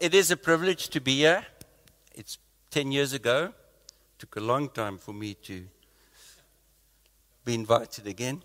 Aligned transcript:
it 0.00 0.14
is 0.14 0.30
a 0.30 0.36
privilege 0.36 0.88
to 0.88 1.00
be 1.00 1.16
here. 1.16 1.46
It's 2.14 2.38
10 2.70 2.92
years 2.92 3.12
ago. 3.12 3.52
It 3.54 4.18
took 4.18 4.36
a 4.36 4.40
long 4.40 4.68
time 4.68 4.98
for 4.98 5.12
me 5.12 5.34
to 5.34 5.66
be 7.44 7.54
invited 7.54 8.06
again. 8.06 8.42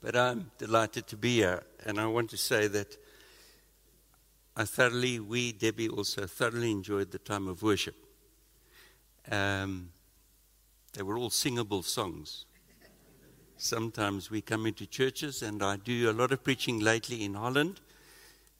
but 0.00 0.16
I'm 0.16 0.50
delighted 0.58 1.06
to 1.08 1.16
be 1.16 1.36
here. 1.36 1.62
And 1.84 2.00
I 2.00 2.06
want 2.06 2.30
to 2.30 2.36
say 2.36 2.68
that 2.68 2.96
I 4.56 4.64
thoroughly, 4.64 5.20
we, 5.20 5.52
Debbie, 5.52 5.88
also 5.88 6.26
thoroughly 6.26 6.70
enjoyed 6.70 7.10
the 7.10 7.18
time 7.18 7.48
of 7.48 7.62
worship. 7.62 7.96
Um, 9.30 9.90
they 10.94 11.02
were 11.02 11.16
all 11.16 11.30
singable 11.30 11.82
songs. 11.82 12.46
Sometimes 13.64 14.28
we 14.28 14.40
come 14.40 14.66
into 14.66 14.86
churches, 14.86 15.40
and 15.40 15.62
I 15.62 15.76
do 15.76 16.10
a 16.10 16.12
lot 16.12 16.32
of 16.32 16.42
preaching 16.42 16.80
lately 16.80 17.22
in 17.22 17.34
Holland. 17.34 17.80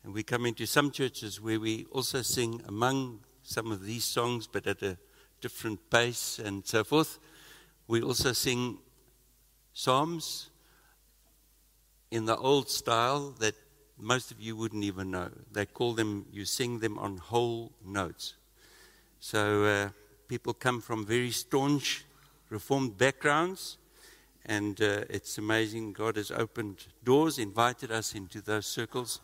And 0.04 0.14
we 0.14 0.22
come 0.22 0.46
into 0.46 0.64
some 0.64 0.92
churches 0.92 1.40
where 1.40 1.58
we 1.58 1.86
also 1.90 2.22
sing 2.22 2.62
among 2.68 3.18
some 3.42 3.72
of 3.72 3.84
these 3.84 4.04
songs, 4.04 4.46
but 4.46 4.64
at 4.68 4.80
a 4.80 4.96
different 5.40 5.90
pace 5.90 6.38
and 6.38 6.64
so 6.64 6.84
forth. 6.84 7.18
We 7.88 8.00
also 8.00 8.32
sing 8.32 8.78
psalms 9.72 10.50
in 12.12 12.24
the 12.24 12.36
old 12.36 12.70
style 12.70 13.34
that 13.40 13.56
most 13.98 14.30
of 14.30 14.40
you 14.40 14.54
wouldn't 14.54 14.84
even 14.84 15.10
know. 15.10 15.30
They 15.50 15.66
call 15.66 15.94
them, 15.94 16.26
you 16.30 16.44
sing 16.44 16.78
them 16.78 16.96
on 17.00 17.16
whole 17.16 17.72
notes. 17.84 18.34
So 19.18 19.64
uh, 19.64 19.88
people 20.28 20.54
come 20.54 20.80
from 20.80 21.04
very 21.04 21.32
staunch 21.32 22.04
Reformed 22.50 22.98
backgrounds 22.98 23.78
and 24.46 24.80
uh, 24.80 25.04
it's 25.08 25.38
amazing. 25.38 25.92
God 25.92 26.16
has 26.16 26.30
opened 26.30 26.86
doors, 27.04 27.38
invited 27.38 27.90
us 27.92 28.14
into 28.14 28.40
those 28.40 28.66
circles. 28.66 29.20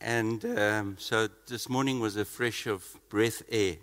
And 0.00 0.44
um, 0.58 0.96
so 0.98 1.28
this 1.46 1.68
morning 1.68 2.00
was 2.00 2.16
a 2.16 2.24
fresh 2.24 2.66
of 2.66 2.86
breath 3.08 3.42
air. 3.50 3.76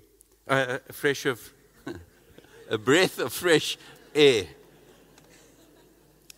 Uh, 0.48 0.80
a 0.88 0.94
fresh 0.94 1.26
of, 1.26 1.54
a 2.70 2.78
breath 2.78 3.20
of 3.20 3.34
fresh 3.34 3.78
air. 4.14 4.46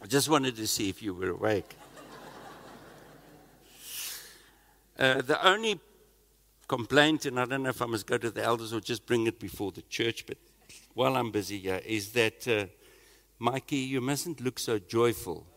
I 0.02 0.08
just 0.08 0.30
wanted 0.30 0.56
to 0.56 0.68
see 0.68 0.90
if 0.90 1.02
you 1.02 1.14
were 1.14 1.30
awake. 1.30 1.76
Uh, 4.98 5.22
the 5.22 5.48
only 5.48 5.80
complaint, 6.68 7.26
and 7.26 7.40
I 7.40 7.46
don't 7.46 7.64
know 7.64 7.70
if 7.70 7.82
I 7.82 7.86
must 7.86 8.06
go 8.06 8.18
to 8.18 8.30
the 8.30 8.44
elders 8.44 8.74
or 8.74 8.82
just 8.82 9.06
bring 9.06 9.28
it 9.28 9.40
before 9.40 9.72
the 9.72 9.82
church, 9.84 10.26
but 10.26 10.38
while 10.94 11.16
I'm 11.16 11.32
busy 11.32 11.58
here, 11.58 11.82
is 11.86 12.12
that 12.12 12.48
uh, 12.48 12.66
Mikey, 13.42 13.78
you 13.78 14.02
mustn't 14.02 14.42
look 14.42 14.60
so 14.60 14.78
joyful. 14.80 15.48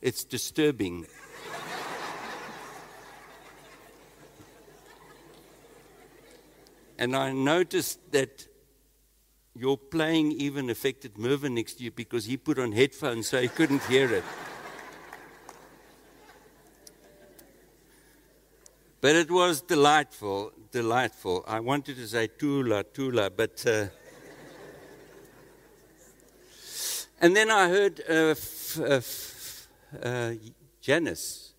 It's 0.00 0.24
disturbing. 0.24 1.06
and 6.98 7.14
I 7.14 7.32
noticed 7.32 8.12
that 8.12 8.46
your 9.54 9.76
playing 9.76 10.32
even 10.32 10.70
affected 10.70 11.18
Mervyn 11.18 11.56
next 11.56 11.74
to 11.74 11.84
you 11.84 11.90
because 11.90 12.24
he 12.24 12.38
put 12.38 12.58
on 12.58 12.72
headphones 12.72 13.28
so 13.28 13.42
he 13.42 13.48
couldn't 13.48 13.82
hear 13.82 14.10
it. 14.10 14.24
But 19.02 19.16
it 19.16 19.30
was 19.30 19.60
delightful, 19.60 20.52
delightful. 20.70 21.44
I 21.46 21.60
wanted 21.60 21.96
to 21.96 22.08
say 22.08 22.28
Tula, 22.28 22.84
Tula, 22.84 23.28
but. 23.28 23.66
Uh, 23.66 23.88
And 27.24 27.34
then 27.34 27.50
I 27.50 27.70
heard 27.70 28.02
uh, 28.06 28.34
uh, 28.82 29.00
uh, 30.02 30.32
Janice 30.82 31.54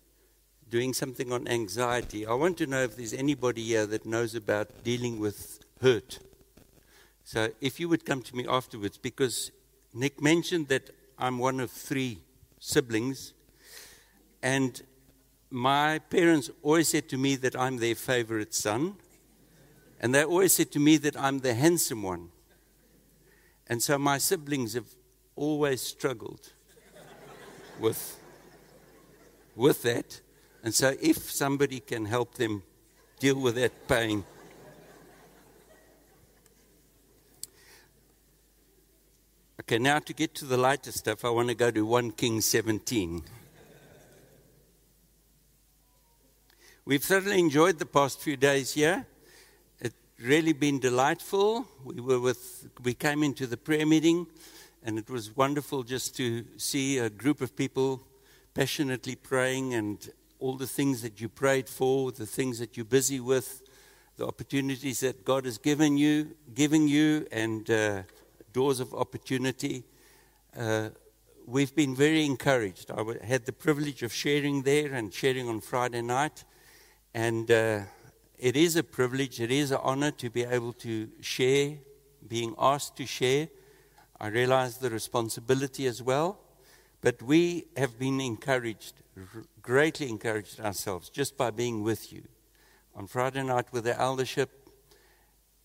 doing 0.70 0.94
something 0.94 1.32
on 1.32 1.48
anxiety. 1.48 2.24
I 2.24 2.34
want 2.34 2.56
to 2.58 2.68
know 2.68 2.84
if 2.84 2.96
there's 2.96 3.12
anybody 3.12 3.64
here 3.64 3.84
that 3.86 4.06
knows 4.06 4.36
about 4.36 4.84
dealing 4.84 5.18
with 5.18 5.58
hurt. 5.82 6.20
So 7.24 7.48
if 7.60 7.80
you 7.80 7.88
would 7.88 8.04
come 8.06 8.22
to 8.22 8.36
me 8.36 8.46
afterwards, 8.48 8.96
because 8.96 9.50
Nick 9.92 10.22
mentioned 10.22 10.68
that 10.68 10.90
I'm 11.18 11.40
one 11.40 11.58
of 11.58 11.72
three 11.72 12.20
siblings, 12.60 13.32
and 14.44 14.80
my 15.50 15.98
parents 15.98 16.48
always 16.62 16.86
said 16.86 17.08
to 17.08 17.18
me 17.18 17.34
that 17.34 17.56
I'm 17.56 17.78
their 17.78 17.96
favorite 17.96 18.54
son, 18.54 18.94
and 20.00 20.14
they 20.14 20.24
always 20.24 20.52
said 20.52 20.70
to 20.70 20.78
me 20.78 20.96
that 20.98 21.16
I'm 21.16 21.40
the 21.40 21.54
handsome 21.54 22.04
one. 22.04 22.28
And 23.66 23.82
so 23.82 23.98
my 23.98 24.18
siblings 24.18 24.74
have 24.74 24.86
always 25.36 25.80
struggled 25.82 26.52
with, 27.78 28.18
with 29.54 29.82
that. 29.82 30.20
And 30.64 30.74
so, 30.74 30.94
if 31.00 31.30
somebody 31.30 31.80
can 31.80 32.06
help 32.06 32.34
them 32.34 32.62
deal 33.20 33.40
with 33.40 33.54
that 33.54 33.86
pain, 33.86 34.24
Okay, 39.68 39.78
now 39.78 39.98
to 39.98 40.12
get 40.12 40.32
to 40.36 40.44
the 40.44 40.56
lighter 40.56 40.92
stuff, 40.92 41.24
I 41.24 41.30
want 41.30 41.48
to 41.48 41.54
go 41.56 41.72
to 41.72 41.84
1 41.84 42.12
King 42.12 42.40
17. 42.40 43.20
We've 46.84 47.02
thoroughly 47.02 47.40
enjoyed 47.40 47.80
the 47.80 47.86
past 47.86 48.20
few 48.20 48.36
days 48.36 48.74
here. 48.74 49.04
It's 49.80 49.96
really 50.20 50.52
been 50.52 50.78
delightful. 50.78 51.66
We 51.82 52.00
were 52.00 52.20
with, 52.20 52.68
we 52.84 52.94
came 52.94 53.24
into 53.24 53.48
the 53.48 53.56
prayer 53.56 53.84
meeting 53.84 54.28
and 54.86 55.00
it 55.00 55.10
was 55.10 55.36
wonderful 55.36 55.82
just 55.82 56.16
to 56.16 56.44
see 56.56 56.98
a 56.98 57.10
group 57.10 57.40
of 57.40 57.56
people 57.56 58.00
passionately 58.54 59.16
praying 59.16 59.74
and 59.74 60.10
all 60.38 60.56
the 60.56 60.66
things 60.66 61.02
that 61.02 61.20
you 61.20 61.28
prayed 61.28 61.68
for, 61.68 62.12
the 62.12 62.24
things 62.24 62.60
that 62.60 62.76
you're 62.76 62.86
busy 62.86 63.18
with, 63.18 63.62
the 64.16 64.24
opportunities 64.24 65.00
that 65.00 65.24
God 65.24 65.44
has 65.44 65.58
given 65.58 65.98
you, 65.98 66.36
giving 66.54 66.86
you, 66.86 67.26
and 67.32 67.68
uh, 67.68 68.02
doors 68.52 68.78
of 68.78 68.94
opportunity. 68.94 69.82
Uh, 70.56 70.90
we've 71.46 71.74
been 71.74 71.96
very 71.96 72.24
encouraged. 72.24 72.92
I 72.92 73.02
had 73.26 73.44
the 73.44 73.52
privilege 73.52 74.04
of 74.04 74.12
sharing 74.12 74.62
there 74.62 74.94
and 74.94 75.12
sharing 75.12 75.48
on 75.48 75.62
Friday 75.62 76.02
night, 76.02 76.44
and 77.12 77.50
uh, 77.50 77.80
it 78.38 78.54
is 78.56 78.76
a 78.76 78.84
privilege, 78.84 79.40
it 79.40 79.50
is 79.50 79.72
an 79.72 79.80
honor 79.82 80.12
to 80.12 80.30
be 80.30 80.44
able 80.44 80.74
to 80.74 81.08
share, 81.20 81.74
being 82.28 82.54
asked 82.56 82.96
to 82.98 83.04
share 83.04 83.48
I 84.20 84.28
realize 84.28 84.78
the 84.78 84.90
responsibility 84.90 85.86
as 85.86 86.02
well, 86.02 86.38
but 87.02 87.22
we 87.22 87.66
have 87.76 87.98
been 87.98 88.20
encouraged, 88.20 88.94
greatly 89.60 90.08
encouraged 90.08 90.58
ourselves 90.60 91.10
just 91.10 91.36
by 91.36 91.50
being 91.50 91.82
with 91.82 92.12
you. 92.12 92.22
On 92.94 93.06
Friday 93.06 93.42
night 93.42 93.66
with 93.72 93.84
the 93.84 93.98
eldership, 94.00 94.70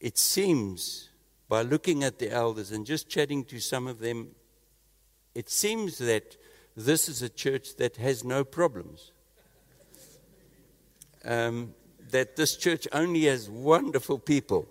it 0.01 0.17
seems, 0.17 1.09
by 1.47 1.62
looking 1.62 2.03
at 2.03 2.19
the 2.19 2.29
elders 2.29 2.72
and 2.72 2.85
just 2.85 3.07
chatting 3.07 3.45
to 3.45 3.59
some 3.59 3.88
of 3.88 4.00
them, 4.00 4.29
it 5.33 5.50
seems 5.50 5.97
that 6.00 6.35
this 6.75 7.07
is 7.07 7.22
a 7.22 7.29
church 7.29 7.75
that 7.78 7.97
has 7.97 8.23
no 8.23 8.44
problems. 8.44 9.12
Um, 11.23 11.73
that 12.09 12.35
this 12.35 12.57
church 12.57 12.88
only 12.91 13.25
has 13.25 13.50
wonderful 13.50 14.19
people. 14.19 14.68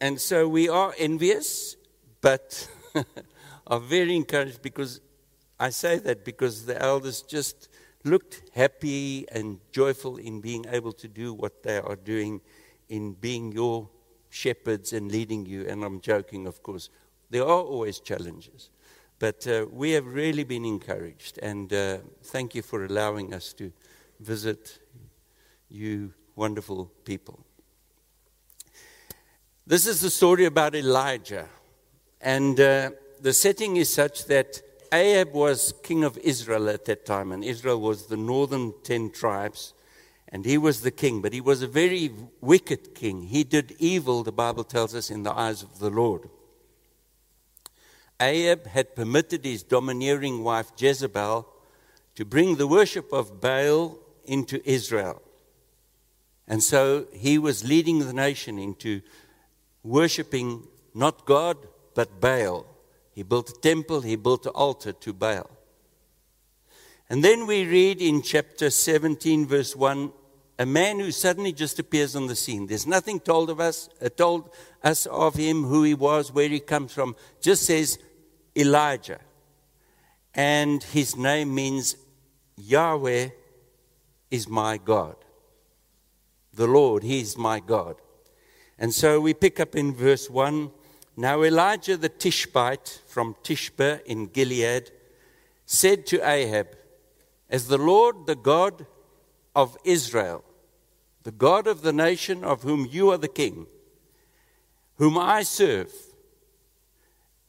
And 0.00 0.20
so 0.20 0.46
we 0.46 0.68
are 0.68 0.94
envious 0.98 1.75
but 2.26 2.68
are 3.68 3.78
very 3.78 4.16
encouraged 4.16 4.60
because 4.60 5.00
I 5.60 5.70
say 5.70 5.98
that 6.00 6.24
because 6.24 6.66
the 6.66 6.76
elders 6.82 7.22
just 7.22 7.68
looked 8.02 8.42
happy 8.52 9.26
and 9.30 9.60
joyful 9.70 10.16
in 10.16 10.40
being 10.40 10.64
able 10.68 10.90
to 10.94 11.06
do 11.06 11.32
what 11.32 11.62
they 11.62 11.78
are 11.78 11.94
doing 11.94 12.40
in 12.88 13.12
being 13.12 13.52
your 13.52 13.88
shepherds 14.28 14.92
and 14.92 15.12
leading 15.12 15.46
you. 15.46 15.68
And 15.68 15.84
I'm 15.84 16.00
joking, 16.00 16.48
of 16.48 16.64
course. 16.64 16.90
There 17.30 17.42
are 17.42 17.62
always 17.72 18.00
challenges. 18.00 18.70
But 19.20 19.46
uh, 19.46 19.66
we 19.70 19.92
have 19.92 20.06
really 20.06 20.42
been 20.42 20.64
encouraged. 20.64 21.38
And 21.38 21.72
uh, 21.72 21.98
thank 22.24 22.56
you 22.56 22.62
for 22.62 22.86
allowing 22.86 23.34
us 23.34 23.52
to 23.52 23.72
visit 24.18 24.80
you, 25.68 26.12
wonderful 26.34 26.86
people. 27.04 27.38
This 29.64 29.86
is 29.86 30.00
the 30.00 30.10
story 30.10 30.46
about 30.46 30.74
Elijah. 30.74 31.48
And 32.20 32.58
uh, 32.58 32.90
the 33.20 33.32
setting 33.32 33.76
is 33.76 33.92
such 33.92 34.26
that 34.26 34.62
Ahab 34.92 35.32
was 35.32 35.74
king 35.82 36.04
of 36.04 36.16
Israel 36.18 36.68
at 36.68 36.84
that 36.86 37.04
time, 37.04 37.32
and 37.32 37.44
Israel 37.44 37.80
was 37.80 38.06
the 38.06 38.16
northern 38.16 38.72
ten 38.82 39.10
tribes, 39.10 39.74
and 40.28 40.44
he 40.44 40.58
was 40.58 40.80
the 40.80 40.90
king, 40.90 41.22
but 41.22 41.32
he 41.32 41.40
was 41.40 41.62
a 41.62 41.66
very 41.66 42.10
wicked 42.40 42.94
king. 42.94 43.22
He 43.22 43.44
did 43.44 43.76
evil, 43.78 44.22
the 44.22 44.32
Bible 44.32 44.64
tells 44.64 44.94
us, 44.94 45.10
in 45.10 45.22
the 45.22 45.32
eyes 45.32 45.62
of 45.62 45.78
the 45.78 45.90
Lord. 45.90 46.28
Ahab 48.20 48.66
had 48.66 48.96
permitted 48.96 49.44
his 49.44 49.62
domineering 49.62 50.42
wife 50.42 50.72
Jezebel 50.76 51.46
to 52.14 52.24
bring 52.24 52.56
the 52.56 52.66
worship 52.66 53.12
of 53.12 53.40
Baal 53.40 53.98
into 54.24 54.66
Israel. 54.68 55.20
And 56.48 56.62
so 56.62 57.06
he 57.12 57.38
was 57.38 57.68
leading 57.68 57.98
the 57.98 58.12
nation 58.12 58.58
into 58.58 59.02
worshiping 59.82 60.66
not 60.94 61.26
God, 61.26 61.58
but 61.96 62.20
Baal. 62.20 62.66
He 63.10 63.24
built 63.24 63.50
a 63.50 63.60
temple, 63.60 64.02
he 64.02 64.14
built 64.14 64.46
an 64.46 64.52
altar 64.52 64.92
to 64.92 65.12
Baal. 65.12 65.50
And 67.10 67.24
then 67.24 67.46
we 67.46 67.64
read 67.64 68.00
in 68.02 68.22
chapter 68.22 68.70
17, 68.70 69.46
verse 69.46 69.74
1, 69.74 70.12
a 70.58 70.66
man 70.66 71.00
who 71.00 71.10
suddenly 71.10 71.52
just 71.52 71.78
appears 71.78 72.14
on 72.14 72.26
the 72.26 72.36
scene. 72.36 72.66
There's 72.66 72.86
nothing 72.86 73.18
told 73.18 73.50
of 73.50 73.58
us, 73.58 73.88
uh, 74.00 74.08
told 74.10 74.50
us 74.84 75.06
of 75.06 75.34
him, 75.34 75.64
who 75.64 75.82
he 75.82 75.94
was, 75.94 76.32
where 76.32 76.48
he 76.48 76.60
comes 76.60 76.92
from. 76.92 77.16
Just 77.40 77.64
says 77.64 77.98
Elijah. 78.54 79.20
And 80.34 80.82
his 80.82 81.16
name 81.16 81.54
means 81.54 81.96
Yahweh 82.56 83.30
is 84.30 84.48
my 84.48 84.76
God. 84.76 85.16
The 86.52 86.66
Lord, 86.66 87.02
He 87.02 87.20
is 87.20 87.36
my 87.36 87.60
God. 87.60 87.96
And 88.78 88.92
so 88.92 89.20
we 89.20 89.34
pick 89.34 89.60
up 89.60 89.76
in 89.76 89.94
verse 89.94 90.28
1 90.28 90.70
Now 91.16 91.42
Elijah 91.42 91.96
the 91.96 92.10
Tishbite 92.10 93.00
from 93.06 93.36
Tishbe 93.42 94.04
in 94.04 94.26
Gilead 94.26 94.90
said 95.64 96.06
to 96.06 96.28
Ahab, 96.28 96.76
As 97.48 97.68
the 97.68 97.78
Lord, 97.78 98.26
the 98.26 98.36
God 98.36 98.86
of 99.54 99.78
Israel, 99.82 100.44
the 101.22 101.32
God 101.32 101.66
of 101.66 101.80
the 101.80 101.92
nation 101.92 102.44
of 102.44 102.62
whom 102.62 102.86
you 102.90 103.10
are 103.10 103.16
the 103.16 103.28
king, 103.28 103.66
whom 104.96 105.16
I 105.16 105.42
serve, 105.42 105.90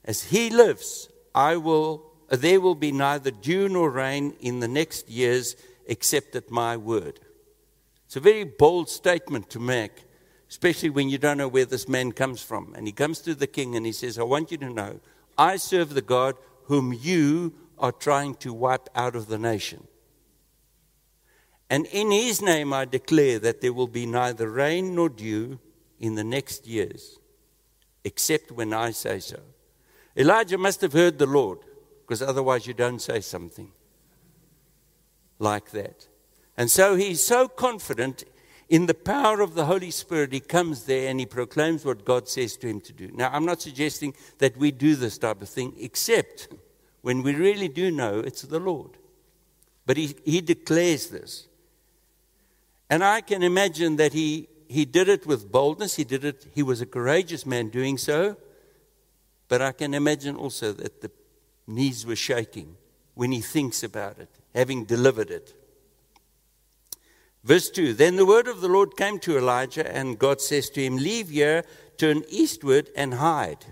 as 0.05 0.23
he 0.23 0.49
lives, 0.49 1.09
I 1.35 1.57
will, 1.57 2.09
there 2.29 2.61
will 2.61 2.75
be 2.75 2.93
neither 2.93 3.31
dew 3.31 3.67
nor 3.67 3.91
rain 3.91 4.33
in 4.39 4.61
the 4.61 4.67
next 4.67 5.09
years 5.09 5.57
except 5.85 6.35
at 6.35 6.49
my 6.49 6.77
word. 6.77 7.19
It's 8.05 8.15
a 8.15 8.21
very 8.21 8.45
bold 8.45 8.89
statement 8.89 9.49
to 9.49 9.59
make, 9.59 10.05
especially 10.49 10.89
when 10.89 11.09
you 11.09 11.17
don't 11.17 11.38
know 11.38 11.47
where 11.47 11.65
this 11.65 11.88
man 11.88 12.11
comes 12.11 12.41
from. 12.41 12.73
And 12.75 12.88
he 12.88 12.94
comes 12.94 13.19
to 13.19 13.35
the 13.35 13.47
king 13.47 13.75
and 13.75 13.85
he 13.85 13.91
says, 13.91 14.17
I 14.17 14.23
want 14.23 14.51
you 14.51 14.57
to 14.59 14.69
know, 14.69 14.99
I 15.38 15.57
serve 15.57 15.94
the 15.94 16.01
God 16.01 16.35
whom 16.65 16.94
you 16.94 17.53
are 17.77 17.91
trying 17.91 18.35
to 18.35 18.53
wipe 18.53 18.89
out 18.95 19.15
of 19.15 19.27
the 19.27 19.38
nation. 19.38 19.88
And 21.69 21.85
in 21.88 22.11
his 22.11 22.41
name 22.41 22.71
I 22.73 22.85
declare 22.85 23.39
that 23.39 23.61
there 23.61 23.73
will 23.73 23.88
be 23.88 24.05
neither 24.05 24.49
rain 24.49 24.95
nor 24.95 25.09
dew 25.09 25.59
in 25.99 26.15
the 26.15 26.23
next 26.23 26.67
years, 26.67 27.19
except 28.03 28.51
when 28.51 28.73
I 28.73 28.91
say 28.91 29.19
so. 29.19 29.39
Elijah 30.15 30.57
must 30.57 30.81
have 30.81 30.93
heard 30.93 31.19
the 31.19 31.25
Lord, 31.25 31.59
because 32.01 32.21
otherwise 32.21 32.67
you 32.67 32.73
don't 32.73 33.01
say 33.01 33.19
something 33.19 33.71
like 35.39 35.71
that. 35.71 36.07
And 36.55 36.71
so 36.71 36.95
he's 36.95 37.23
so 37.23 37.47
confident 37.47 38.23
in 38.69 38.85
the 38.85 38.93
power 38.93 39.39
of 39.39 39.53
the 39.53 39.65
Holy 39.65 39.91
Spirit, 39.91 40.33
he 40.33 40.41
comes 40.41 40.83
there 40.83 41.09
and 41.09 41.19
he 41.19 41.25
proclaims 41.25 41.85
what 41.85 42.03
God 42.03 42.27
says 42.27 42.57
to 42.57 42.67
him 42.67 42.81
to 42.81 42.93
do. 42.93 43.09
Now, 43.13 43.29
I'm 43.31 43.45
not 43.45 43.61
suggesting 43.61 44.13
that 44.39 44.57
we 44.57 44.71
do 44.71 44.95
this 44.95 45.17
type 45.17 45.41
of 45.41 45.47
thing, 45.47 45.73
except 45.79 46.49
when 47.01 47.23
we 47.23 47.33
really 47.33 47.69
do 47.69 47.91
know 47.91 48.19
it's 48.19 48.41
the 48.41 48.59
Lord. 48.59 48.97
But 49.85 49.95
he, 49.95 50.15
he 50.25 50.41
declares 50.41 51.07
this. 51.07 51.47
And 52.89 53.03
I 53.03 53.21
can 53.21 53.41
imagine 53.41 53.95
that 53.97 54.11
he, 54.11 54.49
he 54.67 54.83
did 54.83 55.07
it 55.07 55.25
with 55.25 55.49
boldness. 55.49 55.95
He 55.95 56.03
did 56.03 56.25
it, 56.25 56.45
he 56.53 56.61
was 56.63 56.81
a 56.81 56.85
courageous 56.85 57.45
man 57.45 57.69
doing 57.69 57.97
so. 57.97 58.35
But 59.47 59.61
I 59.61 59.71
can 59.71 59.93
imagine 59.93 60.35
also 60.35 60.73
that 60.73 61.01
the 61.01 61.11
knees 61.67 62.05
were 62.05 62.17
shaking 62.17 62.75
when 63.13 63.31
he 63.31 63.39
thinks 63.39 63.81
about 63.81 64.19
it, 64.19 64.29
having 64.53 64.83
delivered 64.83 65.31
it. 65.31 65.53
Verse 67.47 67.69
2 67.69 67.94
Then 67.94 68.17
the 68.17 68.25
word 68.25 68.49
of 68.49 68.59
the 68.59 68.67
Lord 68.67 68.97
came 68.97 69.19
to 69.19 69.38
Elijah, 69.38 69.89
and 69.89 70.19
God 70.19 70.41
says 70.41 70.69
to 70.71 70.83
him, 70.83 70.97
Leave 70.97 71.29
here, 71.29 71.63
turn 71.97 72.23
eastward, 72.27 72.89
and 72.94 73.13
hide. 73.13 73.65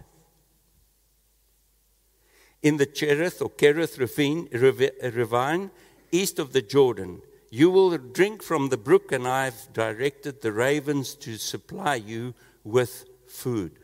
In 2.64 2.78
the 2.78 2.86
Cherith 2.86 3.42
or 3.42 3.50
Kerith 3.50 4.00
ravine, 4.00 5.72
east 6.10 6.40
of 6.40 6.54
the 6.54 6.62
Jordan. 6.62 7.22
You 7.52 7.70
will 7.70 7.98
drink 7.98 8.42
from 8.42 8.70
the 8.70 8.78
brook, 8.78 9.12
and 9.12 9.28
I've 9.28 9.68
directed 9.74 10.42
the 10.42 10.54
ravens 10.54 11.14
to 11.16 11.36
supply 11.36 11.96
you 11.96 12.34
with 12.64 13.04
food. 13.28 13.80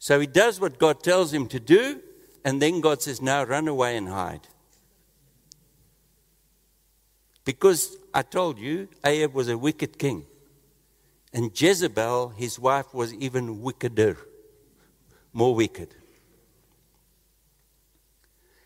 So 0.00 0.18
he 0.18 0.26
does 0.26 0.58
what 0.58 0.80
God 0.80 1.04
tells 1.04 1.32
him 1.32 1.46
to 1.46 1.60
do, 1.60 2.00
and 2.44 2.60
then 2.60 2.80
God 2.80 3.02
says, 3.02 3.22
Now 3.22 3.44
run 3.44 3.68
away 3.68 3.96
and 3.96 4.08
hide. 4.08 4.48
Because 7.44 7.95
I 8.16 8.22
told 8.22 8.58
you, 8.58 8.88
Ahab 9.04 9.34
was 9.34 9.46
a 9.48 9.58
wicked 9.58 9.98
king. 9.98 10.24
And 11.34 11.50
Jezebel, 11.54 12.30
his 12.30 12.58
wife, 12.58 12.94
was 12.94 13.12
even 13.12 13.60
wickeder, 13.60 14.16
more 15.34 15.54
wicked. 15.54 15.94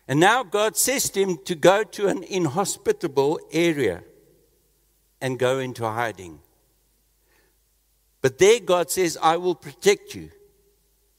And 0.07 0.21
now 0.21 0.43
God 0.43 0.77
says 0.77 1.09
to 1.09 1.19
him 1.19 1.37
to 1.43 1.55
go 1.55 1.83
to 1.83 2.07
an 2.07 2.23
inhospitable 2.23 3.41
area 3.51 4.03
and 5.19 5.37
go 5.37 5.59
into 5.59 5.83
hiding. 5.83 6.39
But 8.21 8.37
there 8.37 8.61
God 8.61 8.89
says, 8.89 9.17
I 9.21 9.35
will 9.35 9.55
protect 9.55 10.15
you. 10.15 10.29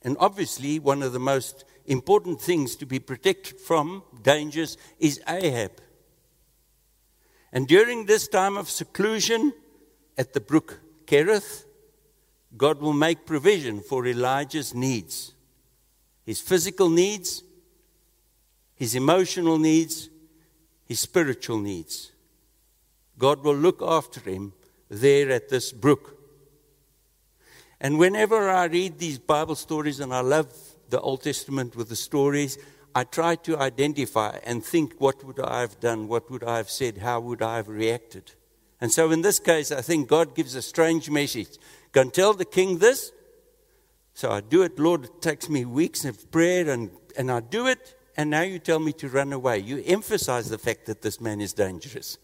And 0.01 0.17
obviously, 0.19 0.79
one 0.79 1.03
of 1.03 1.13
the 1.13 1.21
most 1.21 1.67
important 1.85 2.41
things 2.41 2.77
to 2.77 2.87
be 2.87 2.99
protected 2.99 3.61
from 3.61 4.05
dangers 4.23 4.79
is 4.99 5.21
Ahab. 5.29 5.73
And 7.53 7.69
during 7.69 8.07
this 8.07 8.29
time 8.29 8.57
of 8.57 8.71
seclusion 8.71 9.53
at 10.17 10.33
the 10.33 10.41
brook 10.41 10.81
Kerith, 11.07 11.65
God 12.57 12.81
will 12.81 12.93
make 12.93 13.27
provision 13.27 13.81
for 13.81 14.07
Elijah's 14.07 14.75
needs 14.75 15.35
his 16.25 16.41
physical 16.41 16.89
needs, 16.89 17.43
his 18.75 18.95
emotional 18.95 19.59
needs, 19.59 20.09
his 20.87 21.01
spiritual 21.01 21.59
needs. 21.59 22.13
God 23.19 23.43
will 23.43 23.57
look 23.57 23.83
after 23.83 24.21
him 24.21 24.53
there 24.89 25.31
at 25.31 25.49
this 25.49 25.73
brook. 25.73 26.17
And 27.81 27.99
whenever 27.99 28.49
I 28.49 28.67
read 28.67 28.99
these 28.99 29.19
Bible 29.19 29.57
stories, 29.57 30.01
and 30.01 30.15
I 30.15 30.21
love 30.21 30.53
the 30.89 31.01
Old 31.01 31.23
Testament 31.23 31.75
with 31.75 31.89
the 31.89 31.97
stories, 31.97 32.59
I 32.95 33.05
try 33.05 33.37
to 33.37 33.59
identify 33.59 34.39
and 34.45 34.65
think 34.65 34.95
what 34.99 35.25
would 35.25 35.41
I 35.41 35.61
have 35.61 35.81
done, 35.81 36.09
what 36.09 36.31
would 36.31 36.45
I 36.45 36.59
have 36.59 36.71
said, 36.71 36.99
how 36.99 37.21
would 37.21 37.41
I 37.41 37.57
have 37.57 37.69
reacted. 37.69 38.33
And 38.81 38.93
so 38.93 39.11
in 39.11 39.23
this 39.23 39.39
case, 39.39 39.73
I 39.73 39.81
think 39.81 40.09
God 40.09 40.35
gives 40.35 40.55
a 40.55 40.63
strange 40.63 41.09
message. 41.09 41.57
Go 41.93 42.03
and 42.03 42.13
tell 42.13 42.35
the 42.35 42.45
king 42.45 42.79
this. 42.79 43.13
So 44.15 44.31
I 44.31 44.41
do 44.41 44.63
it, 44.63 44.79
Lord, 44.79 45.05
it 45.05 45.23
takes 45.23 45.49
me 45.49 45.65
weeks 45.65 46.05
of 46.05 46.31
prayer 46.31 46.69
and, 46.69 46.91
and 47.17 47.31
I 47.31 47.41
do 47.41 47.67
it, 47.67 47.95
and 48.17 48.29
now 48.29 48.43
you 48.43 48.59
tell 48.59 48.79
me 48.79 48.93
to 48.95 49.09
run 49.09 49.33
away. 49.33 49.59
You 49.59 49.83
emphasize 49.87 50.51
the 50.51 50.59
fact 50.59 50.87
that 50.87 51.01
this 51.01 51.21
man 51.21 51.41
is 51.41 51.55
dangerous 51.55 52.19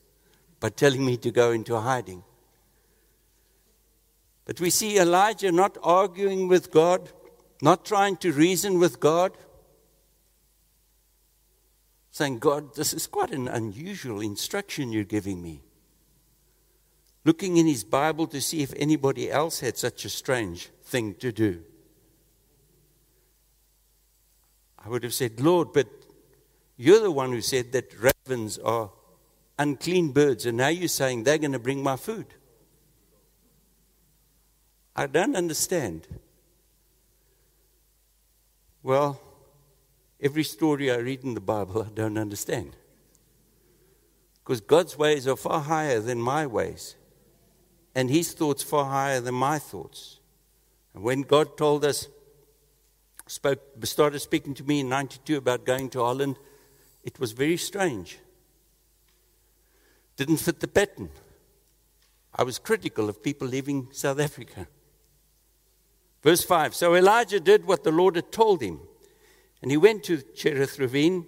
by 0.60 0.68
telling 0.68 1.04
me 1.04 1.16
to 1.18 1.30
go 1.30 1.52
into 1.52 1.78
hiding. 1.78 2.24
But 4.44 4.60
we 4.60 4.70
see 4.70 4.98
Elijah 4.98 5.52
not 5.52 5.78
arguing 5.82 6.48
with 6.48 6.70
God, 6.70 7.10
not 7.62 7.84
trying 7.84 8.16
to 8.18 8.32
reason 8.32 8.78
with 8.78 8.98
God, 8.98 9.32
saying, 12.18 12.40
God, 12.40 12.74
this 12.74 12.92
is 12.92 13.06
quite 13.06 13.30
an 13.30 13.46
unusual 13.46 14.20
instruction 14.20 14.92
you're 14.92 15.04
giving 15.04 15.40
me. 15.40 15.62
Looking 17.24 17.56
in 17.58 17.66
his 17.66 17.84
Bible 17.84 18.26
to 18.26 18.40
see 18.40 18.60
if 18.60 18.72
anybody 18.76 19.30
else 19.30 19.60
had 19.60 19.78
such 19.78 20.04
a 20.04 20.08
strange 20.08 20.70
thing 20.82 21.14
to 21.14 21.30
do. 21.30 21.62
I 24.84 24.88
would 24.88 25.04
have 25.04 25.14
said, 25.14 25.38
Lord, 25.38 25.72
but 25.72 25.86
you're 26.76 27.00
the 27.00 27.12
one 27.12 27.30
who 27.30 27.40
said 27.40 27.70
that 27.72 27.94
ravens 27.96 28.58
are 28.58 28.90
unclean 29.56 30.10
birds, 30.10 30.44
and 30.44 30.56
now 30.56 30.68
you're 30.68 30.88
saying 30.88 31.22
they're 31.22 31.38
going 31.38 31.52
to 31.52 31.58
bring 31.60 31.84
my 31.84 31.96
food. 31.96 32.26
I 34.96 35.06
don't 35.06 35.36
understand. 35.36 36.08
Well, 38.82 39.20
every 40.20 40.44
story 40.44 40.90
I 40.90 40.96
read 40.96 41.24
in 41.24 41.34
the 41.34 41.40
Bible, 41.40 41.82
I 41.82 41.90
don't 41.94 42.18
understand. 42.18 42.76
Because 44.42 44.60
God's 44.60 44.96
ways 44.96 45.26
are 45.26 45.36
far 45.36 45.60
higher 45.60 46.00
than 46.00 46.20
my 46.20 46.46
ways, 46.46 46.96
and 47.94 48.10
His 48.10 48.32
thoughts 48.32 48.62
far 48.62 48.86
higher 48.86 49.20
than 49.20 49.34
my 49.34 49.58
thoughts. 49.58 50.20
And 50.94 51.02
when 51.02 51.22
God 51.22 51.56
told 51.56 51.84
us, 51.84 52.08
spoke, 53.26 53.60
started 53.84 54.20
speaking 54.20 54.54
to 54.54 54.64
me 54.64 54.80
in 54.80 54.88
92 54.88 55.36
about 55.36 55.64
going 55.64 55.90
to 55.90 56.00
Holland, 56.00 56.38
it 57.04 57.20
was 57.20 57.32
very 57.32 57.56
strange. 57.56 58.18
Didn't 60.16 60.38
fit 60.38 60.60
the 60.60 60.68
pattern. 60.68 61.10
I 62.34 62.42
was 62.42 62.58
critical 62.58 63.08
of 63.08 63.22
people 63.22 63.48
leaving 63.48 63.88
South 63.92 64.18
Africa. 64.20 64.66
Verse 66.22 66.42
5 66.44 66.74
So 66.74 66.94
Elijah 66.94 67.40
did 67.40 67.66
what 67.66 67.84
the 67.84 67.92
Lord 67.92 68.16
had 68.16 68.32
told 68.32 68.60
him. 68.60 68.80
And 69.60 69.70
he 69.70 69.76
went 69.76 70.04
to 70.04 70.22
Cherith 70.22 70.78
Ravine, 70.78 71.26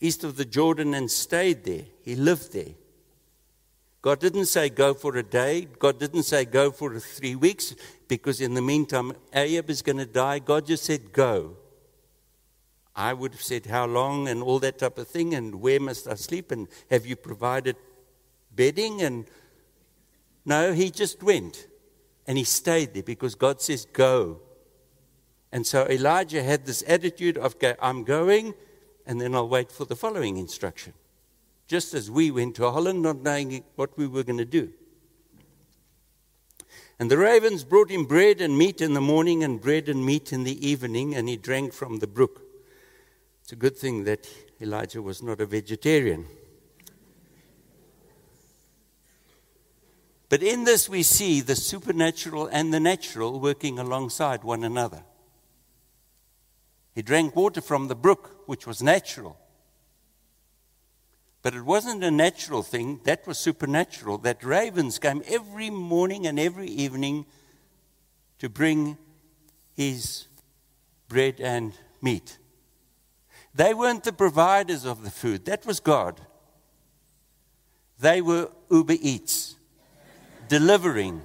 east 0.00 0.24
of 0.24 0.36
the 0.36 0.44
Jordan, 0.44 0.94
and 0.94 1.10
stayed 1.10 1.64
there. 1.64 1.84
He 2.02 2.14
lived 2.14 2.52
there. 2.52 2.74
God 4.00 4.20
didn't 4.20 4.46
say 4.46 4.68
go 4.68 4.94
for 4.94 5.16
a 5.16 5.22
day. 5.22 5.66
God 5.78 5.98
didn't 5.98 6.22
say 6.22 6.44
go 6.44 6.70
for 6.70 6.98
three 7.00 7.34
weeks 7.34 7.74
because 8.06 8.40
in 8.40 8.54
the 8.54 8.62
meantime, 8.62 9.12
Ahab 9.32 9.70
is 9.70 9.82
going 9.82 9.98
to 9.98 10.06
die. 10.06 10.38
God 10.38 10.66
just 10.66 10.84
said 10.84 11.12
go. 11.12 11.56
I 12.94 13.12
would 13.12 13.32
have 13.32 13.42
said, 13.42 13.66
How 13.66 13.86
long 13.86 14.28
and 14.28 14.42
all 14.42 14.58
that 14.60 14.78
type 14.78 14.98
of 14.98 15.08
thing, 15.08 15.34
and 15.34 15.60
where 15.60 15.78
must 15.78 16.08
I 16.08 16.14
sleep, 16.14 16.50
and 16.50 16.68
have 16.90 17.06
you 17.06 17.16
provided 17.16 17.76
bedding? 18.54 19.02
And 19.02 19.26
no, 20.44 20.72
he 20.72 20.90
just 20.90 21.22
went 21.22 21.68
and 22.26 22.36
he 22.36 22.44
stayed 22.44 22.94
there 22.94 23.02
because 23.02 23.34
God 23.34 23.60
says, 23.60 23.84
Go. 23.84 24.40
And 25.50 25.66
so 25.66 25.86
Elijah 25.88 26.42
had 26.42 26.66
this 26.66 26.84
attitude 26.86 27.38
of, 27.38 27.56
I'm 27.80 28.04
going, 28.04 28.54
and 29.06 29.20
then 29.20 29.34
I'll 29.34 29.48
wait 29.48 29.72
for 29.72 29.84
the 29.84 29.96
following 29.96 30.36
instruction. 30.36 30.92
Just 31.66 31.94
as 31.94 32.10
we 32.10 32.30
went 32.30 32.56
to 32.56 32.70
Holland 32.70 33.02
not 33.02 33.22
knowing 33.22 33.64
what 33.76 33.96
we 33.96 34.06
were 34.06 34.22
going 34.22 34.38
to 34.38 34.44
do. 34.44 34.72
And 36.98 37.10
the 37.10 37.18
ravens 37.18 37.64
brought 37.64 37.90
him 37.90 38.04
bread 38.04 38.40
and 38.40 38.58
meat 38.58 38.80
in 38.80 38.92
the 38.92 39.00
morning 39.00 39.44
and 39.44 39.60
bread 39.60 39.88
and 39.88 40.04
meat 40.04 40.32
in 40.32 40.44
the 40.44 40.66
evening, 40.66 41.14
and 41.14 41.28
he 41.28 41.36
drank 41.36 41.72
from 41.72 42.00
the 42.00 42.06
brook. 42.06 42.42
It's 43.42 43.52
a 43.52 43.56
good 43.56 43.76
thing 43.76 44.04
that 44.04 44.28
Elijah 44.60 45.00
was 45.00 45.22
not 45.22 45.40
a 45.40 45.46
vegetarian. 45.46 46.26
But 50.28 50.42
in 50.42 50.64
this, 50.64 50.88
we 50.88 51.02
see 51.02 51.40
the 51.40 51.56
supernatural 51.56 52.48
and 52.48 52.74
the 52.74 52.80
natural 52.80 53.40
working 53.40 53.78
alongside 53.78 54.44
one 54.44 54.64
another. 54.64 55.04
He 56.98 57.02
drank 57.02 57.36
water 57.36 57.60
from 57.60 57.86
the 57.86 57.94
brook, 57.94 58.42
which 58.46 58.66
was 58.66 58.82
natural. 58.82 59.38
But 61.42 61.54
it 61.54 61.62
wasn't 61.62 62.02
a 62.02 62.10
natural 62.10 62.64
thing, 62.64 62.98
that 63.04 63.24
was 63.24 63.38
supernatural. 63.38 64.18
That 64.18 64.42
ravens 64.42 64.98
came 64.98 65.22
every 65.28 65.70
morning 65.70 66.26
and 66.26 66.40
every 66.40 66.66
evening 66.66 67.26
to 68.40 68.48
bring 68.48 68.98
his 69.76 70.26
bread 71.06 71.40
and 71.40 71.72
meat. 72.02 72.36
They 73.54 73.74
weren't 73.74 74.02
the 74.02 74.12
providers 74.12 74.84
of 74.84 75.04
the 75.04 75.10
food, 75.12 75.44
that 75.44 75.64
was 75.64 75.78
God. 75.78 76.20
They 78.00 78.20
were 78.20 78.50
Uber 78.72 78.96
Eats, 79.00 79.54
delivering 80.48 81.22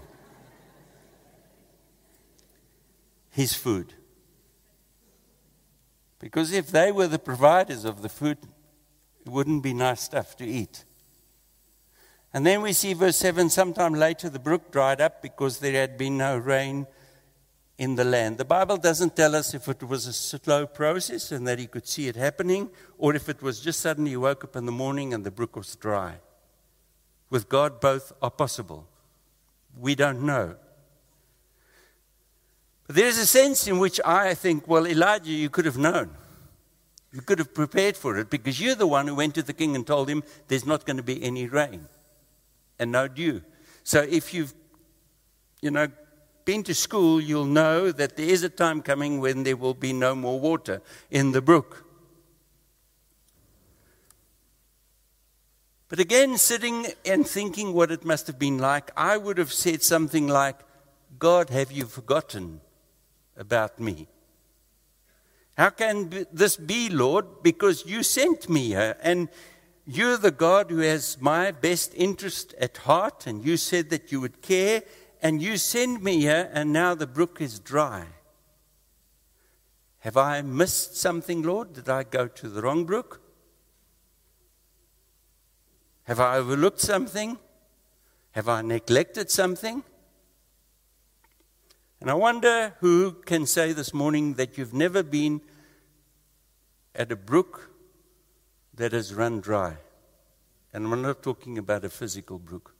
his 3.31 3.55
food. 3.55 3.95
Because 6.23 6.53
if 6.53 6.71
they 6.71 6.89
were 6.89 7.07
the 7.07 7.19
providers 7.19 7.83
of 7.83 8.01
the 8.01 8.07
food, 8.07 8.37
it 9.25 9.29
wouldn't 9.29 9.61
be 9.61 9.73
nice 9.73 9.99
stuff 9.99 10.37
to 10.37 10.45
eat. 10.45 10.85
And 12.33 12.45
then 12.45 12.61
we 12.61 12.71
see 12.71 12.93
verse 12.93 13.17
7 13.17 13.49
sometime 13.49 13.93
later 13.93 14.29
the 14.29 14.39
brook 14.39 14.71
dried 14.71 15.01
up 15.01 15.21
because 15.21 15.59
there 15.59 15.73
had 15.73 15.97
been 15.97 16.17
no 16.17 16.37
rain 16.37 16.87
in 17.77 17.95
the 17.95 18.05
land. 18.05 18.37
The 18.37 18.45
Bible 18.45 18.77
doesn't 18.77 19.17
tell 19.17 19.35
us 19.35 19.53
if 19.53 19.67
it 19.67 19.83
was 19.83 20.07
a 20.07 20.13
slow 20.13 20.65
process 20.65 21.33
and 21.33 21.45
that 21.45 21.59
he 21.59 21.67
could 21.67 21.85
see 21.85 22.07
it 22.07 22.15
happening, 22.15 22.69
or 22.97 23.13
if 23.15 23.27
it 23.27 23.41
was 23.41 23.59
just 23.59 23.81
suddenly 23.81 24.11
he 24.11 24.17
woke 24.17 24.45
up 24.45 24.55
in 24.55 24.65
the 24.65 24.71
morning 24.71 25.13
and 25.13 25.25
the 25.25 25.31
brook 25.31 25.57
was 25.57 25.75
dry. 25.75 26.15
With 27.29 27.49
God, 27.49 27.81
both 27.81 28.13
are 28.21 28.31
possible. 28.31 28.87
We 29.77 29.93
don't 29.93 30.21
know. 30.21 30.55
There's 32.87 33.17
a 33.17 33.25
sense 33.25 33.67
in 33.67 33.79
which 33.79 33.99
I 34.03 34.33
think, 34.33 34.67
well, 34.67 34.85
Elijah, 34.85 35.31
you 35.31 35.49
could 35.49 35.65
have 35.65 35.77
known. 35.77 36.09
You 37.13 37.21
could 37.21 37.39
have 37.39 37.53
prepared 37.53 37.95
for 37.95 38.17
it 38.17 38.29
because 38.29 38.59
you're 38.59 38.75
the 38.75 38.87
one 38.87 39.07
who 39.07 39.15
went 39.15 39.35
to 39.35 39.43
the 39.43 39.53
king 39.53 39.75
and 39.75 39.85
told 39.85 40.09
him 40.09 40.23
there's 40.47 40.65
not 40.65 40.85
going 40.85 40.97
to 40.97 41.03
be 41.03 41.23
any 41.23 41.47
rain 41.47 41.87
and 42.79 42.91
no 42.91 43.07
dew. 43.07 43.41
So 43.83 44.01
if 44.01 44.33
you've, 44.33 44.53
you 45.61 45.71
know, 45.71 45.87
been 46.43 46.63
to 46.63 46.73
school, 46.73 47.21
you'll 47.21 47.45
know 47.45 47.91
that 47.91 48.17
there 48.17 48.27
is 48.27 48.43
a 48.43 48.49
time 48.49 48.81
coming 48.81 49.19
when 49.19 49.43
there 49.43 49.55
will 49.55 49.75
be 49.75 49.93
no 49.93 50.15
more 50.15 50.39
water 50.39 50.81
in 51.11 51.31
the 51.31 51.41
brook. 51.41 51.85
But 55.87 55.99
again, 55.99 56.37
sitting 56.37 56.87
and 57.05 57.27
thinking 57.27 57.73
what 57.73 57.91
it 57.91 58.03
must 58.03 58.25
have 58.25 58.39
been 58.39 58.57
like, 58.57 58.89
I 58.97 59.17
would 59.17 59.37
have 59.37 59.53
said 59.53 59.83
something 59.83 60.27
like, 60.27 60.57
God, 61.19 61.51
have 61.51 61.71
you 61.71 61.85
forgotten 61.85 62.61
about 63.37 63.79
me? 63.79 64.07
How 65.57 65.69
can 65.69 66.25
this 66.31 66.57
be, 66.57 66.89
Lord? 66.89 67.43
Because 67.43 67.85
you 67.85 68.03
sent 68.03 68.49
me 68.49 68.69
here, 68.69 68.97
and 69.01 69.29
you're 69.85 70.17
the 70.17 70.31
God 70.31 70.71
who 70.71 70.79
has 70.79 71.19
my 71.19 71.51
best 71.51 71.93
interest 71.95 72.53
at 72.59 72.77
heart, 72.77 73.27
and 73.27 73.45
you 73.45 73.57
said 73.57 73.89
that 73.89 74.11
you 74.11 74.19
would 74.21 74.41
care, 74.41 74.83
and 75.21 75.41
you 75.41 75.57
send 75.57 76.01
me 76.03 76.21
here, 76.21 76.49
and 76.53 76.73
now 76.73 76.95
the 76.95 77.07
brook 77.07 77.39
is 77.39 77.59
dry. 77.59 78.05
Have 79.99 80.17
I 80.17 80.41
missed 80.41 80.97
something, 80.97 81.43
Lord? 81.43 81.73
Did 81.73 81.87
I 81.87 82.03
go 82.03 82.27
to 82.27 82.49
the 82.49 82.61
wrong 82.61 82.83
brook? 82.83 83.21
Have 86.03 86.19
I 86.19 86.37
overlooked 86.37 86.81
something? 86.81 87.37
Have 88.31 88.49
I 88.49 88.61
neglected 88.61 89.31
something? 89.31 89.83
And 92.03 92.11
I 92.11 92.15
wonder 92.15 92.75
who 92.81 93.13
can 93.13 93.45
say 93.45 93.71
this 93.71 93.93
morning 93.93 94.33
that 94.33 94.57
you've 94.57 94.73
never 94.73 95.03
been 95.03 95.39
at 96.93 97.13
a 97.13 97.15
brook 97.15 97.71
that 98.73 98.91
has 98.91 99.13
run 99.13 99.39
dry. 99.39 99.77
And 100.73 100.85
I'm 100.85 101.01
not 101.01 101.23
talking 101.23 101.57
about 101.57 101.85
a 101.85 101.89
physical 101.89 102.39
brook. 102.39 102.75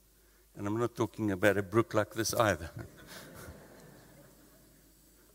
And 0.58 0.68
I'm 0.68 0.78
not 0.78 0.98
talking 0.98 1.32
about 1.32 1.58
a 1.58 1.64
brook 1.64 1.94
like 1.94 2.16
this 2.16 2.34
either. 2.34 2.70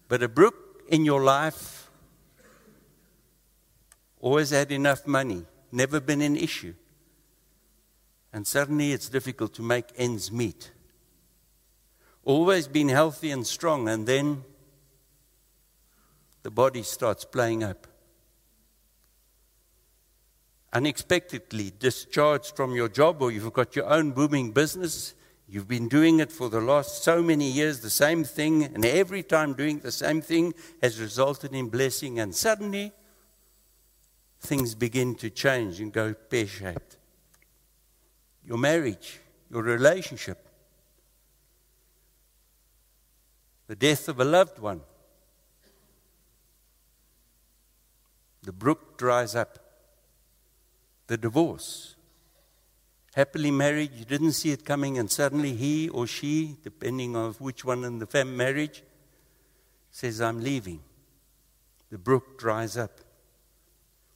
but 0.08 0.22
a 0.22 0.28
brook 0.28 0.82
in 0.90 1.06
your 1.06 1.24
life 1.24 1.90
always 4.20 4.50
had 4.50 4.70
enough 4.70 5.06
money, 5.06 5.46
never 5.72 5.98
been 5.98 6.20
an 6.20 6.36
issue. 6.36 6.74
And 8.34 8.46
suddenly 8.46 8.92
it's 8.92 9.08
difficult 9.08 9.54
to 9.54 9.62
make 9.62 9.86
ends 9.96 10.30
meet 10.30 10.72
always 12.28 12.68
been 12.68 12.90
healthy 12.90 13.30
and 13.30 13.46
strong, 13.46 13.88
and 13.88 14.06
then 14.06 14.44
the 16.42 16.50
body 16.50 16.82
starts 16.82 17.24
playing 17.24 17.64
up. 17.64 17.86
Unexpectedly 20.74 21.72
discharged 21.78 22.54
from 22.54 22.74
your 22.74 22.90
job, 22.90 23.22
or 23.22 23.32
you've 23.32 23.52
got 23.54 23.74
your 23.74 23.86
own 23.86 24.10
booming 24.10 24.52
business. 24.52 25.14
You've 25.48 25.66
been 25.66 25.88
doing 25.88 26.20
it 26.20 26.30
for 26.30 26.50
the 26.50 26.60
last 26.60 27.02
so 27.02 27.22
many 27.22 27.50
years, 27.50 27.80
the 27.80 27.88
same 27.88 28.24
thing, 28.24 28.62
and 28.62 28.84
every 28.84 29.22
time 29.22 29.54
doing 29.54 29.78
the 29.78 29.90
same 29.90 30.20
thing 30.20 30.52
has 30.82 31.00
resulted 31.00 31.54
in 31.54 31.70
blessing, 31.70 32.20
and 32.20 32.34
suddenly 32.34 32.92
things 34.40 34.74
begin 34.74 35.14
to 35.14 35.30
change 35.30 35.80
and 35.80 35.94
go 35.94 36.12
pear 36.12 36.46
shaped. 36.46 36.98
Your 38.44 38.58
marriage, 38.58 39.20
your 39.50 39.62
relationship, 39.62 40.47
the 43.68 43.76
death 43.76 44.08
of 44.08 44.18
a 44.18 44.24
loved 44.24 44.58
one. 44.58 44.80
The 48.42 48.52
brook 48.52 48.98
dries 48.98 49.34
up. 49.36 49.58
The 51.06 51.18
divorce. 51.18 51.94
Happily 53.14 53.50
married, 53.50 53.92
you 53.94 54.04
didn't 54.04 54.32
see 54.32 54.52
it 54.52 54.64
coming, 54.64 54.98
and 54.98 55.10
suddenly 55.10 55.52
he 55.52 55.88
or 55.88 56.06
she, 56.06 56.56
depending 56.62 57.14
on 57.14 57.32
which 57.34 57.64
one 57.64 57.84
in 57.84 57.98
the 57.98 58.06
fam 58.06 58.36
marriage, 58.36 58.82
says, 59.90 60.20
I'm 60.20 60.40
leaving. 60.40 60.80
The 61.90 61.98
brook 61.98 62.38
dries 62.38 62.76
up. 62.76 63.00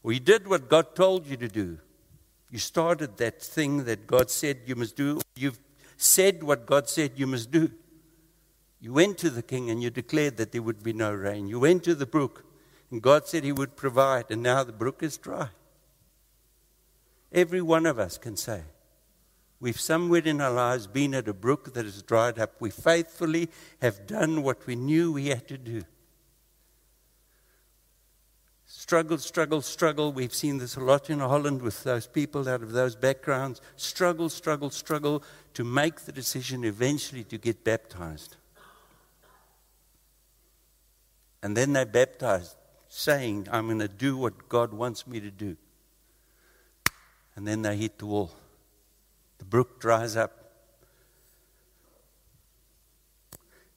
Or 0.02 0.12
you 0.12 0.20
did 0.20 0.48
what 0.48 0.68
God 0.68 0.94
told 0.94 1.26
you 1.26 1.36
to 1.36 1.48
do. 1.48 1.78
You 2.50 2.58
started 2.58 3.16
that 3.18 3.42
thing 3.42 3.84
that 3.84 4.06
God 4.06 4.30
said 4.30 4.60
you 4.66 4.76
must 4.76 4.96
do. 4.96 5.20
You've 5.36 5.58
said 5.96 6.42
what 6.42 6.66
God 6.66 6.88
said 6.88 7.12
you 7.16 7.26
must 7.26 7.50
do. 7.50 7.70
You 8.82 8.92
went 8.92 9.16
to 9.18 9.30
the 9.30 9.42
king 9.42 9.70
and 9.70 9.80
you 9.80 9.90
declared 9.90 10.36
that 10.38 10.50
there 10.50 10.60
would 10.60 10.82
be 10.82 10.92
no 10.92 11.14
rain. 11.14 11.46
You 11.46 11.60
went 11.60 11.84
to 11.84 11.94
the 11.94 12.04
brook 12.04 12.44
and 12.90 13.00
God 13.00 13.28
said 13.28 13.44
he 13.44 13.52
would 13.52 13.76
provide, 13.76 14.26
and 14.28 14.42
now 14.42 14.64
the 14.64 14.72
brook 14.72 15.02
is 15.02 15.16
dry. 15.16 15.48
Every 17.32 17.62
one 17.62 17.86
of 17.86 17.98
us 17.98 18.18
can 18.18 18.36
say, 18.36 18.64
We've 19.60 19.80
somewhere 19.80 20.22
in 20.22 20.40
our 20.40 20.50
lives 20.50 20.88
been 20.88 21.14
at 21.14 21.28
a 21.28 21.32
brook 21.32 21.72
that 21.74 21.84
has 21.84 22.02
dried 22.02 22.38
up. 22.40 22.60
We 22.60 22.70
faithfully 22.70 23.48
have 23.80 24.08
done 24.08 24.42
what 24.42 24.66
we 24.66 24.74
knew 24.74 25.12
we 25.12 25.28
had 25.28 25.46
to 25.48 25.56
do. 25.56 25.84
Struggle, 28.66 29.18
struggle, 29.18 29.62
struggle. 29.62 30.12
We've 30.12 30.34
seen 30.34 30.58
this 30.58 30.74
a 30.74 30.80
lot 30.80 31.08
in 31.08 31.20
Holland 31.20 31.62
with 31.62 31.84
those 31.84 32.08
people 32.08 32.48
out 32.48 32.62
of 32.62 32.72
those 32.72 32.96
backgrounds. 32.96 33.60
Struggle, 33.76 34.28
struggle, 34.28 34.70
struggle 34.70 35.22
to 35.54 35.62
make 35.62 36.00
the 36.00 36.12
decision 36.12 36.64
eventually 36.64 37.22
to 37.24 37.38
get 37.38 37.62
baptized. 37.62 38.36
And 41.42 41.56
then 41.56 41.72
they 41.72 41.84
baptized, 41.84 42.56
saying, 42.88 43.48
I'm 43.50 43.66
going 43.66 43.80
to 43.80 43.88
do 43.88 44.16
what 44.16 44.48
God 44.48 44.72
wants 44.72 45.06
me 45.06 45.18
to 45.20 45.30
do. 45.30 45.56
And 47.34 47.46
then 47.46 47.62
they 47.62 47.76
hit 47.76 47.98
the 47.98 48.06
wall. 48.06 48.30
The 49.38 49.44
brook 49.44 49.80
dries 49.80 50.16
up. 50.16 50.38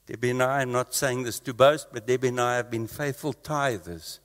Debbie 0.06 0.30
and 0.30 0.42
I, 0.42 0.60
I'm 0.60 0.70
not 0.70 0.94
saying 0.94 1.24
this 1.24 1.40
to 1.40 1.54
boast, 1.54 1.88
but 1.92 2.06
Debbie 2.06 2.28
and 2.28 2.40
I 2.40 2.56
have 2.56 2.70
been 2.70 2.86
faithful 2.86 3.34
tithers 3.34 4.20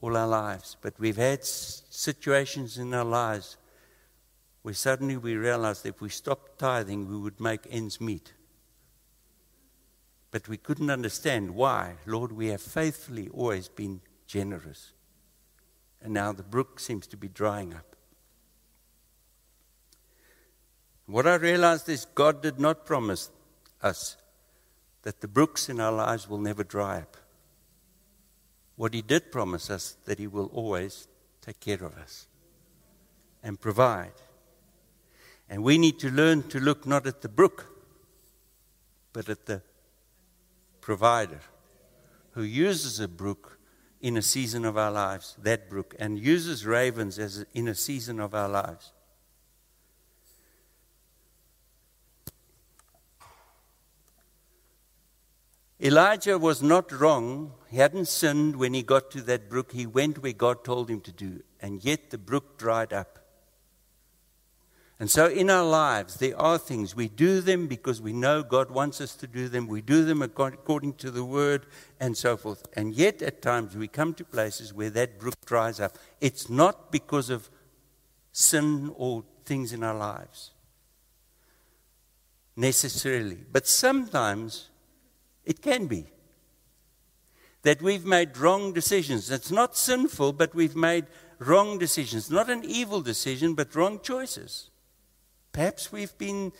all 0.00 0.16
our 0.16 0.26
lives, 0.26 0.76
but 0.80 0.98
we've 0.98 1.16
had 1.16 1.44
situations 1.44 2.78
in 2.78 2.94
our 2.94 3.04
lives 3.04 3.56
where 4.62 4.74
suddenly 4.74 5.16
we 5.16 5.34
realized 5.34 5.86
if 5.86 6.00
we 6.00 6.08
stopped 6.08 6.58
tithing, 6.58 7.08
we 7.08 7.16
would 7.16 7.40
make 7.40 7.60
ends 7.70 8.00
meet. 8.00 8.32
But 10.30 10.48
we 10.48 10.56
couldn't 10.56 10.90
understand 10.90 11.54
why. 11.54 11.94
Lord, 12.04 12.32
we 12.32 12.48
have 12.48 12.60
faithfully 12.60 13.28
always 13.28 13.68
been 13.68 14.00
generous. 14.26 14.92
And 16.02 16.12
now 16.12 16.32
the 16.32 16.42
brook 16.42 16.78
seems 16.78 17.06
to 17.08 17.16
be 17.16 17.28
drying 17.28 17.74
up. 17.74 17.96
What 21.06 21.26
I 21.26 21.36
realized 21.36 21.88
is 21.88 22.04
God 22.04 22.42
did 22.42 22.60
not 22.60 22.84
promise 22.84 23.30
us 23.82 24.16
that 25.02 25.20
the 25.22 25.28
brooks 25.28 25.70
in 25.70 25.80
our 25.80 25.92
lives 25.92 26.28
will 26.28 26.38
never 26.38 26.62
dry 26.62 26.98
up. 26.98 27.16
What 28.76 28.92
He 28.92 29.00
did 29.00 29.32
promise 29.32 29.70
us 29.70 29.96
that 30.04 30.18
He 30.18 30.26
will 30.26 30.50
always 30.52 31.08
take 31.40 31.60
care 31.60 31.82
of 31.82 31.96
us 31.96 32.26
and 33.42 33.58
provide. 33.58 34.12
And 35.48 35.64
we 35.64 35.78
need 35.78 35.98
to 36.00 36.10
learn 36.10 36.42
to 36.50 36.60
look 36.60 36.86
not 36.86 37.06
at 37.06 37.22
the 37.22 37.28
brook, 37.28 37.66
but 39.14 39.30
at 39.30 39.46
the 39.46 39.62
provider 40.88 41.40
who 42.30 42.42
uses 42.42 42.98
a 42.98 43.06
brook 43.06 43.58
in 44.00 44.16
a 44.16 44.22
season 44.22 44.64
of 44.64 44.78
our 44.78 44.90
lives, 44.90 45.36
that 45.42 45.68
brook, 45.68 45.94
and 45.98 46.18
uses 46.18 46.64
ravens 46.64 47.18
as 47.18 47.44
in 47.52 47.68
a 47.68 47.74
season 47.74 48.18
of 48.18 48.34
our 48.34 48.48
lives. 48.48 48.92
Elijah 55.78 56.38
was 56.38 56.62
not 56.62 56.90
wrong. 56.90 57.52
He 57.68 57.76
hadn't 57.76 58.08
sinned 58.08 58.56
when 58.56 58.72
he 58.72 58.82
got 58.82 59.10
to 59.10 59.20
that 59.20 59.50
brook. 59.50 59.72
He 59.72 59.84
went 59.84 60.22
where 60.22 60.32
God 60.32 60.64
told 60.64 60.88
him 60.88 61.02
to 61.02 61.12
do, 61.12 61.42
and 61.60 61.84
yet 61.84 62.08
the 62.08 62.16
brook 62.16 62.56
dried 62.56 62.94
up. 62.94 63.27
And 65.00 65.08
so 65.08 65.28
in 65.28 65.48
our 65.48 65.64
lives, 65.64 66.16
there 66.16 66.36
are 66.40 66.58
things. 66.58 66.96
We 66.96 67.08
do 67.08 67.40
them 67.40 67.68
because 67.68 68.00
we 68.00 68.12
know 68.12 68.42
God 68.42 68.70
wants 68.70 69.00
us 69.00 69.14
to 69.16 69.28
do 69.28 69.48
them. 69.48 69.68
We 69.68 69.80
do 69.80 70.04
them 70.04 70.22
according 70.22 70.94
to 70.94 71.10
the 71.12 71.24
word 71.24 71.66
and 72.00 72.16
so 72.16 72.36
forth. 72.36 72.66
And 72.74 72.94
yet, 72.94 73.22
at 73.22 73.40
times, 73.40 73.76
we 73.76 73.86
come 73.86 74.12
to 74.14 74.24
places 74.24 74.74
where 74.74 74.90
that 74.90 75.20
brook 75.20 75.46
dries 75.46 75.78
up. 75.78 75.96
It's 76.20 76.50
not 76.50 76.90
because 76.90 77.30
of 77.30 77.48
sin 78.32 78.92
or 78.96 79.22
things 79.44 79.72
in 79.72 79.84
our 79.84 79.96
lives 79.96 80.50
necessarily. 82.58 83.38
But 83.52 83.66
sometimes 83.66 84.68
it 85.44 85.62
can 85.62 85.86
be 85.86 86.06
that 87.62 87.80
we've 87.80 88.04
made 88.04 88.36
wrong 88.36 88.72
decisions. 88.72 89.30
It's 89.30 89.50
not 89.50 89.76
sinful, 89.76 90.32
but 90.34 90.54
we've 90.54 90.76
made 90.76 91.06
wrong 91.38 91.78
decisions. 91.78 92.30
Not 92.30 92.50
an 92.50 92.64
evil 92.64 93.00
decision, 93.00 93.54
but 93.54 93.74
wrong 93.74 94.00
choices. 94.00 94.70
Perhaps 95.52 95.92
we've 95.92 96.16
been 96.18 96.52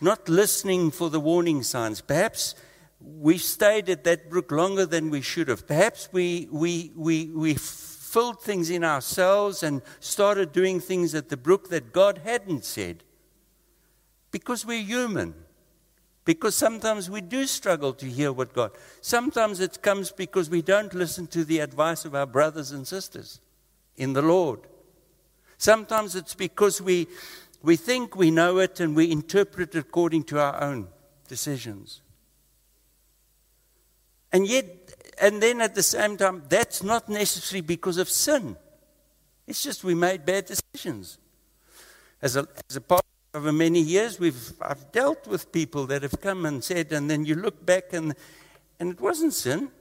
not 0.00 0.28
listening 0.28 0.90
for 0.90 1.10
the 1.10 1.20
warning 1.20 1.62
signs. 1.62 2.00
Perhaps 2.00 2.54
we 3.00 3.38
stayed 3.38 3.88
at 3.88 4.04
that 4.04 4.30
brook 4.30 4.50
longer 4.50 4.86
than 4.86 5.10
we 5.10 5.20
should 5.20 5.48
have. 5.48 5.66
Perhaps 5.66 6.08
we, 6.12 6.48
we, 6.50 6.92
we, 6.94 7.26
we 7.26 7.54
filled 7.54 8.42
things 8.42 8.70
in 8.70 8.84
ourselves 8.84 9.62
and 9.62 9.82
started 10.00 10.52
doing 10.52 10.80
things 10.80 11.14
at 11.14 11.28
the 11.28 11.36
brook 11.36 11.68
that 11.70 11.92
God 11.92 12.22
hadn't 12.24 12.64
said. 12.64 13.04
Because 14.30 14.66
we're 14.66 14.82
human. 14.82 15.34
Because 16.24 16.56
sometimes 16.56 17.08
we 17.08 17.20
do 17.20 17.46
struggle 17.46 17.92
to 17.94 18.06
hear 18.06 18.32
what 18.32 18.52
God. 18.52 18.72
Sometimes 19.00 19.60
it 19.60 19.80
comes 19.80 20.10
because 20.10 20.50
we 20.50 20.60
don't 20.60 20.92
listen 20.92 21.28
to 21.28 21.44
the 21.44 21.60
advice 21.60 22.04
of 22.04 22.14
our 22.14 22.26
brothers 22.26 22.72
and 22.72 22.86
sisters 22.86 23.40
in 23.96 24.12
the 24.12 24.22
Lord. 24.22 24.60
Sometimes 25.58 26.16
it's 26.16 26.34
because 26.34 26.82
we 26.82 27.06
we 27.66 27.74
think 27.74 28.14
we 28.14 28.30
know 28.30 28.58
it 28.58 28.78
and 28.78 28.94
we 28.94 29.10
interpret 29.10 29.74
it 29.74 29.78
according 29.80 30.22
to 30.22 30.38
our 30.38 30.62
own 30.62 30.86
decisions. 31.26 32.00
And 34.30 34.46
yet, 34.46 34.94
and 35.20 35.42
then 35.42 35.60
at 35.60 35.74
the 35.74 35.82
same 35.82 36.16
time, 36.16 36.44
that's 36.48 36.84
not 36.84 37.08
necessarily 37.08 37.62
because 37.62 37.98
of 37.98 38.08
sin. 38.08 38.56
It's 39.48 39.64
just 39.64 39.82
we 39.82 39.96
made 39.96 40.24
bad 40.24 40.46
decisions. 40.46 41.18
As 42.22 42.36
a, 42.36 42.46
as 42.70 42.76
a 42.76 42.80
part 42.80 43.04
over 43.34 43.50
many 43.50 43.80
years, 43.80 44.20
we've, 44.20 44.52
I've 44.62 44.92
dealt 44.92 45.26
with 45.26 45.50
people 45.50 45.86
that 45.86 46.02
have 46.02 46.20
come 46.20 46.46
and 46.46 46.62
said, 46.62 46.92
and 46.92 47.10
then 47.10 47.24
you 47.24 47.34
look 47.34 47.66
back 47.66 47.92
and, 47.92 48.14
and 48.78 48.92
it 48.92 49.00
wasn't 49.00 49.34
sin, 49.34 49.72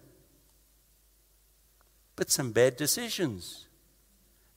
but 2.16 2.32
some 2.32 2.52
bad 2.52 2.78
decisions. 2.78 3.68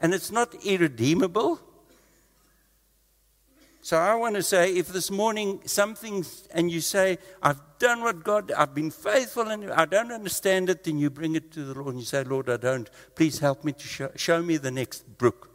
And 0.01 0.14
it's 0.14 0.33
not 0.33 0.55
irredeemable. 0.64 1.61
So 3.81 3.97
I 3.97 4.14
want 4.17 4.35
to 4.35 4.43
say 4.43 4.75
if 4.75 4.88
this 4.88 5.11
morning 5.11 5.61
something, 5.64 6.25
and 6.51 6.71
you 6.71 6.81
say, 6.81 7.19
I've 7.43 7.61
done 7.79 8.03
what 8.03 8.25
God, 8.25 8.53
I've 8.53 8.75
been 8.75 8.91
faithful, 8.91 9.49
and 9.49 9.71
I 9.71 9.85
don't 9.85 10.12
understand 10.12 10.69
it, 10.69 10.85
then 10.85 10.99
you 10.99 11.11
bring 11.11 11.37
it 11.37 11.53
to 11.53 11.64
the 11.64 11.75
Lord 11.75 11.95
and 11.95 12.01
you 12.01 12.05
say, 12.05 12.25
Lord, 12.25 12.51
I 12.51 12.57
don't. 12.57 12.91
Please 13.14 13.38
help 13.38 13.64
me 13.64 13.73
to 13.73 13.87
show, 13.87 14.11
show 14.17 14.43
me 14.43 14.57
the 14.57 14.71
next 14.71 15.17
brook. 15.17 15.51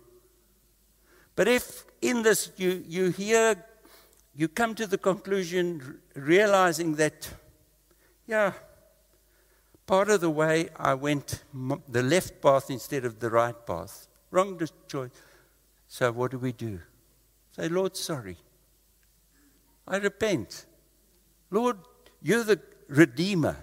But 1.36 1.48
if 1.48 1.86
in 2.02 2.24
this 2.24 2.52
you, 2.58 2.84
you 2.88 3.10
hear, 3.10 3.64
you 4.36 4.48
come 4.48 4.74
to 4.76 4.88
the 4.88 4.98
conclusion 4.98 6.00
realizing 6.16 6.96
that, 6.96 7.30
yeah, 8.26 8.54
part 9.86 10.10
of 10.10 10.22
the 10.22 10.30
way 10.30 10.70
I 10.78 10.94
went 10.94 11.44
the 11.88 12.04
left 12.04 12.42
path 12.42 12.70
instead 12.70 13.04
of 13.04 13.20
the 13.20 13.30
right 13.30 13.66
path. 13.66 14.08
Wrong 14.32 14.60
choice. 14.88 15.12
So 15.88 16.12
what 16.12 16.32
do 16.32 16.40
we 16.40 16.52
do? 16.52 16.80
Say, 17.56 17.70
Lord, 17.70 17.96
sorry. 17.96 18.38
I 19.88 19.98
repent. 19.98 20.66
Lord, 21.52 21.78
you're 22.22 22.44
the 22.44 22.60
Redeemer. 22.88 23.58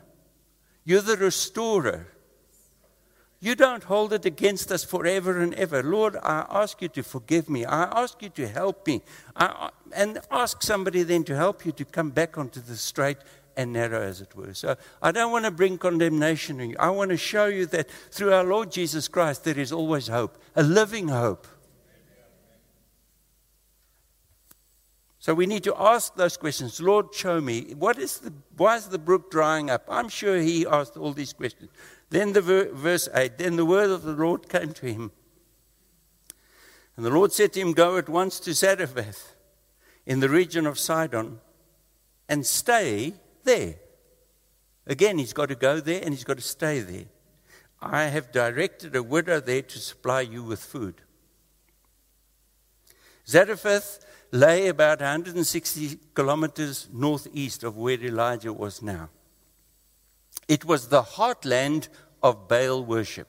You're 0.84 1.00
the 1.00 1.16
Restorer. 1.16 2.06
You 3.42 3.54
don't 3.54 3.84
hold 3.84 4.12
it 4.12 4.26
against 4.26 4.70
us 4.70 4.84
forever 4.84 5.40
and 5.40 5.54
ever. 5.54 5.82
Lord, 5.82 6.16
I 6.16 6.46
ask 6.50 6.82
you 6.82 6.88
to 6.88 7.02
forgive 7.02 7.48
me. 7.48 7.64
I 7.64 7.84
ask 8.02 8.20
you 8.22 8.28
to 8.28 8.46
help 8.46 8.86
me. 8.86 9.02
I, 9.34 9.70
and 9.94 10.20
ask 10.30 10.62
somebody 10.62 11.02
then 11.02 11.24
to 11.24 11.34
help 11.34 11.64
you 11.64 11.72
to 11.72 11.84
come 11.86 12.10
back 12.10 12.36
onto 12.36 12.60
the 12.60 12.76
straight 12.76 13.16
and 13.56 13.72
narrow, 13.72 14.02
as 14.02 14.20
it 14.20 14.36
were. 14.36 14.52
So 14.52 14.76
I 15.02 15.10
don't 15.10 15.32
want 15.32 15.46
to 15.46 15.50
bring 15.50 15.78
condemnation 15.78 16.60
on 16.60 16.70
you. 16.70 16.76
I 16.78 16.90
want 16.90 17.10
to 17.10 17.16
show 17.16 17.46
you 17.46 17.66
that 17.66 17.90
through 18.10 18.32
our 18.34 18.44
Lord 18.44 18.70
Jesus 18.70 19.08
Christ, 19.08 19.44
there 19.44 19.58
is 19.58 19.72
always 19.72 20.08
hope, 20.08 20.36
a 20.54 20.62
living 20.62 21.08
hope. 21.08 21.46
So 25.20 25.34
we 25.34 25.44
need 25.44 25.64
to 25.64 25.74
ask 25.78 26.14
those 26.14 26.38
questions. 26.38 26.80
Lord, 26.80 27.14
show 27.14 27.42
me. 27.42 27.74
What 27.76 27.98
is 27.98 28.18
the, 28.18 28.32
why 28.56 28.76
is 28.76 28.86
the 28.86 28.98
brook 28.98 29.30
drying 29.30 29.68
up? 29.68 29.84
I'm 29.86 30.08
sure 30.08 30.38
he 30.38 30.66
asked 30.66 30.96
all 30.96 31.12
these 31.12 31.34
questions. 31.34 31.70
Then 32.08 32.32
the 32.32 32.40
ver, 32.40 32.72
verse 32.72 33.06
8, 33.14 33.36
then 33.36 33.56
the 33.56 33.66
word 33.66 33.90
of 33.90 34.02
the 34.02 34.12
Lord 34.12 34.48
came 34.48 34.72
to 34.72 34.86
him. 34.86 35.12
And 36.96 37.04
the 37.04 37.10
Lord 37.10 37.32
said 37.32 37.52
to 37.52 37.60
him, 37.60 37.74
Go 37.74 37.98
at 37.98 38.08
once 38.08 38.40
to 38.40 38.54
Zarephath 38.54 39.36
in 40.06 40.20
the 40.20 40.30
region 40.30 40.66
of 40.66 40.78
Sidon 40.78 41.40
and 42.26 42.46
stay 42.46 43.12
there. 43.44 43.74
Again, 44.86 45.18
he's 45.18 45.34
got 45.34 45.50
to 45.50 45.54
go 45.54 45.80
there 45.80 46.00
and 46.02 46.14
he's 46.14 46.24
got 46.24 46.38
to 46.38 46.42
stay 46.42 46.80
there. 46.80 47.04
I 47.82 48.04
have 48.04 48.32
directed 48.32 48.96
a 48.96 49.02
widow 49.02 49.38
there 49.38 49.62
to 49.62 49.78
supply 49.78 50.22
you 50.22 50.42
with 50.42 50.60
food. 50.60 51.02
Zarephath 53.28 54.04
lay 54.32 54.68
about 54.68 55.00
160 55.00 55.98
kilometers 56.14 56.88
northeast 56.92 57.64
of 57.64 57.76
where 57.76 58.00
Elijah 58.00 58.52
was 58.52 58.82
now. 58.82 59.10
It 60.48 60.64
was 60.64 60.88
the 60.88 61.02
heartland 61.02 61.88
of 62.22 62.48
Baal 62.48 62.84
worship. 62.84 63.28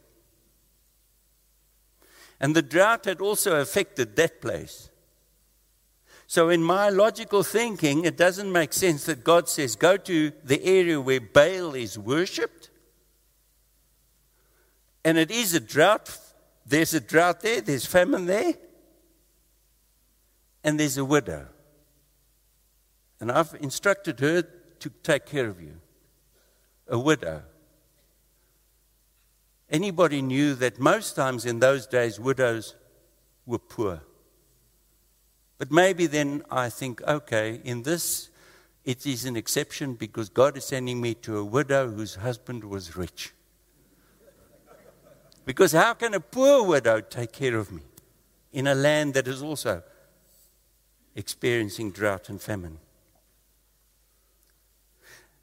And 2.39 2.55
the 2.55 2.61
drought 2.61 3.05
had 3.05 3.21
also 3.21 3.59
affected 3.59 4.15
that 4.15 4.41
place. 4.41 4.89
So, 6.25 6.49
in 6.49 6.63
my 6.63 6.89
logical 6.89 7.43
thinking, 7.43 8.05
it 8.05 8.15
doesn't 8.15 8.51
make 8.51 8.71
sense 8.71 9.05
that 9.05 9.23
God 9.23 9.49
says, 9.49 9.75
go 9.75 9.97
to 9.97 10.31
the 10.43 10.63
area 10.63 10.99
where 10.99 11.19
Baal 11.19 11.75
is 11.75 11.99
worshipped. 11.99 12.69
And 15.03 15.17
it 15.17 15.29
is 15.29 15.53
a 15.53 15.59
drought. 15.59 16.17
There's 16.65 16.93
a 16.93 17.01
drought 17.01 17.41
there, 17.41 17.59
there's 17.59 17.85
famine 17.85 18.27
there 18.27 18.53
and 20.63 20.79
there's 20.79 20.97
a 20.97 21.05
widow. 21.05 21.47
And 23.19 23.31
I've 23.31 23.55
instructed 23.59 24.19
her 24.19 24.41
to 24.41 24.89
take 25.03 25.25
care 25.25 25.47
of 25.47 25.61
you. 25.61 25.79
A 26.87 26.99
widow. 26.99 27.43
Anybody 29.69 30.21
knew 30.21 30.55
that 30.55 30.79
most 30.79 31.15
times 31.15 31.45
in 31.45 31.59
those 31.59 31.87
days 31.87 32.19
widows 32.19 32.75
were 33.45 33.59
poor. 33.59 34.01
But 35.57 35.71
maybe 35.71 36.07
then 36.07 36.43
I 36.51 36.69
think, 36.69 37.01
okay, 37.03 37.61
in 37.63 37.83
this 37.83 38.31
it 38.83 39.05
is 39.05 39.25
an 39.25 39.37
exception 39.37 39.93
because 39.93 40.29
God 40.29 40.57
is 40.57 40.65
sending 40.65 40.99
me 40.99 41.13
to 41.15 41.37
a 41.37 41.45
widow 41.45 41.89
whose 41.91 42.15
husband 42.15 42.63
was 42.63 42.97
rich. 42.97 43.31
Because 45.45 45.71
how 45.71 45.93
can 45.93 46.13
a 46.13 46.19
poor 46.19 46.63
widow 46.63 47.01
take 47.01 47.31
care 47.31 47.57
of 47.57 47.71
me 47.71 47.83
in 48.51 48.67
a 48.67 48.75
land 48.75 49.13
that 49.13 49.27
is 49.27 49.41
also 49.41 49.83
experiencing 51.15 51.91
drought 51.91 52.29
and 52.29 52.41
famine? 52.41 52.77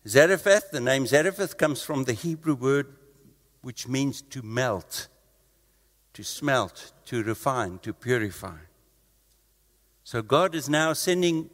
Zarephath, 0.07 0.70
the 0.70 0.81
name 0.81 1.07
Zarephath 1.07 1.59
comes 1.59 1.83
from 1.83 2.04
the 2.04 2.12
Hebrew 2.12 2.54
word 2.54 2.94
which 3.62 3.88
means 3.88 4.22
to 4.22 4.42
melt, 4.42 5.09
to 6.14 6.22
smelt, 6.22 6.92
to 7.07 7.22
refine, 7.22 7.78
to 7.81 7.92
purify. 7.92 8.57
So 10.04 10.22
God 10.22 10.54
is 10.54 10.68
now 10.68 10.92
sending 10.92 11.50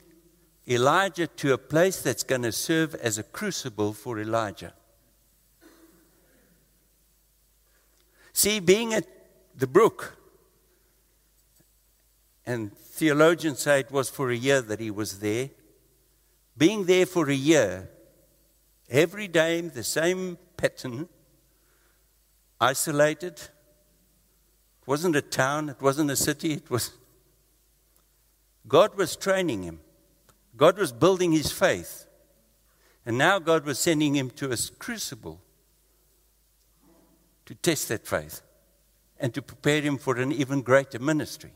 Elijah 0.69 1.27
to 1.27 1.53
a 1.53 1.59
place 1.59 2.01
that's 2.03 2.23
going 2.23 2.43
to 2.43 2.53
serve 2.53 2.95
as 2.95 3.19
a 3.19 3.23
crucible 3.23 3.93
for 3.93 4.21
Elijah. 4.21 4.73
See, 8.33 8.61
being 8.61 8.95
at 8.95 9.07
the 9.57 9.67
brook, 9.67 10.17
and 12.47 12.77
theologians 12.77 13.61
say 13.61 13.81
it 13.81 13.91
was 13.91 14.09
for 14.09 14.31
a 14.31 14.37
year 14.37 14.61
that 14.61 14.81
he 14.81 14.91
was 14.91 15.21
there. 15.21 15.51
Being 16.57 16.85
there 16.85 17.07
for 17.07 17.29
a 17.29 17.35
year, 17.35 17.91
every 18.89 19.29
day, 19.29 19.61
the 19.61 19.83
same 19.83 20.39
pattern, 20.57 21.09
isolated. 22.61 23.41
It 23.41 24.87
wasn't 24.87 25.17
a 25.17 25.23
town, 25.23 25.69
it 25.71 25.81
wasn't 25.81 26.11
a 26.11 26.17
city, 26.17 26.53
it 26.53 26.71
was. 26.71 26.93
God 28.69 28.95
was 28.95 29.17
training 29.17 29.63
him. 29.63 29.81
God 30.57 30.79
was 30.79 30.93
building 30.93 31.33
his 31.33 31.51
faith. 31.51 32.07
And 33.05 33.19
now 33.19 33.39
God 33.39 33.67
was 33.67 33.79
sending 33.79 34.15
him 34.15 34.31
to 34.31 34.53
a 34.53 34.57
crucible 34.79 35.41
to 37.47 37.55
test 37.55 37.89
that 37.89 38.07
faith 38.07 38.41
and 39.19 39.35
to 39.35 39.43
prepare 39.43 39.83
him 39.83 39.99
for 39.99 40.17
an 40.17 40.33
even 40.33 40.63
greater 40.63 40.99
ministry. 40.99 41.53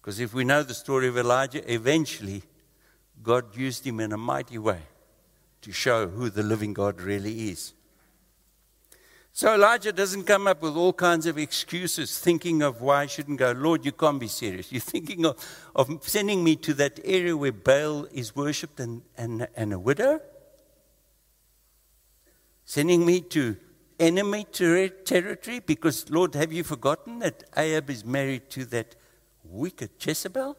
Because 0.00 0.20
if 0.20 0.32
we 0.32 0.44
know 0.44 0.62
the 0.62 0.74
story 0.74 1.08
of 1.08 1.18
Elijah, 1.18 1.70
eventually 1.72 2.42
God 3.22 3.56
used 3.56 3.86
him 3.86 4.00
in 4.00 4.12
a 4.12 4.16
mighty 4.16 4.58
way 4.58 4.80
to 5.62 5.72
show 5.72 6.08
who 6.08 6.30
the 6.30 6.42
living 6.42 6.72
God 6.72 7.00
really 7.00 7.50
is. 7.50 7.74
So 9.32 9.54
Elijah 9.54 9.92
doesn't 9.92 10.24
come 10.24 10.48
up 10.48 10.62
with 10.62 10.76
all 10.76 10.92
kinds 10.92 11.26
of 11.26 11.38
excuses, 11.38 12.18
thinking 12.18 12.60
of 12.60 12.80
why 12.80 13.02
I 13.02 13.06
shouldn't 13.06 13.38
go. 13.38 13.52
Lord, 13.52 13.84
you 13.84 13.92
can't 13.92 14.18
be 14.18 14.26
serious. 14.26 14.72
You're 14.72 14.80
thinking 14.80 15.24
of, 15.24 15.36
of 15.76 16.02
sending 16.02 16.42
me 16.42 16.56
to 16.56 16.74
that 16.74 16.98
area 17.04 17.36
where 17.36 17.52
Baal 17.52 18.06
is 18.06 18.34
worshipped 18.34 18.80
and, 18.80 19.02
and, 19.16 19.46
and 19.54 19.72
a 19.72 19.78
widow? 19.78 20.20
Sending 22.64 23.06
me 23.06 23.20
to 23.20 23.56
enemy 24.00 24.44
ter- 24.50 24.88
territory? 24.88 25.60
Because, 25.60 26.10
Lord, 26.10 26.34
have 26.34 26.52
you 26.52 26.64
forgotten 26.64 27.20
that 27.20 27.44
Ahab 27.56 27.90
is 27.90 28.04
married 28.04 28.50
to 28.50 28.64
that 28.64 28.96
wicked 29.48 29.90
Jezebel? 30.00 30.56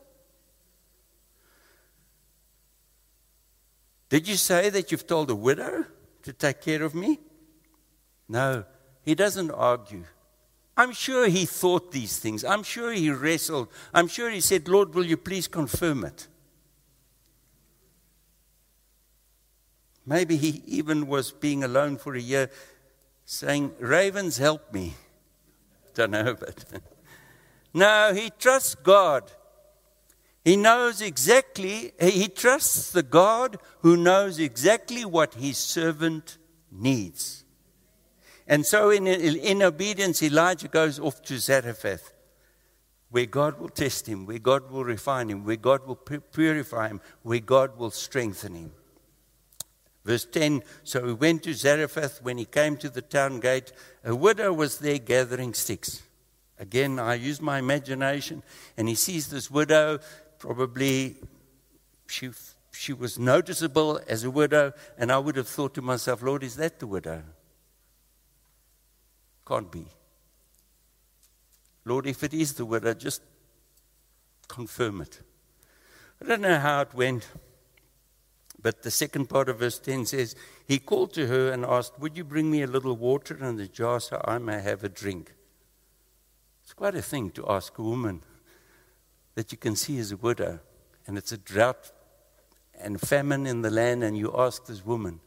Did 4.10 4.28
you 4.28 4.36
say 4.36 4.70
that 4.70 4.92
you've 4.92 5.06
told 5.06 5.30
a 5.30 5.36
widow 5.36 5.86
to 6.24 6.34
take 6.34 6.62
care 6.62 6.84
of 6.84 6.96
me? 6.96 7.20
No, 8.28 8.66
he 9.04 9.16
doesn't 9.16 9.52
argue. 9.52 10.04
I'm 10.76 10.94
sure 10.94 11.28
he 11.28 11.46
thought 11.46 11.92
these 11.92 12.18
things. 12.18 12.44
I'm 12.44 12.64
sure 12.64 12.92
he 12.92 13.12
wrestled. 13.12 13.68
I'm 13.94 14.08
sure 14.08 14.30
he 14.30 14.42
said, 14.42 14.68
Lord, 14.68 14.96
will 14.96 15.06
you 15.06 15.18
please 15.18 15.48
confirm 15.48 16.06
it? 16.06 16.28
Maybe 20.06 20.38
he 20.38 20.64
even 20.66 21.06
was 21.06 21.32
being 21.32 21.64
alone 21.64 21.98
for 21.98 22.16
a 22.16 22.22
year 22.22 22.50
saying, 23.26 23.74
Ravens, 23.80 24.38
help 24.38 24.74
me. 24.74 24.96
Don't 25.94 26.12
know, 26.12 26.34
but. 26.34 26.66
no, 27.74 28.14
he 28.14 28.32
trusts 28.38 28.76
God. 28.76 29.32
He 30.44 30.56
knows 30.56 31.02
exactly, 31.02 31.94
he 32.00 32.28
trusts 32.28 32.92
the 32.92 33.04
God 33.04 33.58
who 33.80 33.98
knows 33.98 34.40
exactly 34.40 35.06
what 35.06 35.36
his 35.36 35.58
servant 35.58 36.38
needs. 36.72 37.44
And 38.48 38.66
so, 38.66 38.90
in, 38.90 39.06
in 39.06 39.62
obedience, 39.62 40.24
Elijah 40.24 40.70
goes 40.70 41.00
off 41.00 41.22
to 41.24 41.38
Zarephath, 41.38 42.14
where 43.12 43.28
God 43.28 43.60
will 43.60 43.70
test 43.70 44.08
him, 44.08 44.26
where 44.26 44.40
God 44.40 44.72
will 44.72 44.84
refine 44.84 45.30
him, 45.30 45.44
where 45.44 45.56
God 45.56 45.86
will 45.86 45.98
purify 45.98 46.88
him, 46.88 47.02
where 47.22 47.40
God 47.40 47.78
will 47.78 47.92
strengthen 47.92 48.56
him. 48.56 48.72
Verse 50.04 50.26
10 50.26 50.64
So 50.84 51.06
he 51.06 51.14
went 51.14 51.44
to 51.44 51.54
Zarephath. 51.54 52.24
When 52.24 52.40
he 52.40 52.46
came 52.46 52.76
to 52.78 52.90
the 52.90 53.04
town 53.04 53.40
gate, 53.40 53.72
a 54.04 54.16
widow 54.16 54.52
was 54.52 54.80
there 54.80 54.98
gathering 54.98 55.54
sticks. 55.54 56.02
Again, 56.60 57.00
I 57.00 57.14
use 57.14 57.42
my 57.42 57.58
imagination, 57.58 58.44
and 58.76 58.90
he 58.90 58.96
sees 58.96 59.30
this 59.30 59.50
widow. 59.50 60.00
Probably 60.40 61.16
she, 62.08 62.32
she 62.72 62.92
was 62.92 63.18
noticeable 63.18 64.02
as 64.08 64.26
a 64.26 64.32
widow, 64.32 64.74
and 64.98 65.10
I 65.10 65.20
would 65.20 65.38
have 65.38 65.48
thought 65.48 65.74
to 65.76 65.82
myself, 65.82 66.22
Lord, 66.22 66.44
is 66.44 66.58
that 66.58 66.80
the 66.80 66.88
widow? 66.88 67.24
Can't 69.48 69.72
be. 69.72 69.86
Lord, 71.86 72.06
if 72.06 72.24
it 72.24 72.34
is 72.34 72.54
the 72.54 72.66
widow, 72.66 72.94
just 72.94 73.22
confirm 74.50 75.02
it. 75.02 75.22
I 76.22 76.28
don't 76.28 76.42
know 76.42 76.60
how 76.60 76.82
it 76.82 76.94
went, 76.94 77.26
but 78.62 78.84
the 78.84 78.92
second 78.92 79.28
part 79.28 79.48
of 79.48 79.60
verse 79.60 79.80
10 79.80 80.08
says, 80.08 80.36
He 80.68 80.78
called 80.80 81.14
to 81.14 81.28
her 81.28 81.52
and 81.52 81.64
asked, 81.64 81.98
Would 82.00 82.18
you 82.18 82.26
bring 82.26 82.52
me 82.52 82.64
a 82.64 82.68
little 82.68 82.98
water 82.98 83.38
in 83.42 83.56
the 83.56 83.68
jar 83.68 84.02
so 84.02 84.22
I 84.26 84.38
may 84.40 84.62
have 84.62 84.84
a 84.84 84.90
drink? 84.90 85.34
It's 86.70 86.76
quite 86.76 86.94
a 86.94 87.02
thing 87.02 87.32
to 87.32 87.50
ask 87.50 87.80
a 87.80 87.82
woman 87.82 88.22
that 89.34 89.52
you 89.52 89.58
can 89.58 89.76
see 89.76 89.98
as 89.98 90.12
a 90.12 90.18
widow, 90.18 90.60
and 91.08 91.18
it's 91.18 91.32
a 91.32 91.38
drought 91.40 91.92
and 92.80 93.02
famine 93.02 93.48
in 93.48 93.64
the 93.64 93.72
land, 93.72 94.04
and 94.04 94.16
you 94.16 94.32
ask 94.38 94.68
this 94.68 94.86
woman. 94.86 95.20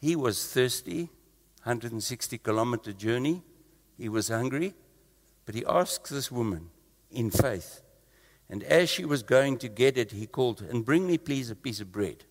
He 0.00 0.16
was 0.16 0.50
thirsty, 0.50 1.10
160 1.64 2.38
kilometer 2.38 2.94
journey. 2.94 3.42
He 3.98 4.08
was 4.08 4.28
hungry, 4.28 4.72
but 5.44 5.54
he 5.54 5.62
asks 5.66 6.08
this 6.08 6.32
woman 6.32 6.70
in 7.10 7.30
faith. 7.30 7.82
And 8.48 8.64
as 8.64 8.88
she 8.88 9.04
was 9.04 9.22
going 9.22 9.58
to 9.58 9.68
get 9.68 9.98
it, 9.98 10.12
he 10.12 10.26
called, 10.26 10.62
And 10.70 10.86
bring 10.86 11.06
me, 11.06 11.18
please, 11.18 11.50
a 11.50 11.54
piece 11.54 11.80
of 11.80 11.92
bread. 11.92 12.24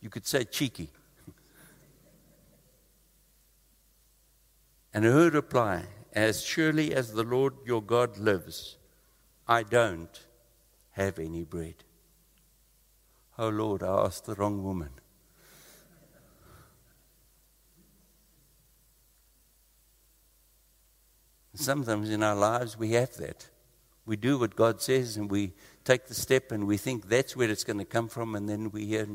You 0.00 0.08
could 0.08 0.26
say 0.26 0.44
cheeky. 0.44 0.88
And 4.96 5.04
her 5.04 5.28
reply, 5.28 5.82
As 6.14 6.42
surely 6.42 6.94
as 6.94 7.12
the 7.12 7.22
Lord 7.22 7.52
your 7.66 7.82
God 7.82 8.16
lives, 8.16 8.78
I 9.46 9.62
don't 9.62 10.24
have 10.92 11.18
any 11.18 11.44
bread. 11.44 11.84
Oh 13.38 13.50
Lord, 13.50 13.82
I 13.82 14.06
asked 14.06 14.24
the 14.24 14.34
wrong 14.34 14.64
woman. 14.64 14.88
Sometimes 21.52 22.08
in 22.08 22.22
our 22.22 22.34
lives 22.34 22.78
we 22.78 22.92
have 22.92 23.14
that. 23.18 23.50
We 24.06 24.16
do 24.16 24.38
what 24.38 24.56
God 24.56 24.80
says 24.80 25.18
and 25.18 25.30
we 25.30 25.52
take 25.84 26.06
the 26.06 26.14
step 26.14 26.50
and 26.52 26.66
we 26.66 26.78
think 26.78 27.10
that's 27.10 27.36
where 27.36 27.50
it's 27.50 27.64
going 27.64 27.80
to 27.80 27.84
come 27.84 28.08
from, 28.08 28.34
and 28.34 28.48
then 28.48 28.70
we 28.70 28.86
hear 28.86 29.06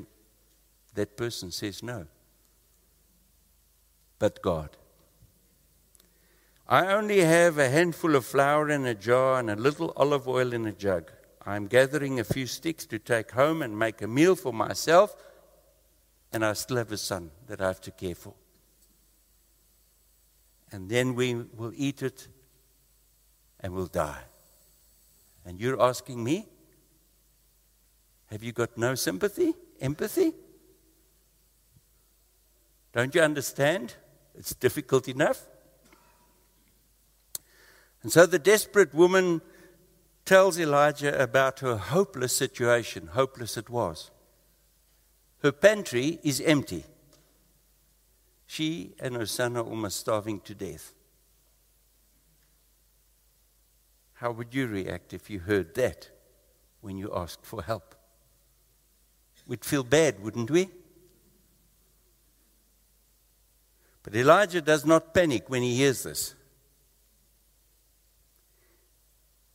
that 0.94 1.18
person 1.18 1.50
says 1.50 1.82
no. 1.82 2.06
But 4.20 4.44
God. 4.44 4.78
I 6.72 6.88
only 6.94 7.20
have 7.20 7.60
a 7.60 7.70
handful 7.70 8.16
of 8.16 8.26
flour 8.26 8.70
in 8.70 8.86
a 8.88 8.96
jar 8.96 9.40
and 9.40 9.52
a 9.52 9.56
little 9.56 9.94
olive 9.96 10.28
oil 10.28 10.54
in 10.54 10.66
a 10.66 10.72
jug. 10.72 11.12
I'm 11.46 11.68
gathering 11.68 12.20
a 12.20 12.24
few 12.24 12.48
sticks 12.48 12.88
to 12.88 12.98
take 12.98 13.32
home 13.32 13.62
and 13.62 13.78
make 13.78 14.02
a 14.02 14.08
meal 14.08 14.36
for 14.36 14.54
myself, 14.54 15.16
and 16.34 16.44
I 16.44 16.54
still 16.54 16.78
have 16.78 16.92
a 16.92 16.98
son 16.98 17.30
that 17.48 17.62
I 17.62 17.68
have 17.68 17.82
to 17.82 17.92
care 17.92 18.16
for 18.16 18.34
and 20.72 20.90
then 20.90 21.16
we 21.16 21.36
will 21.36 21.74
eat 21.76 22.02
it 22.02 22.28
and 23.60 23.74
we'll 23.74 23.88
die. 23.88 24.22
And 25.46 25.60
you're 25.60 25.82
asking 25.82 26.24
me, 26.24 26.48
have 28.30 28.44
you 28.44 28.54
got 28.54 28.78
no 28.78 28.96
sympathy, 28.96 29.54
empathy? 29.82 30.34
Don't 32.94 33.14
you 33.14 33.22
understand? 33.22 33.96
It's 34.36 34.54
difficult 34.54 35.08
enough. 35.08 35.44
And 38.04 38.12
so 38.12 38.26
the 38.26 38.40
desperate 38.40 38.94
woman 38.94 39.42
tells 40.26 40.60
Elijah 40.60 41.22
about 41.22 41.60
her 41.60 41.78
hopeless 41.78 42.36
situation. 42.36 43.08
Hopeless 43.08 43.58
it 43.58 43.70
was. 43.70 44.12
Her 45.44 45.52
pantry 45.52 46.20
is 46.24 46.42
empty. 46.42 46.86
She 48.46 48.94
and 49.00 49.16
her 49.16 49.26
son 49.26 49.58
are 49.58 49.64
almost 49.64 50.00
starving 50.00 50.42
to 50.42 50.54
death. 50.54 50.94
How 54.14 54.32
would 54.32 54.54
you 54.54 54.68
react 54.68 55.14
if 55.14 55.30
you 55.30 55.40
heard 55.40 55.74
that 55.76 56.10
when 56.82 56.98
you 56.98 57.12
asked 57.16 57.46
for 57.46 57.64
help? 57.64 57.96
We'd 59.48 59.66
feel 59.66 59.84
bad, 59.84 60.22
wouldn't 60.24 60.52
we? 60.52 60.70
But 64.04 64.16
Elijah 64.16 64.62
does 64.62 64.86
not 64.86 65.14
panic 65.14 65.50
when 65.50 65.64
he 65.64 65.76
hears 65.76 66.04
this. 66.04 66.36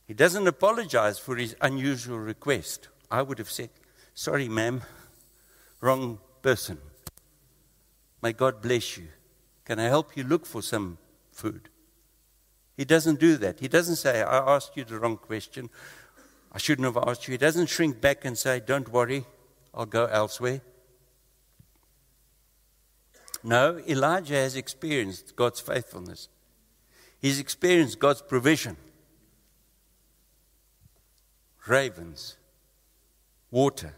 He 0.07 0.13
doesn't 0.13 0.47
apologize 0.47 1.19
for 1.19 1.35
his 1.35 1.55
unusual 1.59 2.17
request. 2.17 2.87
I 3.11 3.21
would 3.21 3.39
have 3.39 3.51
said, 3.51 3.69
Sorry, 4.13 4.47
ma'am, 4.47 4.81
wrong 5.81 6.19
person. 6.41 6.77
May 8.21 8.33
God 8.33 8.61
bless 8.61 8.97
you. 8.97 9.07
Can 9.65 9.79
I 9.79 9.83
help 9.83 10.15
you 10.15 10.23
look 10.23 10.45
for 10.45 10.61
some 10.61 10.97
food? 11.31 11.69
He 12.77 12.85
doesn't 12.85 13.19
do 13.19 13.35
that. 13.37 13.59
He 13.59 13.67
doesn't 13.67 13.97
say, 13.97 14.21
I 14.21 14.55
asked 14.55 14.77
you 14.77 14.85
the 14.85 14.97
wrong 14.97 15.17
question. 15.17 15.69
I 16.53 16.57
shouldn't 16.57 16.85
have 16.85 16.97
asked 17.05 17.27
you. 17.27 17.33
He 17.33 17.37
doesn't 17.37 17.67
shrink 17.67 17.99
back 17.99 18.23
and 18.23 18.37
say, 18.37 18.61
Don't 18.65 18.89
worry, 18.89 19.25
I'll 19.73 19.85
go 19.85 20.05
elsewhere. 20.05 20.61
No, 23.43 23.79
Elijah 23.87 24.35
has 24.35 24.55
experienced 24.55 25.35
God's 25.35 25.59
faithfulness. 25.59 26.29
He's 27.19 27.39
experienced 27.39 27.99
God's 27.99 28.21
provision. 28.21 28.77
Ravens, 31.67 32.37
water. 33.51 33.95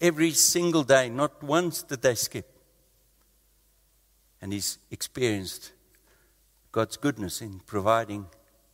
Every 0.00 0.32
single 0.32 0.82
day, 0.82 1.08
not 1.08 1.42
once 1.42 1.82
did 1.82 2.02
they 2.02 2.14
skip. 2.14 2.50
And 4.40 4.52
he's 4.52 4.78
experienced 4.90 5.72
God's 6.72 6.96
goodness 6.96 7.40
in 7.40 7.60
providing 7.60 8.26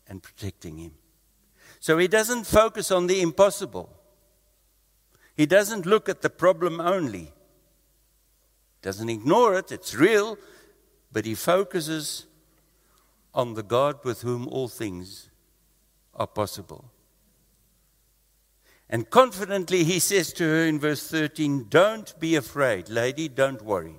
and 0.08 0.22
protecting 0.22 0.78
him. 0.78 0.92
So 1.78 1.98
he 1.98 2.08
doesn't 2.08 2.44
focus 2.44 2.90
on 2.90 3.06
the 3.06 3.20
impossible. 3.20 3.88
He 5.36 5.46
doesn't 5.46 5.86
look 5.86 6.08
at 6.08 6.22
the 6.22 6.30
problem 6.30 6.80
only. 6.80 7.32
Doesn't 8.82 9.08
ignore 9.08 9.56
it, 9.56 9.72
it's 9.72 9.94
real, 9.94 10.36
but 11.12 11.24
he 11.24 11.34
focuses 11.34 12.26
on 13.34 13.54
the 13.54 13.62
God 13.62 14.04
with 14.04 14.22
whom 14.22 14.46
all 14.48 14.68
things 14.68 15.30
are 16.14 16.26
possible. 16.26 16.91
And 18.92 19.08
confidently 19.08 19.84
he 19.84 19.98
says 19.98 20.34
to 20.34 20.44
her 20.44 20.66
in 20.66 20.78
verse 20.78 21.08
13, 21.08 21.68
Don't 21.70 22.14
be 22.20 22.36
afraid, 22.36 22.90
lady, 22.90 23.26
don't 23.26 23.62
worry. 23.62 23.96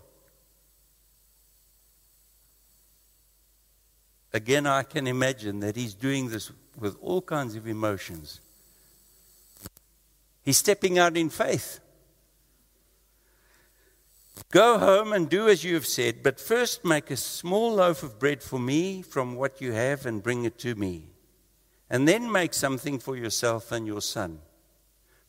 Again, 4.32 4.68
I 4.68 4.84
can 4.84 5.08
imagine 5.08 5.62
that 5.62 5.76
he's 5.76 5.96
doing 5.96 6.30
this 6.30 6.52
with 6.78 6.96
all 7.02 7.24
kinds 7.24 7.56
of 7.56 7.68
emotions. 7.68 8.40
He's 10.44 10.58
stepping 10.58 11.00
out 11.00 11.18
in 11.18 11.32
faith. 11.32 11.80
Go 14.52 14.78
home 14.78 15.12
and 15.12 15.28
do 15.28 15.50
as 15.50 15.64
you 15.64 15.74
have 15.74 15.88
said, 15.88 16.22
but 16.22 16.40
first 16.40 16.86
make 16.86 17.10
a 17.10 17.18
small 17.18 17.74
loaf 17.74 18.04
of 18.04 18.20
bread 18.20 18.44
for 18.44 18.60
me 18.60 19.02
from 19.02 19.36
what 19.36 19.60
you 19.60 19.72
have 19.72 20.06
and 20.06 20.22
bring 20.22 20.46
it 20.46 20.60
to 20.60 20.76
me. 20.76 21.08
And 21.90 22.08
then 22.08 22.32
make 22.32 22.54
something 22.54 23.00
for 23.00 23.18
yourself 23.18 23.72
and 23.72 23.88
your 23.88 24.02
son. 24.02 24.40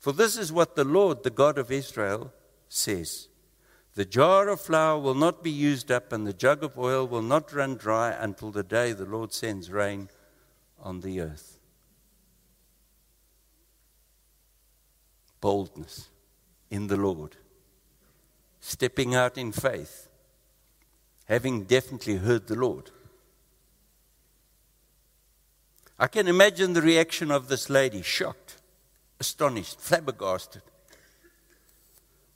For 0.05 0.13
this 0.13 0.37
is 0.37 0.53
what 0.53 0.77
the 0.77 0.85
Lord, 0.85 1.23
the 1.23 1.31
God 1.31 1.57
of 1.57 1.73
Israel, 1.73 2.31
says 2.69 3.29
the 3.95 4.05
jar 4.05 4.51
of 4.51 4.61
flour 4.61 4.99
will 4.99 5.15
not 5.15 5.43
be 5.43 5.51
used 5.51 5.91
up, 5.91 6.13
and 6.13 6.27
the 6.27 6.35
jug 6.35 6.63
of 6.63 6.79
oil 6.79 7.07
will 7.07 7.23
not 7.23 7.55
run 7.55 7.77
dry 7.77 8.11
until 8.11 8.51
the 8.51 8.63
day 8.63 8.93
the 8.93 9.07
Lord 9.07 9.33
sends 9.33 9.71
rain 9.71 10.11
on 10.79 11.01
the 11.01 11.23
earth. 11.23 11.59
Boldness 15.41 16.11
in 16.71 16.89
the 16.89 16.99
Lord, 16.99 17.37
stepping 18.61 19.15
out 19.15 19.39
in 19.39 19.53
faith, 19.53 20.11
having 21.25 21.65
definitely 21.65 22.17
heard 22.17 22.47
the 22.47 22.57
Lord. 22.57 22.91
I 25.99 26.09
can 26.09 26.29
imagine 26.29 26.75
the 26.75 26.83
reaction 26.83 27.31
of 27.31 27.49
this 27.49 27.71
lady 27.71 28.03
shocked, 28.03 28.57
astonished, 29.21 29.81
flabbergasted. 29.81 30.63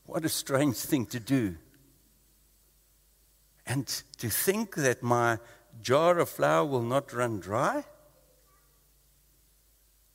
What 0.06 0.24
a 0.24 0.28
strange 0.28 0.76
thing 0.76 1.06
to 1.06 1.20
do. 1.20 1.56
And 3.66 3.86
to 4.18 4.30
think 4.30 4.74
that 4.76 5.02
my 5.02 5.38
jar 5.82 6.18
of 6.18 6.30
flour 6.30 6.64
will 6.64 6.82
not 6.82 7.12
run 7.12 7.40
dry? 7.40 7.84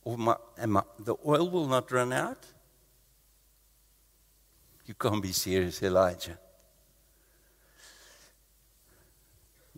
Or 0.02 0.18
my, 0.18 0.36
the 0.56 1.14
oil 1.24 1.48
will 1.48 1.68
not 1.68 1.90
run 1.92 2.12
out? 2.12 2.44
You 4.86 4.94
can't 4.94 5.22
be 5.22 5.32
serious, 5.32 5.82
Elijah. 5.82 6.38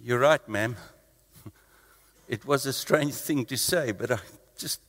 You're 0.02 0.20
right, 0.20 0.46
ma'am. 0.48 0.76
It 2.28 2.44
was 2.44 2.66
a 2.66 2.72
strange 2.72 3.14
thing 3.14 3.44
to 3.44 3.56
say, 3.56 3.92
but 3.92 4.10
I 4.10 4.18
just 4.58 4.80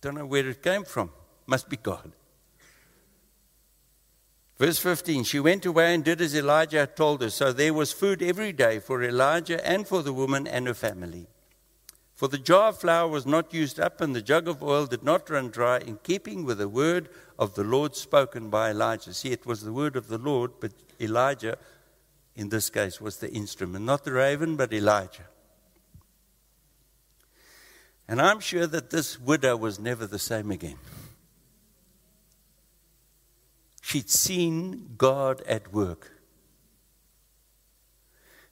don't 0.00 0.14
know 0.14 0.26
where 0.26 0.48
it 0.48 0.62
came 0.62 0.84
from. 0.84 1.10
Must 1.46 1.68
be 1.68 1.76
God. 1.76 2.12
Verse 4.58 4.78
15 4.78 5.24
She 5.24 5.40
went 5.40 5.64
away 5.64 5.94
and 5.94 6.04
did 6.04 6.20
as 6.20 6.34
Elijah 6.34 6.80
had 6.80 6.96
told 6.96 7.22
her. 7.22 7.30
So 7.30 7.52
there 7.52 7.74
was 7.74 7.92
food 7.92 8.22
every 8.22 8.52
day 8.52 8.78
for 8.78 9.02
Elijah 9.02 9.66
and 9.66 9.88
for 9.88 10.02
the 10.02 10.12
woman 10.12 10.46
and 10.46 10.66
her 10.66 10.74
family. 10.74 11.26
For 12.20 12.28
the 12.28 12.36
jar 12.36 12.68
of 12.68 12.78
flour 12.78 13.08
was 13.08 13.24
not 13.24 13.54
used 13.54 13.80
up, 13.80 14.02
and 14.02 14.14
the 14.14 14.20
jug 14.20 14.46
of 14.46 14.62
oil 14.62 14.84
did 14.84 15.02
not 15.02 15.30
run 15.30 15.48
dry, 15.48 15.78
in 15.78 15.96
keeping 16.02 16.44
with 16.44 16.58
the 16.58 16.68
word 16.68 17.08
of 17.38 17.54
the 17.54 17.64
Lord 17.64 17.96
spoken 17.96 18.50
by 18.50 18.72
Elijah. 18.72 19.14
See, 19.14 19.30
it 19.30 19.46
was 19.46 19.62
the 19.62 19.72
word 19.72 19.96
of 19.96 20.08
the 20.08 20.18
Lord, 20.18 20.50
but 20.60 20.74
Elijah, 21.00 21.56
in 22.36 22.50
this 22.50 22.68
case, 22.68 23.00
was 23.00 23.16
the 23.16 23.32
instrument. 23.32 23.86
Not 23.86 24.04
the 24.04 24.12
raven, 24.12 24.56
but 24.56 24.70
Elijah. 24.74 25.28
And 28.10 28.20
I'm 28.20 28.40
sure 28.40 28.66
that 28.66 28.90
this 28.90 29.20
widow 29.20 29.56
was 29.56 29.78
never 29.78 30.04
the 30.04 30.18
same 30.18 30.50
again. 30.50 30.78
She'd 33.80 34.10
seen 34.10 34.96
God 34.98 35.42
at 35.42 35.72
work. 35.72 36.10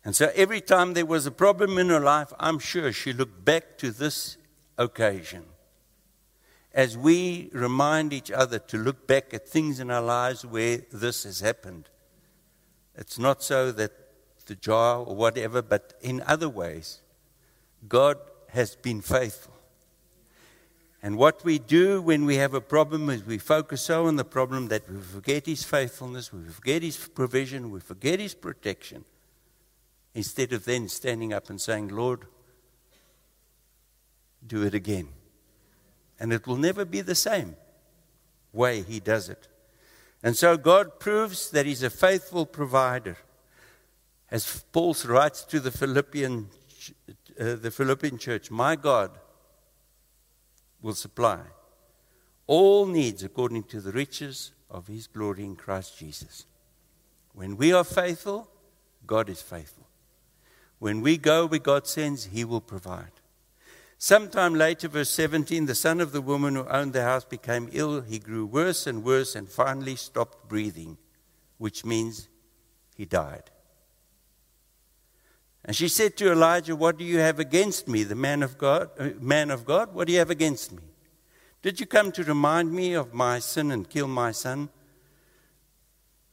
And 0.04 0.14
so 0.14 0.30
every 0.36 0.60
time 0.60 0.94
there 0.94 1.04
was 1.04 1.26
a 1.26 1.32
problem 1.32 1.76
in 1.76 1.88
her 1.88 1.98
life, 1.98 2.32
I'm 2.38 2.60
sure 2.60 2.92
she 2.92 3.12
looked 3.12 3.44
back 3.44 3.76
to 3.78 3.90
this 3.90 4.36
occasion. 4.78 5.44
As 6.72 6.96
we 6.96 7.50
remind 7.52 8.12
each 8.12 8.30
other 8.30 8.60
to 8.60 8.78
look 8.78 9.08
back 9.08 9.34
at 9.34 9.48
things 9.48 9.80
in 9.80 9.90
our 9.90 10.02
lives 10.02 10.46
where 10.46 10.82
this 10.92 11.24
has 11.24 11.40
happened, 11.40 11.88
it's 12.94 13.18
not 13.18 13.42
so 13.42 13.72
that 13.72 13.90
the 14.46 14.54
jar 14.54 14.98
or 14.98 15.16
whatever, 15.16 15.62
but 15.62 15.94
in 16.00 16.22
other 16.28 16.48
ways, 16.48 17.00
God 17.88 18.18
has 18.48 18.74
been 18.76 19.00
faithful. 19.00 19.54
And 21.02 21.16
what 21.16 21.44
we 21.44 21.58
do 21.58 22.02
when 22.02 22.24
we 22.24 22.36
have 22.36 22.54
a 22.54 22.60
problem 22.60 23.08
is 23.08 23.24
we 23.24 23.38
focus 23.38 23.82
so 23.82 24.06
on 24.06 24.16
the 24.16 24.24
problem 24.24 24.68
that 24.68 24.90
we 24.90 25.00
forget 25.00 25.46
His 25.46 25.62
faithfulness, 25.62 26.32
we 26.32 26.42
forget 26.44 26.82
His 26.82 26.96
provision, 26.96 27.70
we 27.70 27.80
forget 27.80 28.18
His 28.18 28.34
protection, 28.34 29.04
instead 30.14 30.52
of 30.52 30.64
then 30.64 30.88
standing 30.88 31.32
up 31.32 31.50
and 31.50 31.60
saying, 31.60 31.88
Lord, 31.88 32.26
do 34.44 34.62
it 34.62 34.74
again. 34.74 35.08
And 36.18 36.32
it 36.32 36.46
will 36.46 36.56
never 36.56 36.84
be 36.84 37.00
the 37.00 37.14
same 37.14 37.54
way 38.52 38.82
He 38.82 38.98
does 38.98 39.28
it. 39.28 39.46
And 40.20 40.36
so 40.36 40.56
God 40.56 40.98
proves 40.98 41.50
that 41.50 41.64
He's 41.64 41.84
a 41.84 41.90
faithful 41.90 42.44
provider. 42.44 43.18
As 44.32 44.64
Paul 44.72 44.96
writes 45.06 45.44
to 45.44 45.60
the 45.60 45.70
Philippian, 45.70 46.48
uh, 47.38 47.54
the 47.54 47.70
Philippian 47.70 48.18
church, 48.18 48.50
My 48.50 48.76
God 48.76 49.10
will 50.80 50.94
supply 50.94 51.40
all 52.46 52.86
needs 52.86 53.22
according 53.22 53.64
to 53.64 53.80
the 53.80 53.92
riches 53.92 54.52
of 54.70 54.88
his 54.88 55.06
glory 55.06 55.44
in 55.44 55.54
Christ 55.54 55.98
Jesus. 55.98 56.46
When 57.34 57.56
we 57.56 57.72
are 57.72 57.84
faithful, 57.84 58.50
God 59.06 59.28
is 59.28 59.42
faithful. 59.42 59.86
When 60.78 61.02
we 61.02 61.18
go 61.18 61.46
where 61.46 61.58
God 61.58 61.86
sends, 61.86 62.24
he 62.24 62.44
will 62.44 62.60
provide. 62.60 63.12
Sometime 63.98 64.54
later, 64.54 64.88
verse 64.88 65.10
17, 65.10 65.66
the 65.66 65.74
son 65.74 66.00
of 66.00 66.12
the 66.12 66.20
woman 66.20 66.54
who 66.54 66.66
owned 66.68 66.92
the 66.92 67.02
house 67.02 67.24
became 67.24 67.68
ill. 67.72 68.00
He 68.00 68.18
grew 68.18 68.46
worse 68.46 68.86
and 68.86 69.04
worse 69.04 69.34
and 69.34 69.48
finally 69.48 69.96
stopped 69.96 70.48
breathing, 70.48 70.98
which 71.58 71.84
means 71.84 72.28
he 72.96 73.04
died. 73.04 73.50
And 75.68 75.76
she 75.76 75.88
said 75.88 76.16
to 76.16 76.32
Elijah, 76.32 76.74
What 76.74 76.96
do 76.96 77.04
you 77.04 77.18
have 77.18 77.38
against 77.38 77.88
me, 77.88 78.02
the 78.02 78.14
man 78.14 78.42
of 78.42 78.56
God? 78.56 78.88
Uh, 78.98 79.10
man 79.20 79.50
of 79.50 79.66
God, 79.66 79.92
what 79.92 80.06
do 80.06 80.14
you 80.14 80.18
have 80.18 80.30
against 80.30 80.72
me? 80.72 80.78
Did 81.60 81.78
you 81.78 81.84
come 81.84 82.10
to 82.12 82.24
remind 82.24 82.72
me 82.72 82.94
of 82.94 83.12
my 83.12 83.38
sin 83.38 83.70
and 83.70 83.86
kill 83.86 84.08
my 84.08 84.32
son? 84.32 84.70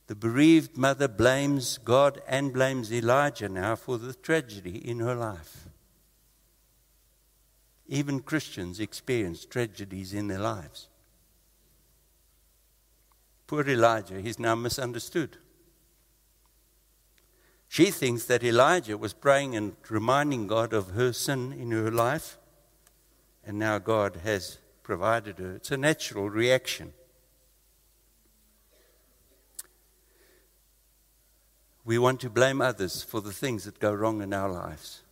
The 0.07 0.15
bereaved 0.15 0.77
mother 0.77 1.09
blames 1.09 1.77
God 1.79 2.21
and 2.29 2.53
blames 2.53 2.93
Elijah 2.93 3.49
now 3.49 3.75
for 3.75 3.97
the 3.97 4.13
tragedy 4.13 4.77
in 4.77 5.01
her 5.01 5.15
life. 5.15 5.67
Even 7.87 8.21
Christians 8.21 8.79
experience 8.79 9.45
tragedies 9.45 10.13
in 10.13 10.29
their 10.29 10.39
lives. 10.39 10.87
Poor 13.47 13.67
Elijah, 13.67 14.21
he's 14.21 14.39
now 14.39 14.55
misunderstood. 14.55 15.39
She 17.67 17.91
thinks 17.91 18.25
that 18.25 18.43
Elijah 18.43 18.97
was 18.97 19.13
praying 19.13 19.55
and 19.55 19.75
reminding 19.89 20.47
God 20.47 20.71
of 20.73 20.91
her 20.91 21.11
sin 21.11 21.51
in 21.51 21.71
her 21.71 21.91
life, 21.91 22.37
and 23.45 23.59
now 23.59 23.79
God 23.79 24.21
has 24.23 24.59
provided 24.81 25.39
her. 25.39 25.55
It's 25.55 25.71
a 25.71 25.77
natural 25.77 26.29
reaction. 26.29 26.93
We 31.83 31.97
want 31.97 32.19
to 32.21 32.29
blame 32.29 32.61
others 32.61 33.03
for 33.03 33.21
the 33.21 33.33
things 33.33 33.65
that 33.65 33.79
go 33.79 33.93
wrong 33.93 34.21
in 34.21 34.33
our 34.33 34.49
lives. 34.49 35.03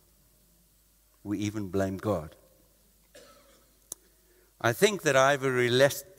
We 1.22 1.38
even 1.38 1.68
blame 1.68 1.98
God. 1.98 2.34
I 4.60 4.72
think 4.72 5.02
that 5.02 5.14
I 5.14 5.32
have 5.32 5.44
a 5.44 5.50
realistic 5.50 6.16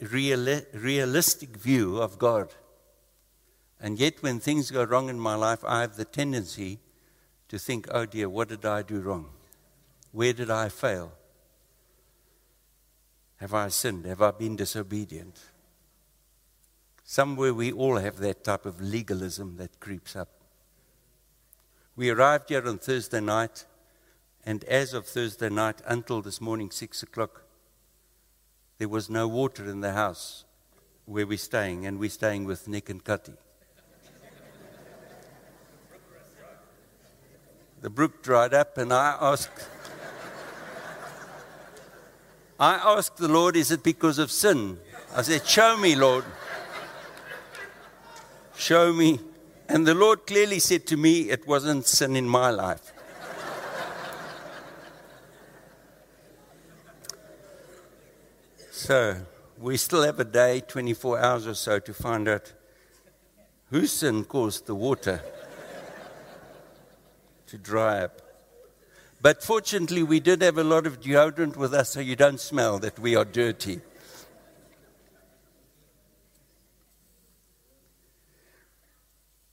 view 1.58 1.98
of 1.98 2.20
God. 2.20 2.54
And 3.86 4.00
yet, 4.00 4.24
when 4.24 4.40
things 4.40 4.72
go 4.72 4.84
wrong 4.84 5.10
in 5.10 5.20
my 5.20 5.36
life, 5.36 5.64
I 5.64 5.82
have 5.82 5.96
the 5.96 6.06
tendency 6.06 6.80
to 7.50 7.60
think, 7.60 7.88
oh 7.92 8.08
dear, 8.08 8.28
what 8.28 8.48
did 8.48 8.66
I 8.66 8.82
do 8.82 9.00
wrong? 9.00 9.28
Where 10.12 10.34
did 10.34 10.50
I 10.50 10.70
fail? 10.70 11.12
Have 13.36 13.54
I 13.54 13.68
sinned? 13.68 14.08
Have 14.08 14.24
I 14.24 14.32
been 14.32 14.56
disobedient? 14.56 15.40
Somewhere 17.04 17.54
we 17.54 17.72
all 17.72 17.98
have 17.98 18.18
that 18.18 18.44
type 18.44 18.66
of 18.66 18.82
legalism 18.82 19.58
that 19.58 19.80
creeps 19.80 20.16
up. 20.16 20.30
We 21.96 22.10
arrived 22.10 22.50
here 22.50 22.68
on 22.68 22.80
Thursday 22.80 23.22
night, 23.22 23.66
and 24.44 24.64
as 24.64 24.96
of 24.96 25.06
Thursday 25.06 25.50
night 25.50 25.84
until 25.86 26.24
this 26.24 26.42
morning, 26.42 26.72
6 26.72 27.04
o'clock, 27.04 27.44
there 28.80 28.90
was 28.90 29.12
no 29.12 29.28
water 29.28 29.70
in 29.70 29.82
the 29.82 29.94
house 29.94 30.44
where 31.06 31.28
we're 31.28 31.38
staying, 31.38 31.86
and 31.86 32.00
we're 32.00 32.10
staying 32.10 32.46
with 32.46 32.68
Nick 32.68 32.90
and 32.90 33.04
Cutty. 33.04 33.34
The 37.86 37.90
brook 37.92 38.24
dried 38.24 38.52
up, 38.52 38.80
and 38.80 38.92
I 38.92 39.16
asked. 39.22 39.70
I 42.60 42.74
asked 42.84 43.18
the 43.18 43.28
Lord, 43.28 43.56
is 43.56 43.70
it 43.70 43.84
because 43.84 44.18
of 44.18 44.32
sin? 44.32 44.80
I 45.16 45.22
said, 45.22 45.46
Show 45.46 45.78
me, 45.78 45.96
Lord. 45.96 46.26
Show 48.58 48.92
me. 48.92 49.20
And 49.70 49.86
the 49.86 49.94
Lord 49.94 50.26
clearly 50.26 50.58
said 50.58 50.88
to 50.88 50.98
me, 50.98 51.30
it 51.30 51.46
wasn't 51.46 51.86
sin 51.86 52.16
in 52.16 52.28
my 52.28 52.50
life. 52.50 52.92
so 58.72 59.16
we 59.60 59.78
still 59.78 60.02
have 60.02 60.20
a 60.20 60.26
day, 60.26 60.62
24 60.62 61.20
hours 61.20 61.46
or 61.46 61.54
so, 61.54 61.78
to 61.78 61.94
find 61.94 62.28
out 62.28 62.52
whose 63.70 63.92
sin 63.92 64.26
caused 64.26 64.66
the 64.66 64.74
water 64.74 65.22
to 67.48 67.58
dry 67.58 68.04
up. 68.04 68.22
But 69.22 69.44
fortunately, 69.44 70.04
we 70.04 70.20
did 70.20 70.42
have 70.42 70.58
a 70.58 70.64
lot 70.64 70.86
of 70.86 71.00
deodorant 71.00 71.56
with 71.56 71.74
us 71.74 71.90
so 71.90 72.00
you 72.00 72.16
don't 72.16 72.40
smell 72.40 72.80
that 72.80 73.00
we 73.00 73.16
are 73.16 73.26
dirty. 73.26 73.82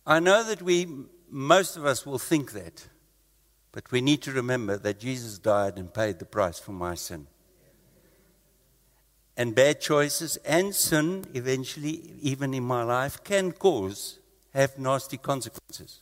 I 0.07 0.19
know 0.19 0.45
that 0.45 0.61
we, 0.63 0.89
most 1.31 1.77
of 1.77 1.87
us 1.87 2.05
will 2.05 2.19
think 2.19 2.53
that, 2.53 2.89
but 3.71 3.91
we 3.93 4.01
need 4.01 4.21
to 4.23 4.33
remember 4.33 4.77
that 4.77 4.99
Jesus 4.99 5.39
died 5.39 5.79
and 5.79 5.95
paid 5.95 6.19
the 6.19 6.27
price 6.27 6.59
for 6.59 6.73
my 6.73 6.95
sin. 6.95 7.29
And 9.37 9.55
bad 9.55 9.81
choices 9.81 10.37
and 10.45 10.75
sin, 10.75 11.25
eventually, 11.33 12.13
even 12.21 12.53
in 12.53 12.65
my 12.65 12.83
life, 12.83 13.25
can 13.25 13.53
cause, 13.53 14.19
have 14.53 14.79
nasty 14.79 15.17
consequences. 15.17 16.01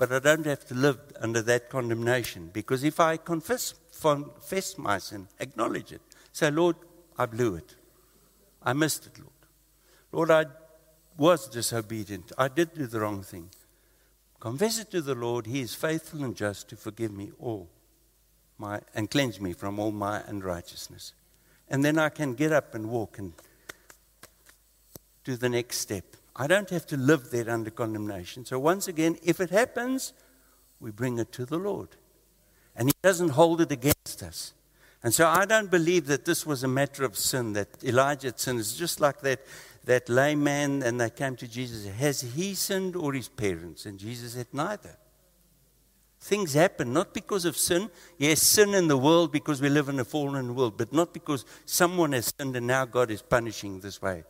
But 0.00 0.12
I 0.12 0.18
don't 0.18 0.46
have 0.46 0.66
to 0.68 0.74
live 0.74 0.98
under 1.20 1.42
that 1.42 1.68
condemnation 1.68 2.48
because 2.54 2.84
if 2.84 2.98
I 3.00 3.18
confess, 3.18 3.74
confess 4.00 4.78
my 4.78 4.96
sin, 4.96 5.28
acknowledge 5.38 5.92
it, 5.92 6.00
say, 6.32 6.50
Lord, 6.50 6.76
I 7.18 7.26
blew 7.26 7.56
it. 7.56 7.74
I 8.62 8.72
missed 8.72 9.04
it, 9.04 9.18
Lord. 9.18 9.30
Lord, 10.10 10.30
I 10.30 10.50
was 11.18 11.50
disobedient. 11.50 12.32
I 12.38 12.48
did 12.48 12.72
do 12.72 12.86
the 12.86 13.00
wrong 13.00 13.22
thing. 13.22 13.50
Confess 14.40 14.78
it 14.78 14.90
to 14.92 15.02
the 15.02 15.14
Lord. 15.14 15.46
He 15.46 15.60
is 15.60 15.74
faithful 15.74 16.24
and 16.24 16.34
just 16.34 16.70
to 16.70 16.76
forgive 16.76 17.12
me 17.12 17.32
all 17.38 17.68
my 18.56 18.80
and 18.94 19.10
cleanse 19.10 19.38
me 19.38 19.52
from 19.52 19.78
all 19.78 19.92
my 19.92 20.22
unrighteousness. 20.26 21.12
And 21.68 21.84
then 21.84 21.98
I 21.98 22.08
can 22.08 22.32
get 22.32 22.52
up 22.52 22.74
and 22.74 22.88
walk 22.88 23.18
and 23.18 23.34
do 25.24 25.36
the 25.36 25.50
next 25.50 25.76
step. 25.76 26.16
I 26.40 26.46
don't 26.46 26.70
have 26.70 26.86
to 26.86 26.96
live 26.96 27.30
there 27.30 27.50
under 27.50 27.68
condemnation. 27.68 28.46
So 28.46 28.58
once 28.58 28.88
again, 28.88 29.18
if 29.22 29.40
it 29.40 29.50
happens, 29.50 30.14
we 30.80 30.90
bring 30.90 31.18
it 31.18 31.32
to 31.32 31.44
the 31.44 31.58
Lord. 31.58 31.90
And 32.74 32.88
He 32.88 32.94
doesn't 33.02 33.28
hold 33.28 33.60
it 33.60 33.70
against 33.70 34.22
us. 34.22 34.54
And 35.02 35.12
so 35.12 35.28
I 35.28 35.44
don't 35.44 35.70
believe 35.70 36.06
that 36.06 36.24
this 36.24 36.46
was 36.46 36.64
a 36.64 36.68
matter 36.68 37.04
of 37.04 37.18
sin, 37.18 37.52
that 37.52 37.84
Elijah 37.84 38.32
sinned. 38.34 38.58
It's 38.58 38.74
just 38.74 39.02
like 39.02 39.20
that 39.20 39.40
that 39.84 40.08
lame 40.08 40.42
man 40.42 40.82
and 40.82 40.98
they 40.98 41.10
came 41.10 41.36
to 41.36 41.46
Jesus. 41.46 41.86
Has 41.86 42.22
he 42.22 42.54
sinned 42.54 42.96
or 42.96 43.12
his 43.12 43.28
parents? 43.28 43.84
And 43.84 43.98
Jesus 43.98 44.32
said, 44.32 44.46
Neither. 44.50 44.96
Things 46.22 46.54
happen 46.54 46.94
not 46.94 47.12
because 47.12 47.44
of 47.44 47.56
sin. 47.56 47.90
Yes, 48.16 48.40
sin 48.40 48.72
in 48.72 48.88
the 48.88 48.96
world 48.96 49.30
because 49.30 49.60
we 49.60 49.68
live 49.68 49.90
in 49.90 50.00
a 50.00 50.04
fallen 50.06 50.54
world, 50.54 50.78
but 50.78 50.90
not 50.90 51.12
because 51.12 51.44
someone 51.66 52.12
has 52.12 52.32
sinned 52.34 52.56
and 52.56 52.66
now 52.66 52.86
God 52.86 53.10
is 53.10 53.20
punishing 53.20 53.80
this 53.80 54.00
way. 54.00 54.24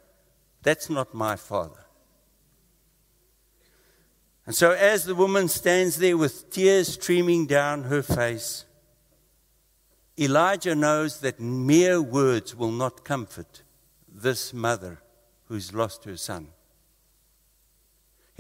That's 0.63 0.91
not 0.91 1.15
my 1.15 1.37
father. 1.37 1.85
And 4.47 4.55
so, 4.55 4.73
as 4.73 5.05
the 5.05 5.15
woman 5.15 5.49
stands 5.49 5.97
there 5.99 6.17
with 6.17 6.51
tears 6.51 6.95
streaming 6.95 7.47
down 7.47 7.85
her 7.85 8.03
face, 8.03 8.65
Elijah 10.19 10.75
knows 10.75 11.21
that 11.21 11.41
mere 11.41 12.01
words 12.03 12.55
will 12.55 12.73
not 12.73 13.05
comfort 13.05 13.63
this 14.13 14.53
mother 14.53 15.03
who's 15.47 15.73
lost 15.73 16.05
her 16.05 16.17
son. 16.17 16.49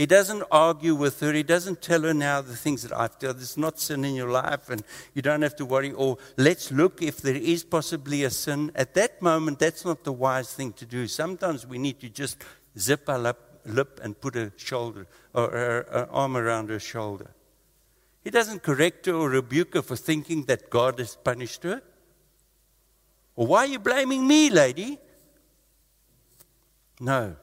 He 0.00 0.06
doesn't 0.06 0.44
argue 0.50 0.94
with 0.94 1.20
her. 1.20 1.30
He 1.34 1.42
doesn't 1.42 1.82
tell 1.82 2.00
her 2.04 2.14
now 2.14 2.40
the 2.40 2.56
things 2.56 2.82
that 2.84 2.98
I've 2.98 3.18
done. 3.18 3.36
There's 3.36 3.58
not 3.58 3.78
sin 3.78 4.02
in 4.06 4.14
your 4.14 4.30
life 4.30 4.70
and 4.70 4.82
you 5.12 5.20
don't 5.20 5.42
have 5.42 5.56
to 5.56 5.66
worry. 5.66 5.92
Or 5.92 6.16
let's 6.38 6.72
look 6.72 7.02
if 7.02 7.18
there 7.20 7.36
is 7.36 7.64
possibly 7.64 8.24
a 8.24 8.30
sin. 8.30 8.72
At 8.74 8.94
that 8.94 9.20
moment, 9.20 9.58
that's 9.58 9.84
not 9.84 10.04
the 10.04 10.12
wise 10.12 10.54
thing 10.54 10.72
to 10.74 10.86
do. 10.86 11.06
Sometimes 11.06 11.66
we 11.66 11.76
need 11.76 12.00
to 12.00 12.08
just 12.08 12.42
zip 12.78 13.10
our 13.10 13.18
lip, 13.18 13.38
lip 13.64 14.00
and 14.02 14.20
put 14.20 14.36
a 14.36 14.52
shoulder 14.56 15.06
or 15.34 15.54
an 15.54 16.08
arm 16.10 16.36
around 16.36 16.70
her 16.70 16.78
shoulder. 16.78 17.30
He 18.22 18.30
doesn't 18.30 18.62
correct 18.62 19.06
her 19.06 19.14
or 19.14 19.30
rebuke 19.30 19.74
her 19.74 19.82
for 19.82 19.96
thinking 19.96 20.44
that 20.44 20.70
God 20.70 20.98
has 20.98 21.16
punished 21.16 21.62
her. 21.62 21.82
Or 23.36 23.46
why 23.46 23.60
are 23.60 23.66
you 23.66 23.78
blaming 23.78 24.26
me, 24.26 24.50
lady? 24.50 24.98
No. 27.00 27.36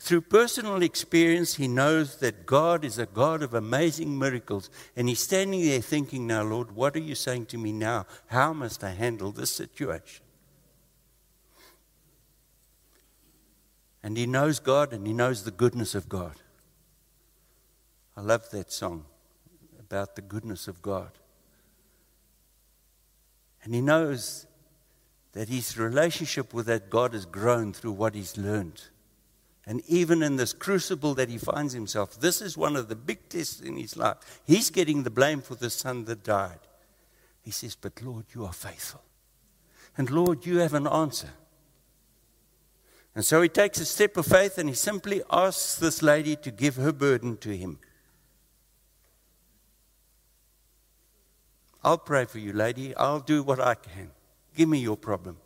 Through 0.00 0.22
personal 0.22 0.82
experience, 0.82 1.56
he 1.56 1.68
knows 1.68 2.16
that 2.16 2.46
God 2.46 2.84
is 2.84 2.98
a 2.98 3.06
God 3.06 3.42
of 3.42 3.52
amazing 3.52 4.18
miracles. 4.18 4.70
And 4.96 5.08
he's 5.08 5.20
standing 5.20 5.64
there 5.64 5.82
thinking, 5.82 6.26
Now, 6.26 6.42
Lord, 6.42 6.72
what 6.74 6.96
are 6.96 7.00
you 7.00 7.14
saying 7.14 7.46
to 7.46 7.58
me 7.58 7.72
now? 7.72 8.06
How 8.26 8.52
must 8.52 8.82
I 8.82 8.90
handle 8.90 9.30
this 9.30 9.50
situation? 9.50 10.24
And 14.02 14.16
he 14.16 14.26
knows 14.26 14.58
God 14.60 14.92
and 14.92 15.06
he 15.06 15.12
knows 15.12 15.44
the 15.44 15.50
goodness 15.50 15.94
of 15.94 16.08
God. 16.08 16.36
I 18.16 18.22
love 18.22 18.50
that 18.50 18.72
song 18.72 19.04
about 19.78 20.16
the 20.16 20.22
goodness 20.22 20.68
of 20.68 20.82
God. 20.82 21.10
And 23.62 23.74
he 23.74 23.80
knows 23.80 24.46
that 25.32 25.48
his 25.48 25.78
relationship 25.78 26.52
with 26.52 26.66
that 26.66 26.90
God 26.90 27.12
has 27.12 27.26
grown 27.26 27.72
through 27.72 27.92
what 27.92 28.14
he's 28.14 28.36
learned. 28.36 28.82
And 29.66 29.82
even 29.86 30.22
in 30.22 30.36
this 30.36 30.52
crucible 30.52 31.14
that 31.14 31.28
he 31.28 31.38
finds 31.38 31.72
himself, 31.72 32.18
this 32.18 32.40
is 32.40 32.56
one 32.56 32.76
of 32.76 32.88
the 32.88 32.96
big 32.96 33.28
tests 33.28 33.60
in 33.60 33.76
his 33.76 33.96
life. 33.96 34.40
He's 34.46 34.70
getting 34.70 35.02
the 35.02 35.10
blame 35.10 35.42
for 35.42 35.54
the 35.54 35.70
son 35.70 36.06
that 36.06 36.24
died. 36.24 36.58
He 37.42 37.50
says, 37.50 37.76
But 37.76 38.02
Lord, 38.02 38.24
you 38.34 38.44
are 38.44 38.52
faithful. 38.52 39.02
And 39.96 40.10
Lord, 40.10 40.46
you 40.46 40.58
have 40.58 40.74
an 40.74 40.86
answer. 40.86 41.30
And 43.14 43.24
so 43.24 43.42
he 43.42 43.48
takes 43.48 43.80
a 43.80 43.84
step 43.84 44.16
of 44.16 44.26
faith 44.26 44.56
and 44.58 44.68
he 44.68 44.74
simply 44.74 45.22
asks 45.30 45.76
this 45.76 46.02
lady 46.02 46.36
to 46.36 46.50
give 46.50 46.76
her 46.76 46.92
burden 46.92 47.36
to 47.38 47.56
him. 47.56 47.78
I'll 51.82 51.98
pray 51.98 52.26
for 52.26 52.38
you, 52.38 52.52
lady. 52.52 52.94
I'll 52.96 53.20
do 53.20 53.42
what 53.42 53.58
I 53.58 53.74
can. 53.74 54.10
Give 54.54 54.68
me 54.68 54.78
your 54.78 54.96
problem. 54.96 55.38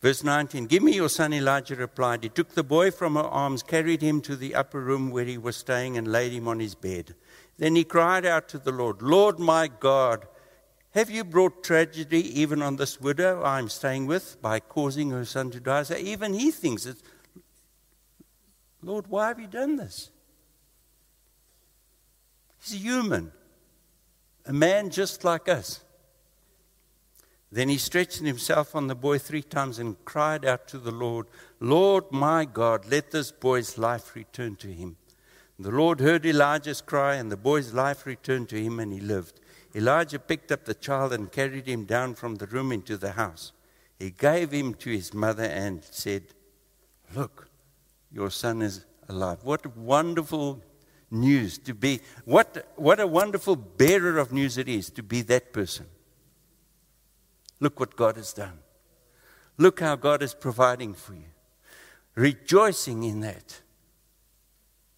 Verse 0.00 0.22
19 0.22 0.66
Give 0.66 0.82
me 0.82 0.94
your 0.94 1.08
son, 1.08 1.32
Elijah 1.32 1.76
replied. 1.76 2.22
He 2.22 2.28
took 2.28 2.54
the 2.54 2.62
boy 2.62 2.90
from 2.90 3.16
her 3.16 3.22
arms, 3.22 3.62
carried 3.62 4.02
him 4.02 4.20
to 4.22 4.36
the 4.36 4.54
upper 4.54 4.80
room 4.80 5.10
where 5.10 5.24
he 5.24 5.38
was 5.38 5.56
staying, 5.56 5.96
and 5.96 6.08
laid 6.08 6.32
him 6.32 6.48
on 6.48 6.60
his 6.60 6.74
bed. 6.74 7.14
Then 7.58 7.74
he 7.74 7.84
cried 7.84 8.24
out 8.24 8.48
to 8.50 8.58
the 8.58 8.72
Lord, 8.72 9.02
Lord 9.02 9.38
my 9.38 9.68
God, 9.68 10.26
have 10.96 11.10
you 11.10 11.24
brought 11.24 11.62
tragedy 11.62 12.40
even 12.40 12.62
on 12.62 12.76
this 12.76 12.98
widow 13.00 13.42
I 13.42 13.58
am 13.58 13.68
staying 13.68 14.06
with 14.06 14.40
by 14.40 14.60
causing 14.60 15.10
her 15.10 15.26
son 15.26 15.50
to 15.50 15.60
die? 15.60 15.82
So 15.82 15.94
even 15.94 16.32
he 16.32 16.50
thinks 16.50 16.86
it's 16.86 17.02
Lord, 18.82 19.06
why 19.08 19.28
have 19.28 19.38
you 19.38 19.46
done 19.46 19.76
this? 19.76 20.10
He's 22.62 22.74
a 22.74 22.78
human, 22.78 23.32
a 24.46 24.52
man 24.52 24.90
just 24.90 25.22
like 25.22 25.48
us. 25.48 25.82
Then 27.52 27.68
he 27.68 27.76
stretched 27.76 28.20
himself 28.20 28.74
on 28.74 28.86
the 28.86 28.94
boy 28.94 29.18
three 29.18 29.42
times 29.42 29.78
and 29.78 30.02
cried 30.04 30.44
out 30.46 30.66
to 30.68 30.78
the 30.78 30.90
Lord, 30.90 31.26
Lord 31.60 32.04
my 32.10 32.44
God, 32.46 32.86
let 32.90 33.10
this 33.10 33.32
boy's 33.32 33.76
life 33.76 34.16
return 34.16 34.56
to 34.56 34.68
him. 34.68 34.96
The 35.58 35.70
Lord 35.70 36.00
heard 36.00 36.26
Elijah's 36.26 36.80
cry, 36.80 37.14
and 37.14 37.30
the 37.30 37.36
boy's 37.36 37.72
life 37.72 38.04
returned 38.04 38.48
to 38.50 38.62
him, 38.62 38.78
and 38.78 38.92
he 38.92 39.00
lived. 39.00 39.40
Elijah 39.76 40.18
picked 40.18 40.50
up 40.50 40.64
the 40.64 40.74
child 40.74 41.12
and 41.12 41.30
carried 41.30 41.66
him 41.66 41.84
down 41.84 42.14
from 42.14 42.36
the 42.36 42.46
room 42.46 42.72
into 42.72 42.96
the 42.96 43.12
house. 43.12 43.52
He 43.98 44.10
gave 44.10 44.50
him 44.50 44.72
to 44.74 44.90
his 44.90 45.12
mother 45.12 45.44
and 45.44 45.84
said, 45.84 46.22
Look, 47.14 47.48
your 48.10 48.30
son 48.30 48.62
is 48.62 48.86
alive. 49.08 49.40
What 49.42 49.76
wonderful 49.76 50.62
news 51.10 51.58
to 51.58 51.74
be. 51.74 52.00
What, 52.24 52.72
what 52.76 53.00
a 53.00 53.06
wonderful 53.06 53.56
bearer 53.56 54.18
of 54.18 54.32
news 54.32 54.56
it 54.56 54.68
is 54.68 54.90
to 54.90 55.02
be 55.02 55.20
that 55.22 55.52
person. 55.52 55.86
Look 57.60 57.78
what 57.78 57.96
God 57.96 58.16
has 58.16 58.32
done. 58.32 58.58
Look 59.58 59.80
how 59.80 59.96
God 59.96 60.22
is 60.22 60.34
providing 60.34 60.94
for 60.94 61.14
you. 61.14 61.30
Rejoicing 62.14 63.04
in 63.04 63.20
that. 63.20 63.60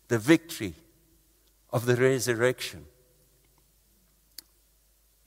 The 0.07 0.19
victory 0.19 0.75
of 1.71 1.85
the 1.85 1.97
resurrection 1.97 2.87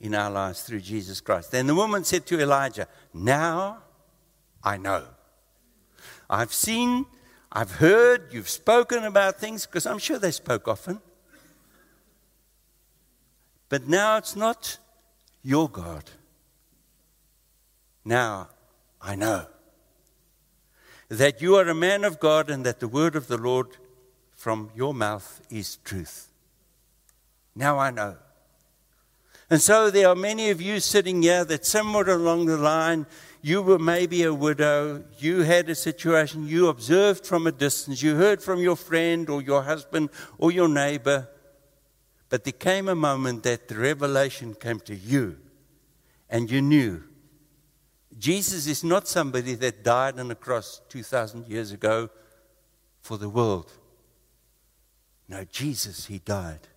in 0.02 0.16
our 0.16 0.30
lives 0.30 0.62
through 0.62 0.80
Jesus 0.80 1.20
Christ. 1.20 1.52
Then 1.52 1.68
the 1.68 1.76
woman 1.76 2.02
said 2.02 2.26
to 2.26 2.40
Elijah, 2.40 2.88
Now 3.14 3.78
I 4.62 4.76
know. 4.76 5.04
I've 6.28 6.52
seen, 6.52 7.06
I've 7.52 7.76
heard, 7.76 8.32
you've 8.32 8.48
spoken 8.48 9.04
about 9.04 9.38
things, 9.38 9.64
because 9.64 9.86
I'm 9.86 9.98
sure 9.98 10.18
they 10.18 10.32
spoke 10.32 10.66
often. 10.66 11.00
But 13.68 13.86
now 13.86 14.16
it's 14.16 14.34
not 14.34 14.78
your 15.42 15.68
God. 15.68 16.10
Now 18.04 18.48
I 19.00 19.14
know 19.14 19.46
that 21.08 21.40
you 21.40 21.54
are 21.56 21.68
a 21.68 21.74
man 21.74 22.04
of 22.04 22.18
God 22.18 22.50
and 22.50 22.66
that 22.66 22.80
the 22.80 22.88
word 22.88 23.14
of 23.14 23.28
the 23.28 23.36
Lord 23.36 23.76
from 24.34 24.70
your 24.74 24.92
mouth 24.92 25.40
is 25.48 25.76
truth. 25.84 26.28
Now 27.54 27.78
I 27.78 27.90
know. 27.90 28.16
And 29.52 29.60
so 29.60 29.90
there 29.90 30.08
are 30.08 30.14
many 30.14 30.48
of 30.48 30.62
you 30.62 30.80
sitting 30.80 31.20
here 31.20 31.44
that 31.44 31.66
somewhere 31.66 32.08
along 32.08 32.46
the 32.46 32.56
line, 32.56 33.04
you 33.42 33.60
were 33.60 33.78
maybe 33.78 34.22
a 34.22 34.32
widow, 34.32 35.04
you 35.18 35.42
had 35.42 35.68
a 35.68 35.74
situation, 35.74 36.48
you 36.48 36.68
observed 36.68 37.26
from 37.26 37.46
a 37.46 37.52
distance, 37.52 38.02
you 38.02 38.16
heard 38.16 38.42
from 38.42 38.60
your 38.60 38.76
friend 38.76 39.28
or 39.28 39.42
your 39.42 39.62
husband 39.62 40.08
or 40.38 40.52
your 40.52 40.68
neighbor, 40.68 41.28
but 42.30 42.44
there 42.44 42.54
came 42.54 42.88
a 42.88 42.94
moment 42.94 43.42
that 43.42 43.68
the 43.68 43.74
revelation 43.74 44.54
came 44.54 44.80
to 44.80 44.94
you 44.94 45.36
and 46.30 46.50
you 46.50 46.62
knew 46.62 47.02
Jesus 48.18 48.66
is 48.66 48.82
not 48.82 49.06
somebody 49.06 49.54
that 49.56 49.84
died 49.84 50.18
on 50.18 50.30
a 50.30 50.34
cross 50.34 50.80
2,000 50.88 51.46
years 51.46 51.72
ago 51.72 52.08
for 53.02 53.18
the 53.18 53.28
world. 53.28 53.70
No, 55.28 55.44
Jesus, 55.44 56.06
He 56.06 56.20
died 56.20 56.68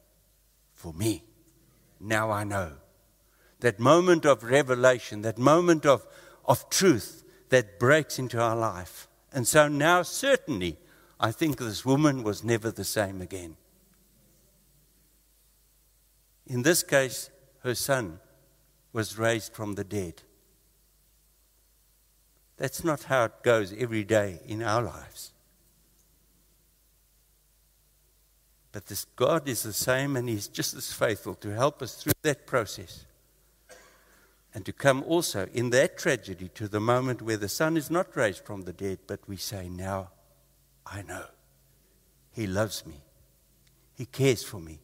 for 0.73 0.91
me. 0.91 1.23
Now 1.99 2.31
I 2.31 2.43
know. 2.43 2.73
That 3.59 3.79
moment 3.79 4.25
of 4.25 4.43
revelation, 4.43 5.21
that 5.21 5.37
moment 5.37 5.85
of, 5.85 6.05
of 6.45 6.69
truth 6.69 7.23
that 7.49 7.79
breaks 7.79 8.19
into 8.19 8.39
our 8.39 8.55
life. 8.55 9.07
And 9.31 9.47
so 9.47 9.67
now, 9.67 10.01
certainly, 10.01 10.77
I 11.19 11.31
think 11.31 11.57
this 11.57 11.85
woman 11.85 12.23
was 12.23 12.43
never 12.43 12.71
the 12.71 12.83
same 12.83 13.21
again. 13.21 13.57
In 16.47 16.61
this 16.61 16.83
case, 16.83 17.29
her 17.63 17.75
son 17.75 18.19
was 18.93 19.17
raised 19.17 19.53
from 19.53 19.73
the 19.73 19.83
dead. 19.83 20.21
That's 22.57 22.83
not 22.83 23.03
how 23.03 23.25
it 23.25 23.43
goes 23.43 23.73
every 23.77 24.03
day 24.03 24.39
in 24.45 24.61
our 24.61 24.81
lives. 24.81 25.33
But 28.76 28.88
this 28.88 29.05
God 29.15 29.47
is 29.47 29.63
the 29.63 29.71
same 29.71 30.17
and 30.17 30.28
He's 30.28 30.49
just 30.49 30.73
as 30.73 30.91
faithful 30.91 31.34
to 31.36 31.55
help 31.55 31.82
us 31.82 31.95
through 31.95 32.11
that 32.23 32.45
process. 32.45 33.05
And 34.53 34.65
to 34.65 34.73
come 34.73 35.01
also 35.03 35.47
in 35.53 35.69
that 35.69 35.97
tragedy 35.97 36.49
to 36.55 36.67
the 36.67 36.82
moment 36.82 37.21
where 37.21 37.38
the 37.38 37.47
son 37.47 37.78
is 37.78 37.89
not 37.89 38.13
raised 38.17 38.43
from 38.43 38.63
the 38.63 38.73
dead, 38.73 38.99
but 39.07 39.21
we 39.30 39.38
say, 39.38 39.69
Now 39.69 40.09
I 40.86 41.03
know. 41.03 41.23
He 42.34 42.47
loves 42.47 42.86
me. 42.86 42.95
He 43.93 44.05
cares 44.05 44.43
for 44.43 44.59
me. 44.59 44.82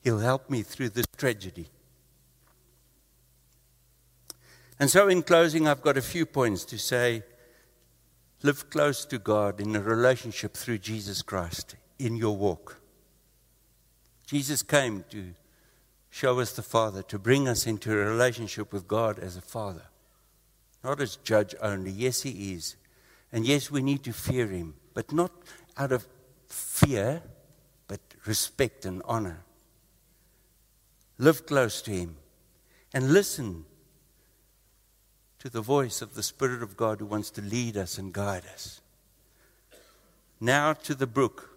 He'll 0.00 0.18
help 0.18 0.50
me 0.50 0.62
through 0.62 0.88
this 0.88 1.06
tragedy. 1.16 1.68
And 4.80 4.90
so, 4.90 5.06
in 5.06 5.22
closing, 5.22 5.68
I've 5.68 5.82
got 5.82 5.96
a 5.96 6.02
few 6.02 6.26
points 6.26 6.64
to 6.64 6.78
say 6.78 7.22
live 8.42 8.68
close 8.70 9.04
to 9.04 9.20
God 9.20 9.60
in 9.60 9.76
a 9.76 9.80
relationship 9.80 10.54
through 10.54 10.78
Jesus 10.78 11.22
Christ 11.22 11.76
in 12.00 12.16
your 12.16 12.36
walk. 12.36 12.77
Jesus 14.28 14.62
came 14.62 15.06
to 15.08 15.32
show 16.10 16.38
us 16.38 16.52
the 16.52 16.62
Father, 16.62 17.02
to 17.04 17.18
bring 17.18 17.48
us 17.48 17.66
into 17.66 17.90
a 17.90 18.04
relationship 18.04 18.74
with 18.74 18.86
God 18.86 19.18
as 19.18 19.38
a 19.38 19.40
Father, 19.40 19.86
not 20.84 21.00
as 21.00 21.16
judge 21.16 21.54
only. 21.62 21.90
Yes, 21.90 22.20
He 22.20 22.52
is. 22.52 22.76
And 23.32 23.46
yes, 23.46 23.70
we 23.70 23.80
need 23.80 24.04
to 24.04 24.12
fear 24.12 24.46
Him, 24.46 24.74
but 24.92 25.14
not 25.14 25.32
out 25.78 25.92
of 25.92 26.06
fear, 26.46 27.22
but 27.86 28.00
respect 28.26 28.84
and 28.84 29.00
honor. 29.06 29.44
Live 31.16 31.46
close 31.46 31.80
to 31.82 31.90
Him 31.90 32.16
and 32.92 33.14
listen 33.14 33.64
to 35.38 35.48
the 35.48 35.62
voice 35.62 36.02
of 36.02 36.14
the 36.14 36.22
Spirit 36.22 36.62
of 36.62 36.76
God 36.76 37.00
who 37.00 37.06
wants 37.06 37.30
to 37.30 37.40
lead 37.40 37.78
us 37.78 37.96
and 37.96 38.12
guide 38.12 38.44
us. 38.52 38.82
Now 40.38 40.74
to 40.74 40.94
the 40.94 41.06
brook 41.06 41.47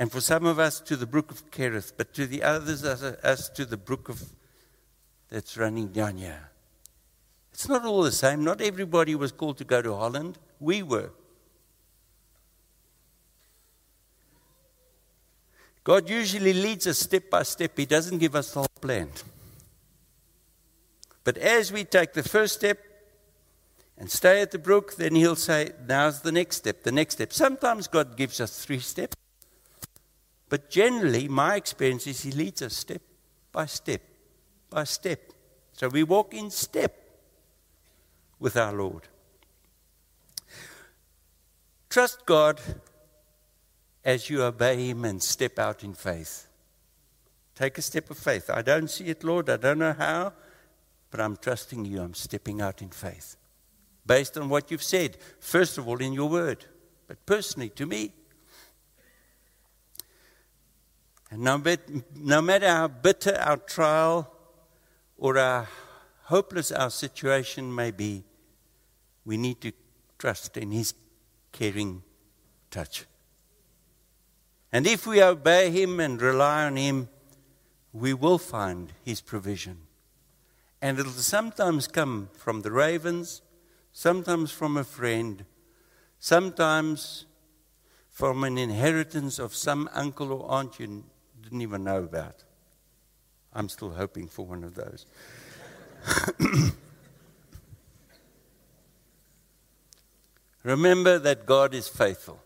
and 0.00 0.10
for 0.10 0.22
some 0.22 0.46
of 0.46 0.58
us, 0.58 0.80
to 0.80 0.96
the 0.96 1.04
brook 1.04 1.30
of 1.30 1.50
Kerith, 1.50 1.92
but 1.94 2.14
to 2.14 2.26
the 2.26 2.42
others, 2.42 2.82
us 2.82 3.50
to 3.50 3.66
the 3.66 3.76
brook 3.76 4.08
of 4.08 4.22
that's 5.28 5.58
running 5.58 5.88
down 5.88 6.16
here. 6.16 6.48
It's 7.52 7.68
not 7.68 7.84
all 7.84 8.02
the 8.02 8.10
same. 8.10 8.42
Not 8.42 8.62
everybody 8.62 9.14
was 9.14 9.30
called 9.30 9.58
to 9.58 9.64
go 9.64 9.82
to 9.82 9.94
Holland. 9.94 10.38
We 10.58 10.82
were. 10.82 11.10
God 15.84 16.08
usually 16.08 16.54
leads 16.54 16.86
us 16.86 16.98
step 16.98 17.28
by 17.28 17.42
step, 17.42 17.72
He 17.76 17.84
doesn't 17.84 18.20
give 18.20 18.34
us 18.34 18.52
the 18.52 18.60
whole 18.60 18.68
plan. 18.80 19.10
But 21.24 21.36
as 21.36 21.70
we 21.70 21.84
take 21.84 22.14
the 22.14 22.22
first 22.22 22.54
step 22.54 22.78
and 23.98 24.10
stay 24.10 24.40
at 24.40 24.50
the 24.50 24.58
brook, 24.58 24.96
then 24.96 25.14
He'll 25.14 25.36
say, 25.36 25.72
Now's 25.86 26.22
the 26.22 26.32
next 26.32 26.56
step, 26.56 26.84
the 26.84 26.92
next 26.92 27.16
step. 27.16 27.34
Sometimes 27.34 27.86
God 27.86 28.16
gives 28.16 28.40
us 28.40 28.64
three 28.64 28.78
steps. 28.78 29.14
But 30.50 30.68
generally, 30.68 31.28
my 31.28 31.54
experience 31.56 32.06
is 32.06 32.22
He 32.22 32.32
leads 32.32 32.60
us 32.60 32.76
step 32.76 33.00
by 33.52 33.64
step 33.64 34.02
by 34.70 34.84
step. 34.84 35.32
So 35.72 35.88
we 35.88 36.02
walk 36.02 36.32
in 36.34 36.50
step 36.50 36.96
with 38.38 38.56
our 38.56 38.72
Lord. 38.72 39.08
Trust 41.88 42.24
God 42.24 42.60
as 44.04 44.30
you 44.30 44.42
obey 44.42 44.88
Him 44.88 45.04
and 45.04 45.22
step 45.22 45.58
out 45.58 45.82
in 45.82 45.94
faith. 45.94 46.46
Take 47.54 47.78
a 47.78 47.82
step 47.82 48.10
of 48.10 48.16
faith. 48.18 48.48
I 48.48 48.62
don't 48.62 48.88
see 48.88 49.06
it, 49.06 49.22
Lord. 49.24 49.50
I 49.50 49.56
don't 49.56 49.78
know 49.78 49.92
how, 49.92 50.32
but 51.10 51.20
I'm 51.20 51.36
trusting 51.36 51.84
you. 51.84 52.00
I'm 52.00 52.14
stepping 52.14 52.60
out 52.60 52.80
in 52.80 52.90
faith. 52.90 53.36
Based 54.06 54.38
on 54.38 54.48
what 54.48 54.70
you've 54.70 54.82
said, 54.82 55.18
first 55.40 55.76
of 55.76 55.86
all, 55.86 56.00
in 56.00 56.12
your 56.12 56.28
word, 56.28 56.64
but 57.06 57.24
personally 57.26 57.68
to 57.70 57.86
me. 57.86 58.12
And 61.30 61.42
no, 61.42 61.62
no 62.16 62.42
matter 62.42 62.68
how 62.68 62.88
bitter 62.88 63.36
our 63.36 63.56
trial 63.56 64.32
or 65.16 65.36
how 65.36 65.66
hopeless 66.24 66.72
our 66.72 66.90
situation 66.90 67.72
may 67.72 67.92
be, 67.92 68.24
we 69.24 69.36
need 69.36 69.60
to 69.60 69.72
trust 70.18 70.56
in 70.56 70.72
His 70.72 70.94
caring 71.52 72.02
touch. 72.70 73.04
And 74.72 74.86
if 74.86 75.06
we 75.06 75.22
obey 75.22 75.70
Him 75.70 76.00
and 76.00 76.20
rely 76.20 76.64
on 76.64 76.76
Him, 76.76 77.08
we 77.92 78.12
will 78.14 78.38
find 78.38 78.92
His 79.04 79.20
provision. 79.20 79.78
And 80.82 80.98
it'll 80.98 81.12
sometimes 81.12 81.86
come 81.86 82.30
from 82.32 82.62
the 82.62 82.72
ravens, 82.72 83.42
sometimes 83.92 84.50
from 84.50 84.76
a 84.76 84.84
friend, 84.84 85.44
sometimes 86.18 87.26
from 88.08 88.44
an 88.44 88.58
inheritance 88.58 89.38
of 89.38 89.54
some 89.54 89.88
uncle 89.92 90.32
or 90.32 90.50
aunt 90.50 90.80
you 90.80 91.04
didn't 91.42 91.62
even 91.62 91.84
know 91.84 92.02
about. 92.04 92.44
I'm 93.52 93.68
still 93.68 93.90
hoping 93.90 94.28
for 94.28 94.46
one 94.46 94.64
of 94.64 94.74
those. 94.74 95.06
Remember 100.62 101.18
that 101.18 101.46
God 101.46 101.74
is 101.74 101.88
faithful. 101.88 102.40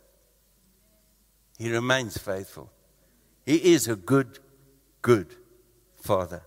He 1.58 1.70
remains 1.70 2.16
faithful. 2.16 2.70
He 3.44 3.56
is 3.74 3.88
a 3.88 3.96
good, 3.96 4.38
good 5.02 5.34
Father. 6.00 6.42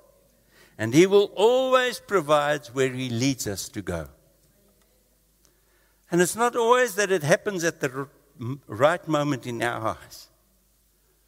And 0.78 0.94
He 0.94 1.06
will 1.06 1.32
always 1.36 2.00
provide 2.00 2.68
where 2.68 2.92
He 2.92 3.10
leads 3.10 3.48
us 3.48 3.70
to 3.70 3.82
go. 3.82 4.08
And 6.10 6.22
it's 6.22 6.36
not 6.36 6.56
always 6.56 6.96
that 6.96 7.12
it 7.12 7.24
happens 7.24 7.64
at 7.64 7.82
the 7.82 8.08
right 8.68 9.06
moment 9.08 9.46
in 9.46 9.62
our 9.62 9.98
eyes. 10.02 10.28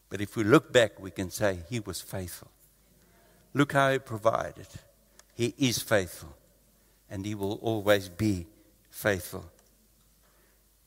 But 0.09 0.21
if 0.21 0.35
we 0.35 0.43
look 0.43 0.73
back, 0.73 0.99
we 0.99 1.11
can 1.11 1.29
say 1.29 1.59
He 1.69 1.79
was 1.79 2.01
faithful. 2.01 2.49
Look 3.53 3.73
how 3.73 3.91
He 3.91 3.99
provided. 3.99 4.67
He 5.35 5.53
is 5.57 5.79
faithful. 5.79 6.35
And 7.09 7.25
He 7.25 7.35
will 7.35 7.59
always 7.61 8.09
be 8.09 8.47
faithful. 8.89 9.45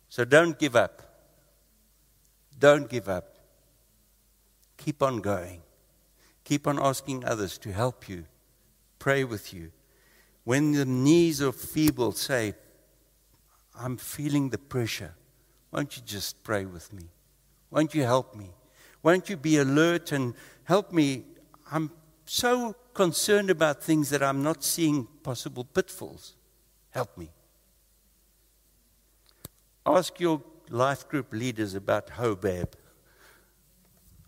So 0.09 0.25
don't 0.25 0.59
give 0.59 0.77
up. 0.77 1.03
Don't 2.59 2.89
give 2.89 3.09
up. 3.09 3.35
Keep 4.77 5.03
on 5.03 5.21
going. 5.21 5.63
Keep 6.45 6.67
on 6.67 6.79
asking 6.79 7.25
others 7.25 7.57
to 7.59 7.73
help 7.73 8.09
you, 8.09 8.25
pray 8.99 9.25
with 9.25 9.55
you. 9.55 9.71
When 10.45 10.73
the 10.73 10.85
knees 10.85 11.41
are 11.41 11.53
feeble, 11.53 12.13
say, 12.13 12.55
I'm 13.79 13.97
feeling 13.97 14.51
the 14.51 14.59
pressure. 14.59 15.15
Won't 15.71 15.97
you 15.97 16.03
just 16.05 16.43
pray 16.43 16.65
with 16.65 16.93
me? 16.93 17.05
Won't 17.71 17.95
you 17.95 18.03
help 18.03 18.35
me? 18.35 18.51
Won't 19.03 19.29
you 19.29 19.37
be 19.37 19.57
alert 19.59 20.13
and 20.13 20.35
help 20.65 20.93
me? 20.93 21.25
I'm 21.71 21.91
so 22.25 22.75
concerned 22.95 23.51
about 23.51 23.83
things 23.83 24.11
that 24.11 24.23
I'm 24.23 24.43
not 24.43 24.63
seeing 24.63 25.07
possible 25.23 25.65
pitfalls. 25.65 26.35
Help 26.91 27.17
me. 27.17 27.31
Ask 29.85 30.21
your 30.21 30.43
life 30.69 31.09
group 31.09 31.33
leaders 31.33 31.75
about 31.75 32.09
Hobab. 32.09 32.75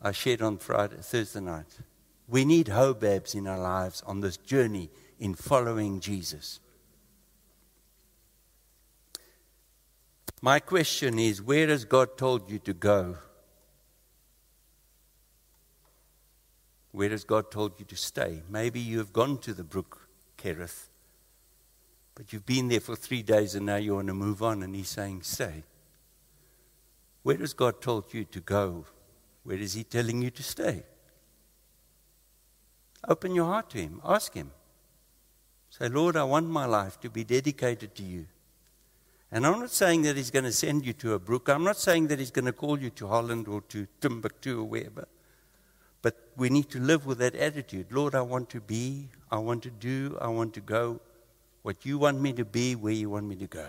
I 0.03 0.13
shared 0.13 0.43
on 0.43 0.59
Friday, 0.59 0.97
Thursday 1.01 1.41
night. 1.41 1.79
We 2.27 2.45
need 2.45 2.67
Hobabs 2.67 3.35
in 3.35 3.47
our 3.47 3.59
lives 3.59 4.03
on 4.07 4.21
this 4.21 4.37
journey 4.37 4.91
in 5.19 5.35
following 5.35 6.01
Jesus. 6.01 6.61
My 10.43 10.59
question 10.59 11.19
is 11.19 11.41
where 11.41 11.69
has 11.69 11.85
God 11.85 12.19
told 12.19 12.51
you 12.51 12.59
to 12.61 12.75
go? 12.75 13.17
Where 16.95 17.09
has 17.09 17.25
God 17.25 17.51
told 17.51 17.81
you 17.81 17.85
to 17.87 17.97
stay? 17.97 18.45
Maybe 18.49 18.79
you 18.79 18.99
have 18.99 19.13
gone 19.13 19.39
to 19.39 19.53
the 19.53 19.65
brook, 19.65 20.07
Kerith, 20.39 20.87
but 22.15 22.33
you've 22.33 22.47
been 22.47 22.69
there 22.69 22.79
for 22.79 22.95
three 22.95 23.25
days 23.25 23.57
and 23.57 23.67
now 23.67 23.75
you 23.75 23.97
want 23.97 24.07
to 24.07 24.15
move 24.15 24.45
on, 24.45 24.63
and 24.63 24.77
He's 24.77 24.91
saying, 24.91 25.23
Stay. 25.23 25.65
Where 27.25 27.37
has 27.39 27.53
God 27.53 27.83
told 27.83 28.15
you 28.15 28.23
to 28.27 28.39
go? 28.39 28.85
Where 29.43 29.57
is 29.57 29.75
He 29.75 29.83
telling 29.83 30.23
you 30.23 30.31
to 30.31 30.43
stay? 30.45 30.85
Open 33.09 33.35
your 33.35 33.47
heart 33.47 33.71
to 33.71 33.79
Him. 33.79 34.01
Ask 34.05 34.33
Him. 34.33 34.53
Say, 35.71 35.89
Lord, 35.89 36.17
I 36.17 36.23
want 36.23 36.47
my 36.47 36.65
life 36.65 37.01
to 37.01 37.11
be 37.11 37.25
dedicated 37.25 37.97
to 37.97 38.05
you. 38.05 38.27
And 39.33 39.45
I'm 39.45 39.59
not 39.59 39.71
saying 39.71 40.03
that 40.03 40.17
He's 40.17 40.31
going 40.31 40.45
to 40.45 40.53
send 40.53 40.87
you 40.87 40.93
to 40.93 41.15
a 41.15 41.19
brook. 41.19 41.49
I'm 41.49 41.65
not 41.65 41.77
saying 41.77 42.07
that 42.07 42.21
He's 42.21 42.31
going 42.31 42.45
to 42.45 42.53
call 42.53 42.79
you 42.79 42.91
to 42.91 43.09
Holland 43.09 43.49
or 43.49 43.63
to 43.63 43.89
Timbuktu 44.01 44.61
or 44.61 44.65
wherever. 44.65 45.09
But 46.05 46.19
we 46.37 46.51
need 46.51 46.69
to 46.73 46.79
live 46.79 47.07
with 47.07 47.17
that 47.21 47.35
attitude. 47.35 47.87
Lord, 47.91 48.15
I 48.15 48.21
want 48.21 48.51
to 48.51 48.61
be, 48.61 49.09
I 49.31 49.39
want 49.39 49.63
to 49.63 49.71
do, 49.71 50.19
I 50.21 50.29
want 50.29 50.53
to 50.53 50.61
go 50.61 51.01
what 51.63 51.87
you 51.87 51.97
want 51.97 52.21
me 52.21 52.35
to 52.35 52.45
be, 52.45 52.75
where 52.75 52.93
you 52.93 53.09
want 53.09 53.27
me 53.27 53.37
to 53.37 53.47
go. 53.47 53.67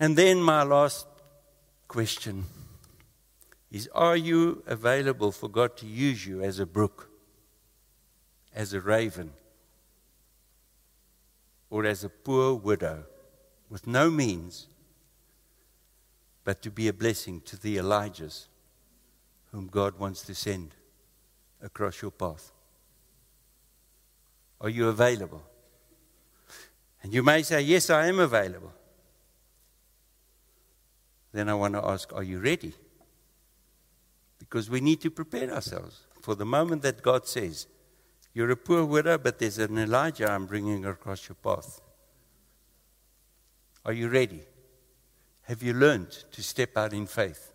And 0.00 0.16
then 0.16 0.42
my 0.42 0.64
last 0.64 1.06
question 1.86 2.46
is 3.70 3.88
Are 3.94 4.16
you 4.16 4.64
available 4.66 5.30
for 5.30 5.48
God 5.48 5.76
to 5.76 5.86
use 5.86 6.26
you 6.26 6.42
as 6.42 6.58
a 6.58 6.66
brook, 6.66 7.08
as 8.52 8.72
a 8.72 8.80
raven, 8.80 9.30
or 11.70 11.86
as 11.86 12.02
a 12.02 12.08
poor 12.08 12.54
widow 12.54 13.04
with 13.70 13.86
no 13.86 14.10
means, 14.10 14.66
but 16.42 16.60
to 16.62 16.72
be 16.72 16.88
a 16.88 16.92
blessing 16.92 17.40
to 17.42 17.56
the 17.56 17.76
Elijahs 17.76 18.48
whom 19.56 19.68
God 19.68 19.98
wants 19.98 20.20
to 20.20 20.34
send 20.34 20.74
across 21.62 22.02
your 22.02 22.10
path? 22.10 22.52
Are 24.60 24.68
you 24.68 24.88
available? 24.88 25.42
And 27.02 27.14
you 27.14 27.22
may 27.22 27.42
say, 27.42 27.62
Yes, 27.62 27.88
I 27.88 28.08
am 28.08 28.18
available 28.18 28.74
then 31.36 31.50
I 31.50 31.54
want 31.54 31.74
to 31.74 31.84
ask, 31.84 32.12
are 32.14 32.22
you 32.22 32.38
ready? 32.38 32.72
Because 34.38 34.70
we 34.70 34.80
need 34.80 35.02
to 35.02 35.10
prepare 35.10 35.52
ourselves 35.52 36.00
for 36.22 36.34
the 36.34 36.46
moment 36.46 36.80
that 36.82 37.02
God 37.02 37.26
says, 37.26 37.66
You're 38.32 38.50
a 38.50 38.56
poor 38.56 38.84
widow, 38.86 39.18
but 39.18 39.38
there's 39.38 39.58
an 39.58 39.76
Elijah 39.76 40.30
I'm 40.30 40.46
bringing 40.46 40.86
across 40.86 41.28
your 41.28 41.36
path. 41.36 41.80
Are 43.84 43.92
you 43.92 44.08
ready? 44.08 44.40
Have 45.42 45.62
you 45.62 45.74
learned 45.74 46.10
to 46.32 46.42
step 46.42 46.76
out 46.76 46.94
in 46.94 47.06
faith 47.06 47.52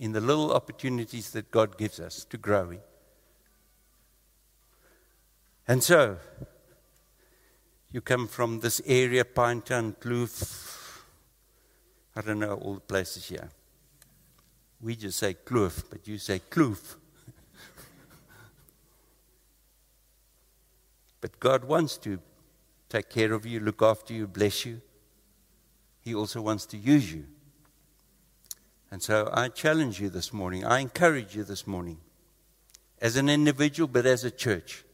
in 0.00 0.12
the 0.12 0.20
little 0.20 0.52
opportunities 0.52 1.30
that 1.30 1.52
God 1.52 1.78
gives 1.78 2.00
us 2.00 2.24
to 2.24 2.36
grow 2.36 2.70
in? 2.70 2.80
And 5.68 5.84
so, 5.84 6.16
you 7.92 8.00
come 8.00 8.26
from 8.26 8.58
this 8.60 8.80
area, 8.86 9.24
Pinetown, 9.24 9.94
Kloof, 9.96 10.70
I 12.16 12.22
don't 12.22 12.40
know 12.40 12.54
all 12.54 12.74
the 12.74 12.80
places 12.80 13.28
here. 13.28 13.48
We 14.80 14.96
just 14.96 15.18
say 15.18 15.34
kloof, 15.34 15.84
but 15.90 16.08
you 16.08 16.18
say 16.18 16.40
kloof. 16.50 16.96
but 21.20 21.38
God 21.38 21.64
wants 21.64 21.96
to 21.98 22.18
take 22.88 23.10
care 23.10 23.32
of 23.32 23.46
you, 23.46 23.60
look 23.60 23.82
after 23.82 24.12
you, 24.12 24.26
bless 24.26 24.66
you. 24.66 24.80
He 26.00 26.14
also 26.14 26.40
wants 26.40 26.66
to 26.66 26.76
use 26.76 27.12
you. 27.12 27.26
And 28.90 29.02
so 29.02 29.30
I 29.32 29.48
challenge 29.48 30.00
you 30.00 30.10
this 30.10 30.32
morning. 30.32 30.64
I 30.64 30.80
encourage 30.80 31.36
you 31.36 31.44
this 31.44 31.66
morning 31.66 31.98
as 33.00 33.16
an 33.16 33.28
individual, 33.28 33.88
but 33.88 34.04
as 34.04 34.24
a 34.24 34.30
church. 34.30 34.84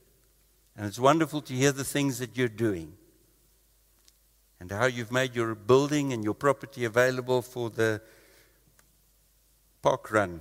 And 0.76 0.86
it's 0.86 0.98
wonderful 0.98 1.40
to 1.42 1.54
hear 1.54 1.72
the 1.72 1.84
things 1.84 2.18
that 2.18 2.36
you're 2.36 2.48
doing 2.48 2.92
and 4.60 4.70
how 4.70 4.86
you've 4.86 5.12
made 5.12 5.34
your 5.34 5.54
building 5.54 6.12
and 6.12 6.22
your 6.22 6.34
property 6.34 6.84
available 6.84 7.40
for 7.40 7.70
the 7.70 8.02
park 9.80 10.10
run. 10.12 10.40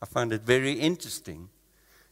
I 0.00 0.06
find 0.06 0.32
it 0.32 0.42
very 0.42 0.72
interesting. 0.72 1.48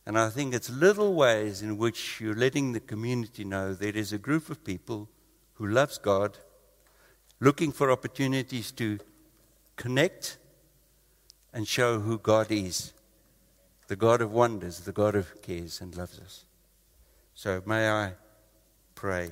And 0.07 0.19
I 0.19 0.29
think 0.31 0.55
it's 0.55 0.71
little 0.71 1.15
ways 1.15 1.63
in 1.63 1.77
which 1.77 2.21
you're 2.21 2.35
letting 2.35 2.73
the 2.73 2.81
community 2.81 3.45
know 3.45 3.75
there 3.75 3.97
is 3.97 4.13
a 4.13 4.19
group 4.19 4.51
of 4.51 4.65
people 4.65 5.09
who 5.55 5.67
loves 5.69 5.99
God, 5.99 6.39
looking 7.39 7.71
for 7.71 7.91
opportunities 7.91 8.73
to 8.73 8.99
connect 9.81 10.37
and 11.55 11.67
show 11.67 12.01
who 12.01 12.19
God 12.19 12.53
is 12.53 12.93
the 13.89 13.97
God 13.97 14.21
of 14.21 14.31
wonders, 14.31 14.81
the 14.81 14.93
God 14.93 15.17
of 15.17 15.41
cares 15.41 15.81
and 15.81 15.97
loves 15.97 16.21
us. 16.21 16.45
So 17.35 17.63
may 17.65 17.89
I 17.89 18.13
pray. 18.95 19.31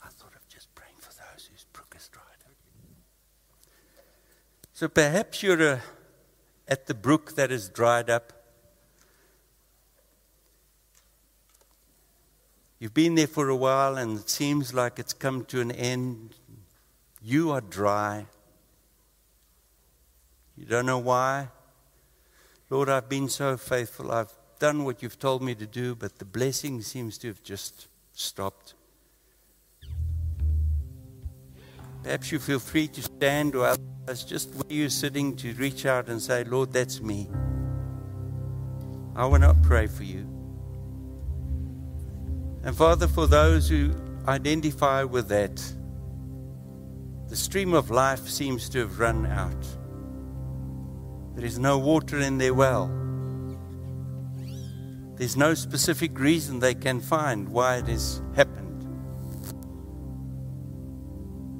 I 0.00 0.08
thought 0.08 0.34
of 0.34 0.48
just 0.48 0.72
praying 0.76 0.94
for 0.98 1.10
those 1.10 1.50
whose 1.50 1.66
brook 1.72 1.94
is 1.96 2.08
dried. 2.08 2.22
So 4.72 4.86
perhaps 4.88 5.42
you're 5.42 5.72
uh, 5.72 5.80
at 6.68 6.86
the 6.86 6.94
brook 6.94 7.34
that 7.34 7.50
is 7.50 7.68
dried 7.68 8.08
up. 8.08 8.35
You've 12.78 12.94
been 12.94 13.14
there 13.14 13.26
for 13.26 13.48
a 13.48 13.56
while 13.56 13.96
and 13.96 14.18
it 14.18 14.28
seems 14.28 14.74
like 14.74 14.98
it's 14.98 15.14
come 15.14 15.44
to 15.46 15.60
an 15.60 15.70
end. 15.72 16.34
You 17.22 17.50
are 17.52 17.62
dry. 17.62 18.26
You 20.56 20.66
don't 20.66 20.86
know 20.86 20.98
why. 20.98 21.48
Lord, 22.68 22.88
I've 22.88 23.08
been 23.08 23.28
so 23.28 23.56
faithful. 23.56 24.12
I've 24.12 24.32
done 24.58 24.84
what 24.84 25.02
you've 25.02 25.18
told 25.18 25.42
me 25.42 25.54
to 25.54 25.66
do, 25.66 25.94
but 25.94 26.18
the 26.18 26.24
blessing 26.24 26.82
seems 26.82 27.16
to 27.18 27.28
have 27.28 27.42
just 27.42 27.88
stopped. 28.12 28.74
Perhaps 32.02 32.30
you 32.30 32.38
feel 32.38 32.58
free 32.58 32.88
to 32.88 33.02
stand 33.02 33.56
or 33.56 33.74
else 34.06 34.22
just 34.22 34.54
where 34.54 34.64
you're 34.68 34.88
sitting 34.88 35.34
to 35.36 35.52
reach 35.54 35.86
out 35.86 36.08
and 36.08 36.20
say, 36.20 36.44
Lord, 36.44 36.72
that's 36.72 37.00
me. 37.00 37.28
I 39.16 39.24
want 39.26 39.42
to 39.44 39.56
pray 39.62 39.86
for 39.86 40.04
you. 40.04 40.35
And 42.66 42.76
Father, 42.76 43.06
for 43.06 43.28
those 43.28 43.68
who 43.68 43.94
identify 44.26 45.04
with 45.04 45.28
that, 45.28 45.62
the 47.28 47.36
stream 47.36 47.72
of 47.72 47.92
life 47.92 48.26
seems 48.28 48.68
to 48.70 48.80
have 48.80 48.98
run 48.98 49.24
out. 49.24 49.64
There 51.36 51.44
is 51.44 51.60
no 51.60 51.78
water 51.78 52.18
in 52.18 52.38
their 52.38 52.54
well. 52.54 52.90
There's 55.14 55.36
no 55.36 55.54
specific 55.54 56.18
reason 56.18 56.58
they 56.58 56.74
can 56.74 57.00
find 57.00 57.48
why 57.50 57.76
it 57.76 57.86
has 57.86 58.20
happened. 58.34 58.84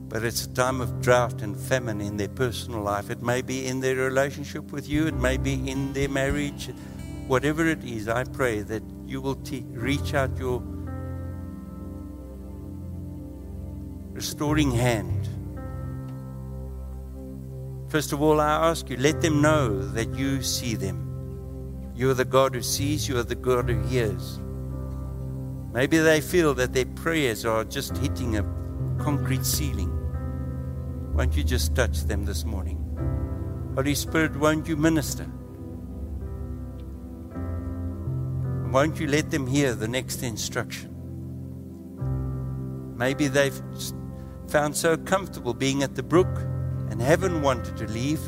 But 0.09 0.25
it's 0.25 0.47
a 0.47 0.53
time 0.55 0.81
of 0.81 1.01
drought 1.03 1.41
and 1.41 1.57
famine 1.57 2.01
in 2.01 2.17
their 2.17 2.29
personal 2.31 2.83
life. 2.83 3.11
It 3.11 3.23
may 3.23 3.43
be 3.43 3.69
in 3.69 3.79
their 3.79 3.95
relationship 3.95 4.73
with 4.73 4.89
you, 4.89 5.07
it 5.07 5.15
may 5.15 5.37
be 5.37 5.71
in 5.71 5.93
their 5.93 6.09
marriage. 6.09 6.71
Whatever 7.29 7.65
it 7.65 7.85
is, 7.85 8.09
I 8.09 8.25
pray 8.25 8.63
that 8.63 8.83
you 9.05 9.21
will 9.21 9.37
te- 9.37 9.67
reach 9.69 10.13
out 10.13 10.37
your 10.37 10.61
restoring 14.17 14.71
hand. 14.71 15.29
First 17.91 18.15
of 18.15 18.23
all, 18.23 18.41
I 18.41 18.71
ask 18.71 18.89
you, 18.89 18.97
let 18.97 19.21
them 19.21 19.43
know 19.43 19.87
that 19.89 20.15
you 20.15 20.43
see 20.43 20.75
them. 20.75 21.93
You 21.95 22.11
are 22.11 22.15
the 22.15 22.25
God 22.25 22.55
who 22.55 22.63
sees, 22.63 23.07
you 23.07 23.19
are 23.19 23.23
the 23.23 23.35
God 23.35 23.69
who 23.69 23.81
hears. 23.83 24.41
Maybe 25.75 25.99
they 25.99 26.23
feel 26.23 26.55
that 26.55 26.73
their 26.73 26.87
prayers 26.87 27.45
are 27.45 27.63
just 27.65 27.95
hitting 27.99 28.39
a 28.39 28.43
concrete 28.99 29.45
ceiling. 29.45 29.93
Won't 31.15 31.37
you 31.37 31.45
just 31.45 31.75
touch 31.75 32.05
them 32.05 32.25
this 32.25 32.47
morning? 32.47 32.79
Holy 33.75 33.95
Spirit, 33.95 34.35
won't 34.37 34.67
you 34.67 34.77
minister? 34.77 35.31
Won't 38.73 38.99
you 38.99 39.09
let 39.09 39.31
them 39.31 39.47
hear 39.47 39.75
the 39.75 39.89
next 39.89 40.23
instruction? 40.23 40.95
Maybe 42.97 43.29
they've 43.29 43.61
found 44.49 44.77
so 44.77 44.97
comfortable 44.97 45.55
being 45.55 45.83
at 45.83 45.95
the 45.95 46.03
brook 46.03 46.39
and 46.91 47.01
haven't 47.01 47.43
wanted 47.43 47.77
to 47.77 47.87
leave. 47.87 48.21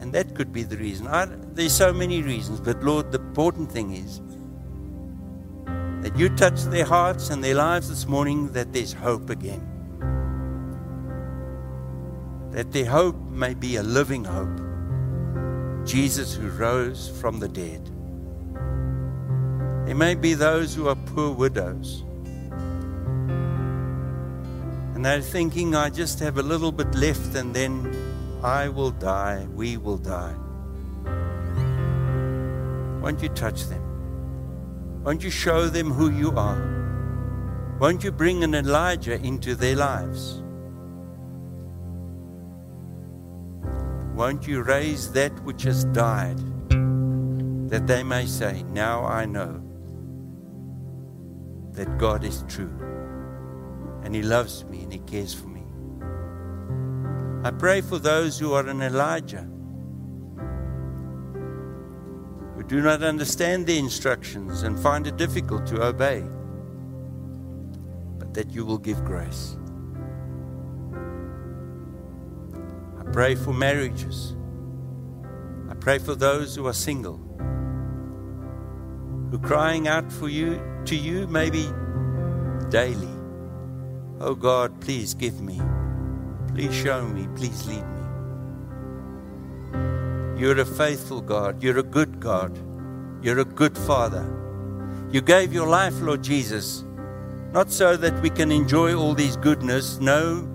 And 0.00 0.12
that 0.14 0.34
could 0.34 0.52
be 0.52 0.62
the 0.62 0.76
reason. 0.76 1.06
I, 1.06 1.26
there's 1.26 1.74
so 1.74 1.92
many 1.92 2.22
reasons, 2.22 2.60
but 2.60 2.82
Lord, 2.82 3.12
the 3.12 3.18
important 3.18 3.70
thing 3.70 3.92
is 3.92 4.20
that 6.02 6.16
you 6.16 6.30
touch 6.30 6.62
their 6.64 6.86
hearts 6.86 7.28
and 7.28 7.44
their 7.44 7.54
lives 7.54 7.90
this 7.90 8.06
morning, 8.06 8.52
that 8.52 8.72
there's 8.72 8.94
hope 8.94 9.28
again. 9.28 9.66
That 12.52 12.72
their 12.72 12.86
hope 12.86 13.20
may 13.28 13.52
be 13.54 13.76
a 13.76 13.82
living 13.82 14.24
hope. 14.24 15.86
Jesus 15.86 16.34
who 16.34 16.48
rose 16.48 17.08
from 17.20 17.38
the 17.38 17.48
dead. 17.48 17.84
There 19.86 19.94
may 19.94 20.14
be 20.14 20.34
those 20.34 20.74
who 20.74 20.88
are 20.88 20.96
poor 20.96 21.32
widows 21.32 22.04
and 25.00 25.06
they're 25.06 25.22
thinking, 25.22 25.74
I 25.74 25.88
just 25.88 26.18
have 26.20 26.36
a 26.36 26.42
little 26.42 26.70
bit 26.70 26.94
left 26.94 27.34
and 27.34 27.56
then 27.56 27.90
I 28.44 28.68
will 28.68 28.90
die, 28.90 29.46
we 29.54 29.78
will 29.78 29.96
die. 29.96 30.34
Won't 33.00 33.22
you 33.22 33.30
touch 33.30 33.64
them? 33.64 35.02
Won't 35.02 35.24
you 35.24 35.30
show 35.30 35.70
them 35.70 35.90
who 35.90 36.10
you 36.10 36.32
are? 36.32 37.78
Won't 37.80 38.04
you 38.04 38.12
bring 38.12 38.44
an 38.44 38.54
Elijah 38.54 39.14
into 39.14 39.54
their 39.54 39.74
lives? 39.74 40.42
Won't 44.14 44.46
you 44.46 44.60
raise 44.60 45.10
that 45.12 45.32
which 45.44 45.62
has 45.62 45.84
died, 45.84 46.36
that 47.70 47.86
they 47.86 48.02
may 48.02 48.26
say, 48.26 48.64
Now 48.64 49.06
I 49.06 49.24
know 49.24 49.62
that 51.72 51.96
God 51.96 52.22
is 52.22 52.44
true 52.48 52.99
and 54.02 54.14
He 54.14 54.22
loves 54.22 54.64
me 54.64 54.82
and 54.82 54.92
He 54.92 54.98
cares 55.00 55.34
for 55.34 55.46
me. 55.46 55.60
I 57.42 57.50
pray 57.50 57.80
for 57.80 57.98
those 57.98 58.38
who 58.38 58.52
are 58.52 58.68
in 58.68 58.82
Elijah, 58.82 59.48
who 62.54 62.62
do 62.62 62.82
not 62.82 63.02
understand 63.02 63.66
the 63.66 63.78
instructions 63.78 64.62
and 64.62 64.78
find 64.78 65.06
it 65.06 65.16
difficult 65.16 65.66
to 65.68 65.82
obey, 65.82 66.22
but 68.18 68.34
that 68.34 68.50
you 68.50 68.66
will 68.66 68.78
give 68.78 69.02
grace. 69.04 69.56
I 72.98 73.04
pray 73.10 73.34
for 73.34 73.54
marriages. 73.54 74.36
I 75.70 75.74
pray 75.74 75.98
for 75.98 76.14
those 76.14 76.54
who 76.54 76.66
are 76.66 76.74
single, 76.74 77.18
who 79.30 79.38
crying 79.38 79.88
out 79.88 80.12
for 80.12 80.28
you 80.28 80.60
to 80.84 80.94
you 80.94 81.26
maybe 81.26 81.70
daily. 82.68 83.19
Oh 84.22 84.34
God, 84.34 84.78
please 84.82 85.14
give 85.14 85.40
me. 85.40 85.58
Please 86.48 86.74
show 86.74 87.06
me. 87.06 87.26
Please 87.36 87.66
lead 87.66 87.82
me. 87.82 88.00
You're 90.38 90.60
a 90.60 90.66
faithful 90.66 91.22
God. 91.22 91.62
You're 91.62 91.78
a 91.78 91.82
good 91.82 92.20
God. 92.20 92.58
You're 93.22 93.38
a 93.38 93.46
good 93.46 93.78
Father. 93.78 94.26
You 95.10 95.22
gave 95.22 95.54
your 95.54 95.66
life, 95.66 95.98
Lord 96.02 96.22
Jesus, 96.22 96.84
not 97.52 97.70
so 97.70 97.96
that 97.96 98.20
we 98.20 98.28
can 98.28 98.52
enjoy 98.52 98.94
all 98.94 99.14
these 99.14 99.36
goodness, 99.36 99.98
no, 100.00 100.46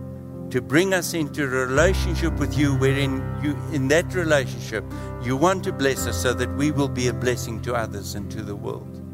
to 0.51 0.61
bring 0.61 0.93
us 0.93 1.15
into 1.15 1.43
a 1.43 1.47
relationship 1.47 2.37
with 2.37 2.55
you 2.55 2.75
wherein 2.75 3.23
you 3.43 3.57
in 3.73 3.87
that 3.87 4.13
relationship 4.13 4.85
you 5.23 5.35
want 5.35 5.63
to 5.63 5.73
bless 5.73 6.05
us 6.05 6.21
so 6.21 6.33
that 6.35 6.55
we 6.55 6.69
will 6.69 6.87
be 6.87 7.07
a 7.07 7.13
blessing 7.13 7.59
to 7.63 7.73
others 7.73 8.13
and 8.13 8.29
to 8.29 8.43
the 8.43 8.55
world. 8.55 9.04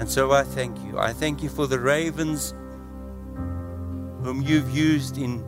And 0.00 0.08
so 0.08 0.32
I 0.32 0.42
thank 0.42 0.76
you. 0.84 0.98
I 0.98 1.12
thank 1.12 1.42
you 1.42 1.48
for 1.48 1.66
the 1.66 1.78
ravens 1.78 2.52
whom 4.22 4.42
you've 4.42 4.70
used 4.70 5.18
in 5.18 5.44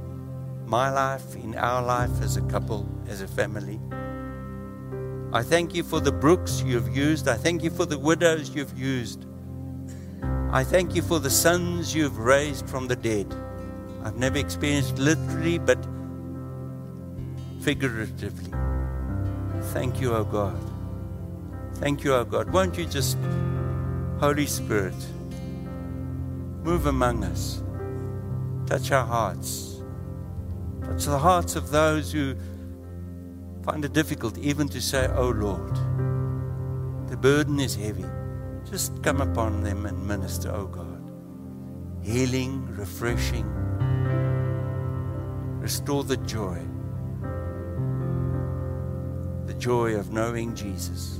my 0.66 0.90
life, 0.90 1.34
in 1.36 1.56
our 1.56 1.82
life 1.82 2.22
as 2.22 2.36
a 2.36 2.42
couple, 2.42 2.86
as 3.08 3.20
a 3.20 3.28
family. 3.28 3.80
I 5.32 5.42
thank 5.42 5.74
you 5.74 5.82
for 5.82 6.00
the 6.00 6.12
brooks 6.12 6.62
you've 6.64 6.94
used. 6.94 7.26
I 7.28 7.34
thank 7.34 7.62
you 7.62 7.70
for 7.70 7.86
the 7.86 7.98
widows 7.98 8.50
you've 8.54 8.78
used. 8.78 9.24
I 10.52 10.62
thank 10.64 10.94
you 10.94 11.00
for 11.00 11.18
the 11.18 11.30
sons 11.30 11.94
you've 11.94 12.18
raised 12.18 12.68
from 12.68 12.86
the 12.86 12.96
dead. 12.96 13.34
I've 14.04 14.16
never 14.16 14.36
experienced 14.36 14.98
literally, 14.98 15.58
but 15.58 15.78
figuratively. 17.62 18.52
Thank 19.72 20.00
you, 20.00 20.12
O 20.12 20.16
oh 20.16 20.24
God. 20.24 20.60
Thank 21.76 22.04
you, 22.04 22.12
O 22.14 22.20
oh 22.20 22.24
God. 22.24 22.52
Won't 22.52 22.76
you 22.76 22.84
just, 22.84 23.16
Holy 24.22 24.46
Spirit, 24.46 24.94
move 26.62 26.86
among 26.86 27.24
us? 27.24 27.60
Touch 28.66 28.92
our 28.92 29.04
hearts. 29.04 29.82
Touch 30.80 31.06
the 31.06 31.18
hearts 31.18 31.56
of 31.56 31.72
those 31.72 32.12
who 32.12 32.36
find 33.64 33.84
it 33.84 33.92
difficult 33.92 34.38
even 34.38 34.68
to 34.68 34.80
say, 34.80 35.08
Oh 35.16 35.30
Lord. 35.30 35.74
The 37.08 37.16
burden 37.16 37.58
is 37.58 37.74
heavy. 37.74 38.04
Just 38.70 39.02
come 39.02 39.20
upon 39.20 39.64
them 39.64 39.86
and 39.86 40.06
minister, 40.06 40.52
oh 40.54 40.66
God. 40.66 41.10
Healing, 42.00 42.64
refreshing. 42.76 43.48
Restore 45.58 46.04
the 46.04 46.18
joy. 46.18 46.62
The 49.46 49.54
joy 49.54 49.96
of 49.96 50.12
knowing 50.12 50.54
Jesus. 50.54 51.18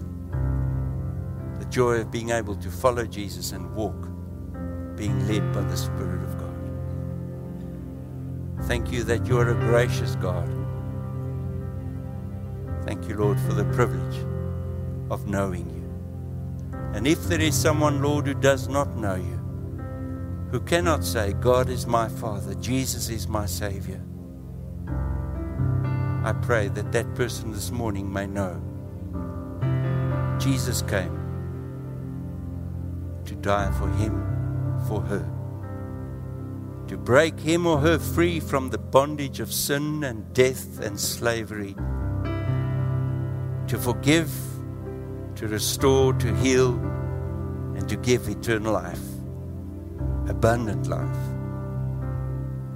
Joy 1.73 2.01
of 2.01 2.11
being 2.11 2.29
able 2.29 2.55
to 2.57 2.71
follow 2.71 3.07
Jesus 3.07 3.53
and 3.53 3.75
walk, 3.75 4.11
being 4.95 5.27
led 5.27 5.55
by 5.55 5.63
the 5.63 5.75
Spirit 5.75 6.23
of 6.23 6.37
God. 6.37 6.55
Thank 8.67 8.93
you 8.93 9.03
that 9.05 9.27
you 9.27 9.39
are 9.39 9.49
a 9.49 9.55
gracious 9.55 10.15
God. 10.17 10.51
Thank 12.85 13.09
you, 13.09 13.17
Lord, 13.17 13.41
for 13.41 13.55
the 13.55 13.65
privilege 13.73 14.19
of 15.11 15.27
knowing 15.27 15.71
you. 15.71 16.79
And 16.93 17.07
if 17.07 17.25
there 17.25 17.41
is 17.41 17.57
someone, 17.59 18.03
Lord, 18.03 18.27
who 18.27 18.35
does 18.35 18.69
not 18.69 18.95
know 18.99 19.15
you, 19.15 19.41
who 20.51 20.61
cannot 20.61 21.03
say, 21.03 21.33
God 21.33 21.71
is 21.71 21.87
my 21.87 22.07
Father, 22.07 22.55
Jesus 22.57 23.09
is 23.09 23.27
my 23.29 23.47
Savior, 23.47 24.03
I 26.23 26.35
pray 26.43 26.69
that 26.69 26.93
that 26.93 27.15
person 27.15 27.51
this 27.51 27.71
morning 27.71 28.13
may 28.13 28.27
know 28.27 28.61
Jesus 30.39 30.83
came 30.83 31.22
to 33.25 33.35
die 33.35 33.71
for 33.73 33.89
him, 33.89 34.23
for 34.89 35.01
her 35.01 35.29
to 36.93 36.99
break 36.99 37.41
him 37.41 37.67
or 37.67 37.79
her 37.79 37.99
free 37.99 38.39
from 38.39 38.69
the 38.69 38.77
bondage 38.77 39.41
of 39.41 39.51
sin 39.51 40.05
and 40.05 40.35
death 40.35 40.79
and 40.81 41.01
slavery, 41.01 41.75
to 43.67 43.79
forgive, 43.79 44.31
to 45.35 45.49
restore, 45.49 46.13
to 46.13 46.35
heal, 46.37 46.75
and 47.77 47.89
to 47.89 47.97
give 47.97 48.29
eternal 48.29 48.75
life, 48.75 49.01
abundant 50.29 50.87
life, 50.87 51.17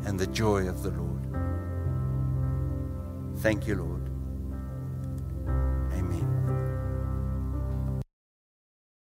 and 0.07 0.19
the 0.19 0.27
joy 0.29 0.67
of 0.67 0.83
the 0.83 0.93
Lord. 0.93 1.27
Thank 3.41 3.67
you, 3.67 3.75
Lord. 3.75 3.96